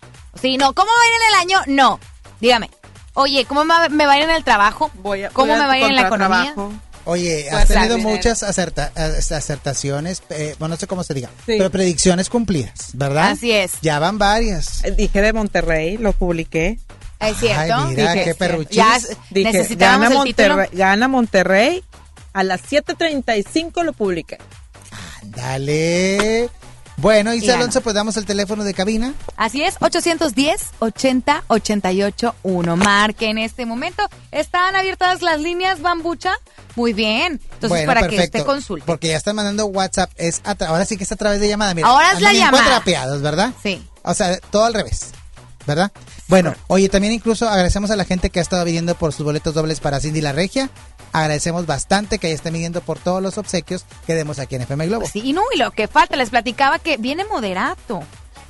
Si 0.42 0.58
no, 0.58 0.74
¿cómo 0.74 0.92
va 0.92 1.04
a 1.04 1.08
ir 1.08 1.14
en 1.14 1.22
el 1.28 1.34
año? 1.42 1.60
No. 1.68 2.00
Dígame. 2.40 2.70
Oye, 3.14 3.46
¿cómo 3.46 3.64
me 3.64 3.74
me 3.90 4.06
va 4.06 4.14
a 4.14 4.18
ir 4.18 4.24
en 4.24 4.30
el 4.32 4.44
trabajo? 4.44 4.92
Voy 4.96 5.24
a- 5.24 5.30
¿Cómo 5.30 5.54
voy 5.54 5.56
a 5.56 5.60
me 5.62 5.68
va 5.68 5.74
a 5.74 5.78
ir 5.80 5.86
en 5.86 5.96
la 5.96 6.02
economía? 6.08 6.54
contratrabajo. 6.54 6.74
Oye, 7.06 7.49
has 7.49 7.68
tenido 7.68 7.97
muchas 7.99 8.43
acerta- 8.43 8.91
acertaciones, 8.95 10.22
eh, 10.30 10.56
bueno, 10.60 10.74
no 10.76 10.80
sé 10.80 10.88
cómo 10.88 11.03
se 11.03 11.14
diga, 11.14 11.30
Sí. 11.45 11.56
pero 11.58 11.70
predicciones 11.72 12.30
cumplidas, 12.30 12.89
¿verdad? 12.93 13.32
Así 13.32 13.51
es. 13.51 13.74
Ya 13.82 13.99
van 13.99 14.18
varias. 14.18 14.84
Eh, 14.84 14.91
Dije 14.91 15.22
de 15.22 15.32
Monterrey, 15.34 15.97
lo 15.97 16.14
publiqué. 16.14 16.80
Es 17.20 17.38
cierto. 17.38 17.76
Ay, 17.76 17.95
mira, 17.95 18.12
Dije, 18.14 18.26
qué 18.26 18.36
perruchis. 18.36 18.76
Ya 18.76 18.97
Dije, 19.30 19.76
gana 19.76 20.08
el 20.08 20.24
título. 20.24 20.49
Monterrey, 20.58 20.70
gana 20.78 21.08
Monterrey. 21.08 21.84
A 22.34 22.43
las 22.43 22.62
7.35 22.70 23.84
lo 23.84 23.93
publiqué. 23.93 24.38
Dale. 25.24 26.49
Bueno, 26.98 27.32
ganó. 27.34 27.54
Alonso, 27.54 27.82
pues 27.82 27.96
damos 27.96 28.18
el 28.18 28.26
teléfono 28.26 28.64
de 28.64 28.74
cabina. 28.74 29.14
Así 29.38 29.64
es, 29.64 29.78
810-80-881. 29.80 32.76
Marque 32.76 33.30
en 33.30 33.38
este 33.38 33.66
momento. 33.66 34.04
¿Están 34.32 34.76
abiertas 34.76 35.22
las 35.22 35.39
líneas, 35.39 35.82
Bambucha? 35.82 36.34
Muy 36.76 36.93
bien. 36.93 37.39
Entonces, 37.43 37.70
bueno, 37.70 37.88
para 37.88 38.02
perfecto. 38.02 38.32
que 38.32 38.38
usted 38.39 38.46
consulte. 38.46 38.86
Porque 38.86 39.08
ya 39.10 39.18
están 39.18 39.36
mandando 39.36 39.66
WhatsApp. 39.68 40.12
Es 40.16 40.41
ahora 40.46 40.86
sí 40.86 40.98
que 40.98 41.04
es 41.06 41.12
a 41.12 41.16
través 41.16 41.39
de 41.39 41.48
llamada. 41.48 41.74
Mira, 41.74 41.88
Ahora 41.88 42.12
es 42.14 42.22
la 42.22 42.34
llamada. 42.34 42.64
cuatrapeados, 42.64 43.22
¿verdad? 43.22 43.52
Sí. 43.62 43.86
O 44.04 44.14
sea, 44.14 44.38
todo 44.38 44.66
al 44.66 44.74
revés. 44.74 45.12
¿Verdad? 45.66 45.91
Bueno, 46.28 46.53
oye, 46.68 46.89
también 46.89 47.13
incluso 47.13 47.49
agradecemos 47.49 47.89
a 47.91 47.95
la 47.95 48.05
gente 48.05 48.30
que 48.30 48.39
ha 48.39 48.41
estado 48.41 48.66
pidiendo 48.66 48.95
por 48.95 49.13
sus 49.13 49.26
boletos 49.26 49.53
dobles 49.53 49.80
para 49.80 49.99
Cindy 49.99 50.22
la 50.22 50.32
Regia. 50.32 50.70
Agradecemos 51.11 51.66
bastante 51.66 52.20
que 52.20 52.32
estén 52.32 52.53
midiendo 52.53 52.82
por 52.82 52.99
todos 52.99 53.22
los 53.22 53.38
obsequios 53.38 53.86
que 54.05 54.16
demos 54.16 54.38
aquí 54.39 54.55
en 54.55 54.61
FM 54.61 54.88
Globo. 54.88 55.07
Sí, 55.11 55.22
y 55.24 55.34
no, 55.34 55.43
y 55.53 55.57
lo 55.57 55.72
que 55.72 55.88
falta, 55.88 56.16
les 56.18 56.30
platicaba 56.30 56.78
que 56.80 56.97
viene 56.97 57.26
moderato 57.26 58.03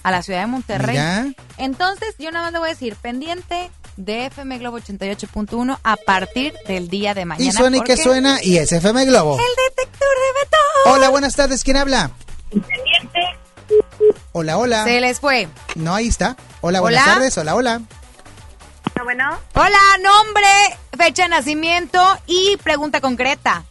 a 0.03 0.11
la 0.11 0.23
ciudad 0.23 0.41
de 0.41 0.47
Monterrey. 0.47 0.97
Mira. 0.97 1.27
Entonces, 1.57 2.15
yo 2.19 2.31
nada 2.31 2.45
más 2.45 2.53
le 2.53 2.59
voy 2.59 2.69
a 2.69 2.71
decir, 2.71 2.95
pendiente 2.95 3.71
de 3.97 4.27
FM 4.27 4.59
Globo 4.59 4.79
88.1 4.79 5.79
a 5.83 5.95
partir 5.95 6.53
del 6.67 6.89
día 6.89 7.13
de 7.13 7.25
mañana. 7.25 7.49
Y 7.49 7.51
suena 7.51 7.77
y 7.77 7.81
que 7.81 7.97
suena 7.97 8.43
y 8.43 8.57
es 8.57 8.71
FM 8.71 9.05
Globo. 9.05 9.37
El 9.37 9.45
detector 9.69 10.09
de 10.09 10.43
Beto. 10.43 10.57
Hola, 10.93 11.09
buenas 11.09 11.35
tardes. 11.35 11.63
¿Quién 11.63 11.77
habla? 11.77 12.11
Hola, 14.31 14.57
hola. 14.57 14.83
Se 14.83 14.99
les 14.99 15.19
fue. 15.19 15.47
No, 15.75 15.95
ahí 15.95 16.07
está. 16.07 16.35
Hola, 16.67 16.79
buenas 16.81 17.03
Hola. 17.03 17.13
tardes. 17.13 17.37
Hola, 17.37 17.53
hola. 17.55 17.81
Bueno, 19.03 19.37
Hola, 19.53 19.77
nombre, 20.01 20.47
fecha 20.97 21.23
de 21.23 21.29
nacimiento 21.29 21.99
y 22.25 22.57
pregunta 22.63 23.01
concreta. 23.01 23.63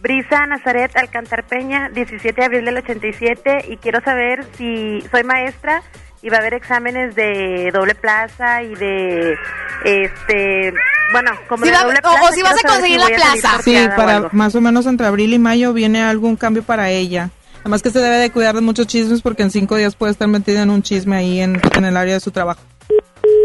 Brisa 0.00 0.46
Nazaret 0.46 0.90
Alcantar 0.96 1.44
Peña, 1.44 1.90
17 1.90 2.40
de 2.40 2.44
abril 2.44 2.64
del 2.64 2.78
87 2.78 3.66
y 3.68 3.76
quiero 3.76 4.00
saber 4.02 4.44
si 4.58 5.00
soy 5.12 5.22
maestra 5.22 5.84
y 6.22 6.28
va 6.28 6.38
a 6.38 6.40
haber 6.40 6.54
exámenes 6.54 7.14
de 7.14 7.70
doble 7.72 7.94
plaza 7.94 8.62
y 8.64 8.74
de 8.74 9.36
este 9.84 10.72
bueno, 11.12 11.30
como 11.48 11.64
de 11.64 11.70
doble 11.70 11.98
o- 11.98 12.02
plaza. 12.02 12.22
o 12.28 12.32
si 12.32 12.42
vas 12.42 12.56
a 12.64 12.66
conseguir 12.68 12.98
la 12.98 13.06
plaza. 13.06 13.62
Sí, 13.62 13.76
para 13.96 14.28
más 14.32 14.56
o 14.56 14.60
menos 14.60 14.86
entre 14.86 15.06
abril 15.06 15.32
y 15.34 15.38
mayo 15.38 15.72
viene 15.72 16.02
algún 16.02 16.34
cambio 16.34 16.64
para 16.64 16.90
ella. 16.90 17.30
Además 17.60 17.82
que 17.82 17.90
se 17.90 17.98
debe 18.00 18.16
de 18.16 18.30
cuidar 18.32 18.54
de 18.54 18.60
muchos 18.60 18.86
chismes 18.86 19.22
porque 19.22 19.42
en 19.42 19.50
cinco 19.50 19.76
días 19.76 19.94
puede 19.94 20.12
estar 20.12 20.28
metida 20.28 20.62
en 20.62 20.70
un 20.70 20.82
chisme 20.82 21.16
ahí 21.16 21.40
en, 21.40 21.60
en 21.76 21.84
el 21.84 21.96
área 21.96 22.14
de 22.14 22.20
su 22.20 22.30
trabajo. 22.30 22.60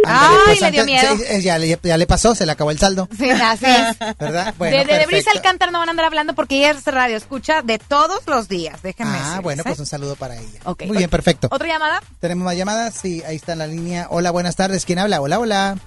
Ándale, 0.07 0.35
Ay, 0.37 0.41
pues, 0.45 0.61
le 0.61 0.71
dio 0.71 0.81
antes- 0.81 0.85
miedo. 0.85 1.17
se- 1.17 1.41
ya, 1.41 1.57
le- 1.57 1.79
ya 1.81 1.97
le 1.97 2.05
pasó, 2.07 2.35
se 2.35 2.45
le 2.45 2.51
acabó 2.51 2.69
el 2.71 2.77
saldo. 2.79 3.09
Sí, 3.17 3.29
así 3.29 3.65
es. 3.65 3.97
¿Verdad? 4.19 4.53
Bueno, 4.57 4.77
de, 4.77 4.85
de, 4.85 4.99
de 4.99 5.05
Brisa. 5.07 5.31
Alcántara 5.31 5.71
no 5.71 5.79
van 5.79 5.89
a 5.89 5.91
andar 5.91 6.05
hablando 6.05 6.33
porque 6.35 6.57
ella 6.59 6.71
es 6.71 6.85
radio 6.85 7.17
escucha 7.17 7.61
de 7.63 7.79
todos 7.79 8.21
los 8.27 8.47
días, 8.47 8.81
déjenme 8.83 9.13
Ah, 9.13 9.17
decirles, 9.19 9.43
bueno, 9.43 9.61
¿eh? 9.61 9.65
pues 9.65 9.79
un 9.79 9.85
saludo 9.87 10.15
para 10.15 10.35
ella. 10.35 10.59
Ok. 10.65 10.83
Muy 10.85 10.97
bien, 10.97 11.09
perfecto. 11.09 11.47
¿Otra 11.51 11.67
llamada? 11.67 12.01
¿Tenemos 12.19 12.45
más 12.45 12.55
llamadas? 12.55 12.93
Sí, 12.93 13.23
ahí 13.27 13.35
está 13.35 13.53
en 13.53 13.59
la 13.59 13.67
línea. 13.67 14.07
Hola, 14.11 14.31
buenas 14.31 14.55
tardes. 14.55 14.85
¿Quién 14.85 14.99
habla? 14.99 15.21
Hola, 15.21 15.39
hola. 15.39 15.77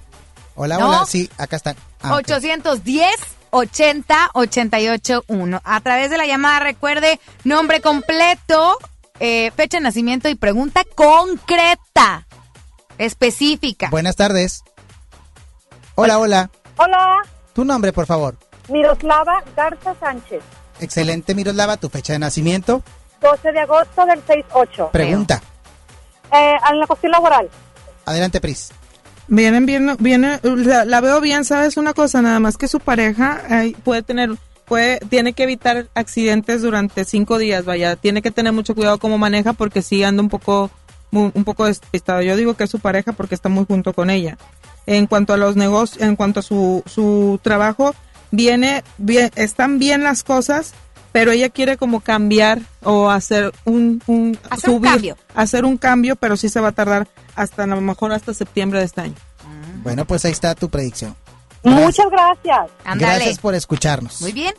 Hola, 0.56 0.78
No. 0.78 0.88
hola. 0.88 1.04
Sí, 1.06 1.30
acá 1.38 1.56
están. 1.56 1.76
Ah, 2.02 2.14
ok. 2.14 2.18
810 2.26 3.08
80 3.50 4.30
88 4.34 5.24
1. 5.26 5.60
A 5.64 5.80
través 5.80 6.10
de 6.10 6.18
la 6.18 6.26
llamada, 6.26 6.60
recuerde 6.60 7.20
nombre 7.44 7.80
completo, 7.80 8.76
eh, 9.20 9.50
fecha 9.56 9.78
de 9.78 9.82
nacimiento 9.84 10.28
y 10.28 10.34
pregunta 10.34 10.82
concreta, 10.94 12.26
específica. 12.98 13.88
Buenas 13.90 14.16
tardes. 14.16 14.62
Hola, 15.94 16.18
hola. 16.18 16.50
Hola, 16.76 17.22
Tu 17.52 17.64
nombre, 17.64 17.92
por 17.92 18.06
favor. 18.06 18.36
Miroslava 18.68 19.42
Garza 19.56 19.94
Sánchez, 19.98 20.42
Excelente, 20.80 21.34
Miroslava. 21.34 21.76
Tu 21.76 21.88
fecha 21.88 22.12
de 22.12 22.18
nacimiento. 22.20 22.82
12 23.20 23.50
de 23.50 23.60
agosto 23.60 24.06
del 24.06 24.24
6-8. 24.24 24.90
Pregunta. 24.92 25.42
Eh, 26.32 26.56
en 26.70 26.78
la 26.78 26.86
cuestión 26.86 27.10
laboral. 27.10 27.48
Adelante, 28.04 28.40
Pris. 28.40 28.70
Vienen 29.28 29.66
bien, 29.66 29.94
viene, 30.00 30.40
la, 30.42 30.86
la 30.86 31.00
veo 31.02 31.20
bien, 31.20 31.44
¿sabes? 31.44 31.76
Una 31.76 31.92
cosa, 31.92 32.22
nada 32.22 32.40
más 32.40 32.56
que 32.56 32.66
su 32.66 32.80
pareja 32.80 33.42
ay, 33.50 33.76
puede 33.84 34.02
tener, 34.02 34.30
puede, 34.64 35.00
tiene 35.00 35.34
que 35.34 35.42
evitar 35.42 35.86
accidentes 35.94 36.62
durante 36.62 37.04
cinco 37.04 37.36
días, 37.36 37.66
vaya, 37.66 37.96
tiene 37.96 38.22
que 38.22 38.30
tener 38.30 38.54
mucho 38.54 38.74
cuidado 38.74 38.98
cómo 38.98 39.18
maneja 39.18 39.52
porque 39.52 39.82
sí 39.82 40.02
anda 40.02 40.22
un 40.22 40.30
poco, 40.30 40.70
un 41.12 41.44
poco 41.44 41.66
despistado. 41.66 42.22
Yo 42.22 42.36
digo 42.36 42.54
que 42.54 42.64
es 42.64 42.70
su 42.70 42.78
pareja 42.78 43.12
porque 43.12 43.34
está 43.34 43.50
muy 43.50 43.66
junto 43.66 43.92
con 43.92 44.08
ella. 44.08 44.38
En 44.86 45.06
cuanto 45.06 45.34
a 45.34 45.36
los 45.36 45.56
negocios, 45.56 46.00
en 46.00 46.16
cuanto 46.16 46.40
a 46.40 46.42
su, 46.42 46.82
su 46.86 47.38
trabajo, 47.42 47.94
viene 48.30 48.82
bien, 48.96 49.30
están 49.36 49.78
bien 49.78 50.02
las 50.02 50.24
cosas, 50.24 50.72
pero 51.12 51.30
ella 51.32 51.48
quiere 51.48 51.76
como 51.76 52.00
cambiar 52.00 52.60
o 52.82 53.10
hacer 53.10 53.52
un, 53.64 54.02
un 54.06 54.38
Hacer 54.50 54.70
un 54.70 54.80
cambio. 54.80 55.16
hacer 55.34 55.64
un 55.64 55.76
cambio, 55.76 56.16
pero 56.16 56.36
sí 56.36 56.48
se 56.48 56.60
va 56.60 56.68
a 56.68 56.72
tardar 56.72 57.08
hasta 57.34 57.64
a 57.64 57.66
lo 57.66 57.80
mejor 57.80 58.12
hasta 58.12 58.34
septiembre 58.34 58.80
de 58.80 58.84
este 58.86 59.00
año. 59.02 59.14
Bueno, 59.82 60.04
pues 60.04 60.24
ahí 60.24 60.32
está 60.32 60.54
tu 60.54 60.68
predicción. 60.68 61.14
Muchas 61.62 62.06
gracias. 62.10 62.70
Ándale. 62.84 63.14
Gracias 63.14 63.38
por 63.38 63.54
escucharnos. 63.54 64.20
Muy 64.20 64.32
bien. 64.32 64.54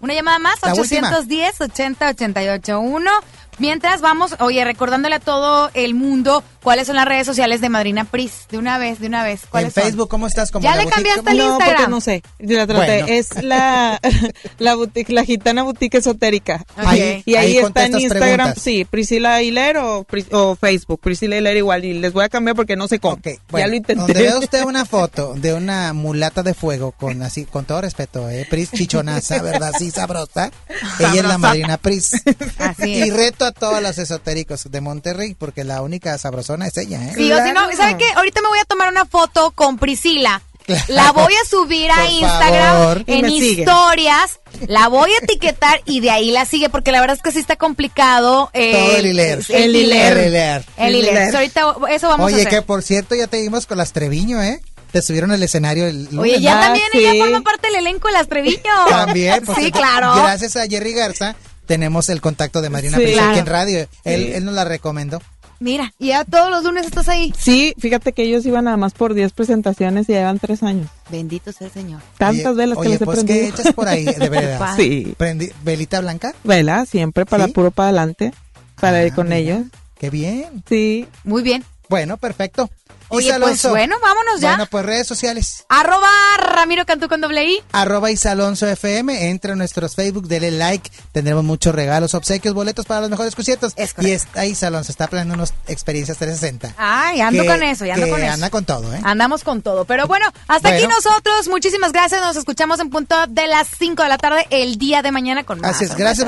Una 0.00 0.14
llamada 0.14 0.38
más, 0.38 0.54
La 0.62 0.74
última. 0.74 1.08
810 1.08 1.60
80 1.60 2.08
88 2.10 2.80
1. 2.80 3.10
Mientras 3.58 4.00
vamos, 4.00 4.36
oye, 4.38 4.64
recordándole 4.64 5.16
a 5.16 5.20
todo 5.20 5.70
el 5.74 5.94
mundo 5.94 6.44
cuáles 6.68 6.86
son 6.86 6.96
las 6.96 7.06
redes 7.06 7.26
sociales 7.26 7.62
de 7.62 7.70
Madrina 7.70 8.04
Pris. 8.04 8.46
De 8.50 8.58
una 8.58 8.76
vez, 8.76 8.98
de 9.00 9.06
una 9.06 9.24
vez. 9.24 9.44
En 9.44 9.48
¿Cuáles 9.48 9.72
son? 9.72 9.82
Facebook, 9.84 10.08
¿cómo 10.10 10.26
estás? 10.26 10.50
Ya 10.60 10.72
le 10.76 10.82
boutique? 10.84 10.94
cambiaste 10.94 11.30
el 11.30 11.38
no, 11.38 11.44
Instagram. 11.52 11.76
porque 11.76 11.90
no 11.90 12.00
sé. 12.02 12.22
Yo 12.38 12.56
la 12.58 12.66
traté. 12.66 13.02
Bueno. 13.02 13.06
Es 13.08 13.42
la, 13.42 13.98
la 14.58 14.74
boutique, 14.74 15.08
la 15.14 15.24
gitana 15.24 15.62
boutique 15.62 15.94
esotérica. 15.96 16.64
Ahí- 16.76 17.22
y 17.24 17.36
ahí, 17.36 17.56
ahí 17.56 17.58
está 17.58 17.86
en 17.86 17.98
Instagram, 17.98 18.36
preguntas. 18.36 18.62
sí, 18.62 18.84
Priscila 18.84 19.40
Hiler 19.42 19.78
o, 19.78 20.04
Pris- 20.04 20.28
o 20.32 20.56
Facebook. 20.56 21.00
Priscila 21.00 21.36
Hiler 21.38 21.56
igual. 21.56 21.86
Y 21.86 21.94
les 21.94 22.12
voy 22.12 22.24
a 22.24 22.28
cambiar 22.28 22.54
porque 22.54 22.76
no 22.76 22.86
sé 22.86 22.98
cómo. 22.98 23.18
ya 23.24 23.32
Bueno, 23.48 23.68
lo 23.68 23.74
intenté. 23.74 24.02
Donde 24.02 24.22
vea 24.22 24.38
usted 24.38 24.62
una 24.64 24.84
foto 24.84 25.32
de 25.36 25.54
una 25.54 25.94
mulata 25.94 26.42
de 26.42 26.52
fuego 26.52 26.92
con 26.92 27.22
así, 27.22 27.46
con 27.46 27.64
todo 27.64 27.80
respeto, 27.80 28.28
eh, 28.28 28.46
Pris 28.50 28.70
chichonaza, 28.72 29.40
¿verdad? 29.42 29.72
Sí, 29.78 29.90
sabrosa. 29.90 30.50
Ella 30.68 30.90
es 30.98 31.00
la 31.00 31.14
Sabrosa. 31.14 31.38
madrina 31.38 31.76
Pris. 31.78 32.10
Así 32.58 32.90
Y 32.90 33.00
es. 33.02 33.14
reto 33.16 33.46
a 33.46 33.52
todos 33.52 33.80
los 33.82 33.96
esotéricos 33.96 34.70
de 34.70 34.80
Monterrey, 34.80 35.34
porque 35.34 35.64
la 35.64 35.80
única 35.82 36.16
sabrosona 36.18 36.57
es 36.64 36.76
ella, 36.76 37.02
¿eh? 37.04 37.12
Sí, 37.14 37.30
o 37.32 37.44
si 37.44 37.52
no, 37.52 37.70
¿sabe 37.76 37.96
qué? 37.96 38.10
Ahorita 38.14 38.40
me 38.42 38.48
voy 38.48 38.58
a 38.58 38.64
tomar 38.64 38.88
una 38.90 39.04
foto 39.04 39.50
con 39.52 39.78
Priscila. 39.78 40.42
La 40.88 41.12
voy 41.12 41.32
a 41.32 41.48
subir 41.48 41.90
a 41.90 41.96
Por 41.96 42.10
Instagram 42.10 42.76
favor. 42.78 43.04
En 43.06 43.26
historias. 43.30 44.40
La 44.66 44.88
voy 44.88 45.10
a 45.12 45.24
etiquetar 45.24 45.80
y 45.86 46.00
de 46.00 46.10
ahí 46.10 46.30
la 46.30 46.44
sigue 46.44 46.68
porque 46.68 46.92
la 46.92 47.00
verdad 47.00 47.16
es 47.16 47.22
que 47.22 47.32
sí 47.32 47.38
está 47.38 47.56
complicado. 47.56 48.50
eh, 48.52 48.72
Todo 48.72 48.96
el 48.98 49.06
hiler. 49.06 49.38
El 49.48 49.74
hiler. 49.76 50.18
El 50.18 50.26
hiler. 50.28 50.64
El 50.76 50.94
hiler. 50.94 51.34
Ahorita 51.34 51.74
eso 51.90 52.08
vamos 52.08 52.24
a 52.24 52.34
Oye, 52.34 52.42
hacer. 52.42 52.48
que 52.48 52.62
por 52.62 52.82
cierto 52.82 53.14
ya 53.14 53.26
te 53.28 53.40
vimos 53.40 53.64
con 53.66 53.78
las 53.78 53.92
Treviño, 53.94 54.42
¿eh? 54.42 54.60
Te 54.92 55.00
subieron 55.00 55.30
al 55.30 55.42
escenario 55.42 55.86
el 55.86 56.04
lunes. 56.04 56.18
Oye, 56.34 56.40
ya 56.40 56.54
¿no? 56.56 56.60
también 56.62 56.84
ella 56.92 57.14
forma 57.24 57.40
parte 57.42 57.68
del 57.68 57.76
elenco 57.76 58.08
de 58.08 58.12
las 58.14 58.28
Treviño. 58.28 58.60
También, 58.88 59.44
Sí, 59.56 59.70
claro. 59.72 60.14
Gracias 60.16 60.56
a 60.56 60.66
Jerry 60.66 60.92
Garza 60.92 61.34
tenemos 61.66 62.08
el 62.08 62.20
contacto 62.22 62.62
de 62.62 62.70
Marina 62.70 62.96
Sí. 62.96 63.02
Pris 63.04 63.14
Claro. 63.14 63.30
aquí 63.30 63.38
en 63.38 63.46
radio. 63.46 63.78
Él, 64.04 64.24
Sí. 64.26 64.32
él 64.34 64.44
nos 64.44 64.54
la 64.54 64.64
recomendó. 64.64 65.20
Mira, 65.60 65.92
y 65.98 66.08
ya 66.08 66.24
todos 66.24 66.50
los 66.50 66.62
lunes 66.62 66.86
estás 66.86 67.08
ahí. 67.08 67.32
Sí, 67.36 67.74
fíjate 67.78 68.12
que 68.12 68.22
ellos 68.22 68.46
iban 68.46 68.66
nada 68.66 68.76
más 68.76 68.94
por 68.94 69.14
10 69.14 69.32
presentaciones 69.32 70.08
y 70.08 70.12
ya 70.12 70.18
llevan 70.20 70.38
3 70.38 70.62
años. 70.62 70.88
Bendito 71.10 71.50
sea 71.52 71.66
el 71.66 71.72
Señor. 71.72 72.00
Tantas 72.16 72.46
Oye, 72.46 72.54
velas 72.54 72.76
que 72.78 72.80
oye, 72.82 72.90
les 72.90 73.00
he 73.02 73.04
pues, 73.04 73.16
prendido. 73.24 73.40
¿qué 73.40 73.48
echas 73.62 73.74
por 73.74 73.88
ahí, 73.88 74.04
de 74.04 74.28
verdad? 74.28 74.68
Sí. 74.76 75.14
Prendi- 75.18 75.52
¿Velita 75.64 76.00
blanca? 76.00 76.32
Vela, 76.44 76.86
siempre 76.86 77.26
para 77.26 77.46
¿Sí? 77.46 77.52
puro 77.52 77.70
para 77.72 77.88
adelante, 77.88 78.32
para 78.80 79.04
ir 79.04 79.12
Ah, 79.12 79.14
con 79.16 79.26
mira. 79.26 79.36
ellos. 79.38 79.62
Qué 79.98 80.10
bien. 80.10 80.62
Sí. 80.68 81.08
Muy 81.24 81.42
bien. 81.42 81.64
Bueno, 81.88 82.16
perfecto. 82.16 82.70
Oye, 83.10 83.32
pues 83.40 83.62
bueno, 83.64 83.96
vámonos 84.02 84.38
ya. 84.38 84.50
Bueno, 84.50 84.66
pues 84.70 84.84
redes 84.84 85.06
sociales. 85.06 85.64
Arroba 85.70 86.10
Ramiro 86.36 86.84
Cantú 86.84 87.08
con 87.08 87.22
doble 87.22 87.42
I. 87.46 87.62
Arroba 87.72 88.10
Isa 88.10 88.32
Alonso 88.32 88.66
FM, 88.66 89.30
entre 89.30 89.52
a 89.52 89.56
nuestros 89.56 89.94
Facebook, 89.94 90.28
dele 90.28 90.50
like, 90.50 90.90
tendremos 91.12 91.42
muchos 91.42 91.74
regalos, 91.74 92.12
obsequios, 92.12 92.52
boletos 92.52 92.84
para 92.84 93.00
los 93.00 93.08
mejores 93.08 93.34
conciertos. 93.34 93.72
y 94.00 94.10
está 94.10 94.44
Isa 94.44 94.66
Alonso, 94.66 94.92
está 94.92 95.06
planeando 95.06 95.34
unas 95.34 95.54
experiencias 95.68 96.18
360. 96.18 96.74
Ay, 96.76 97.22
ando 97.22 97.42
Que- 97.44 97.48
con 97.48 97.62
eso, 97.62 97.86
y 97.86 97.90
ando 97.90 98.04
que 98.04 98.10
con 98.10 98.22
eso. 98.22 98.34
anda 98.34 98.50
con 98.50 98.64
todo, 98.66 98.92
¿eh? 98.94 99.00
Andamos 99.02 99.42
con 99.42 99.62
todo. 99.62 99.86
Pero 99.86 100.06
bueno, 100.06 100.26
hasta 100.46 100.68
aquí 100.68 100.86
nosotros. 100.86 101.48
Muchísimas 101.48 101.92
gracias. 101.92 102.20
Nos 102.20 102.36
escuchamos 102.36 102.78
en 102.80 102.90
punto 102.90 103.26
de 103.26 103.46
las 103.46 103.68
5 103.78 104.02
de 104.02 104.08
la 104.10 104.18
tarde 104.18 104.46
el 104.50 104.76
día 104.76 105.00
de 105.00 105.12
mañana 105.12 105.44
con 105.44 105.60
más. 105.60 105.76
Así 105.76 105.84
es, 105.84 105.94
gracias 105.96 106.26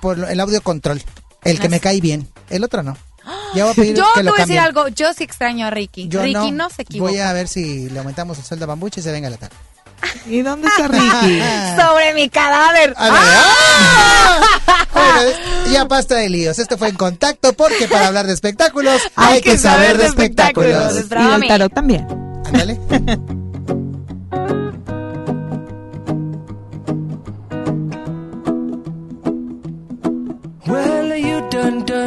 por 0.00 0.18
el 0.30 0.38
audio 0.38 0.62
control. 0.62 1.02
El 1.42 1.58
que 1.58 1.68
me 1.68 1.80
cae 1.80 2.00
bien, 2.00 2.28
el 2.50 2.62
otro 2.62 2.82
no. 2.84 2.96
Ya 3.54 3.64
voy 3.64 3.72
a 3.72 3.74
pedir 3.74 3.96
Yo 3.96 4.04
que 4.14 4.20
te 4.20 4.24
lo 4.24 4.30
voy 4.32 4.40
a 4.40 4.46
decir 4.46 4.58
algo. 4.58 4.88
Yo 4.88 5.12
sí 5.12 5.24
extraño 5.24 5.66
a 5.66 5.70
Ricky. 5.70 6.08
Yo 6.08 6.22
Ricky 6.22 6.52
no, 6.52 6.70
se 6.70 6.82
equivoca. 6.82 7.10
Voy 7.10 7.20
a 7.20 7.32
ver 7.32 7.48
si 7.48 7.88
le 7.90 7.98
aumentamos 7.98 8.38
el 8.38 8.44
sueldo 8.44 8.64
a 8.64 8.68
Bambucha 8.68 9.00
y 9.00 9.02
se 9.02 9.12
venga 9.12 9.28
a 9.28 9.30
la 9.30 9.36
tarde. 9.36 9.56
¿Y 10.26 10.42
dónde 10.42 10.68
está 10.68 10.88
Ricky? 10.88 11.40
Sobre 11.80 12.14
mi 12.14 12.28
cadáver. 12.28 12.94
A 12.96 13.10
ver, 13.10 13.22
¡ah! 13.22 14.40
Bueno, 14.92 15.72
ya 15.72 15.84
basta 15.84 16.16
de 16.16 16.28
líos. 16.28 16.58
Esto 16.58 16.76
fue 16.76 16.88
en 16.88 16.96
contacto 16.96 17.52
porque 17.52 17.86
para 17.88 18.08
hablar 18.08 18.26
de 18.26 18.34
espectáculos 18.34 19.00
hay, 19.16 19.40
que 19.40 19.56
saber 19.56 19.98
de 19.98 20.06
espectáculos. 20.06 20.92
Y 20.92 20.96
del 20.96 21.48
tarot 21.48 21.72
también. 21.72 22.06
Ándale. 22.44 22.78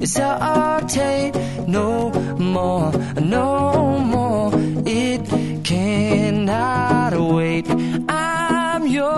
hesitate 0.00 1.32
no 1.66 2.10
more, 2.38 2.92
no 3.20 3.98
more. 3.98 4.50
It 4.86 5.26
cannot 5.64 7.14
wait. 7.34 7.66
I'm 8.08 8.86
yours. 8.86 9.08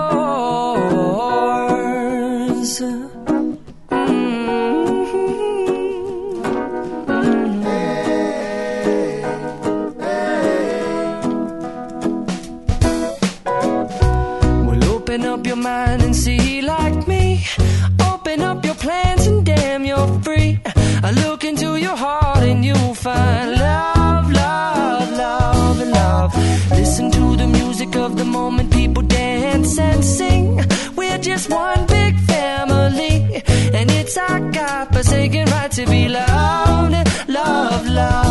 Mm-hmm. 13.51 14.65
Well, 14.65 14.83
open 14.85 15.25
up 15.25 15.45
your 15.45 15.55
mind 15.55 16.00
of 28.11 28.17
the 28.17 28.25
moment, 28.25 28.71
people 28.71 29.03
dance 29.03 29.77
and 29.79 30.03
sing. 30.03 30.59
We're 30.95 31.17
just 31.17 31.49
one 31.49 31.85
big 31.87 32.17
family, 32.19 33.43
and 33.77 33.89
it's 33.91 34.17
our 34.17 34.39
God-forsaken 34.51 35.45
right 35.49 35.71
to 35.71 35.85
be 35.85 36.07
loved, 36.09 36.93
love, 37.27 37.87
love, 37.87 37.87
love, 37.87 38.30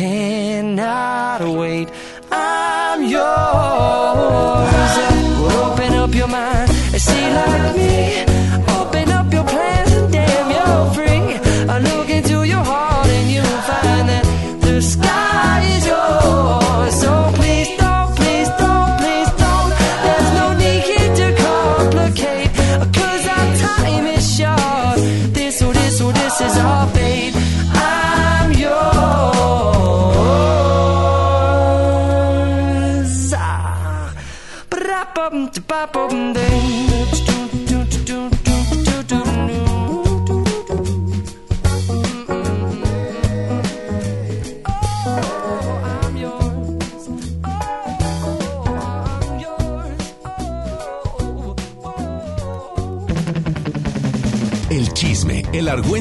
cannot 0.00 1.42
wait. 1.42 1.88
I'm 2.32 3.02
yours. 3.02 3.20
Well, 5.40 5.72
open 5.72 5.92
up 5.92 6.14
your 6.14 6.28
mind 6.28 6.70
and 6.70 7.02
see 7.02 7.26
like 7.34 7.76
me. 7.76 8.29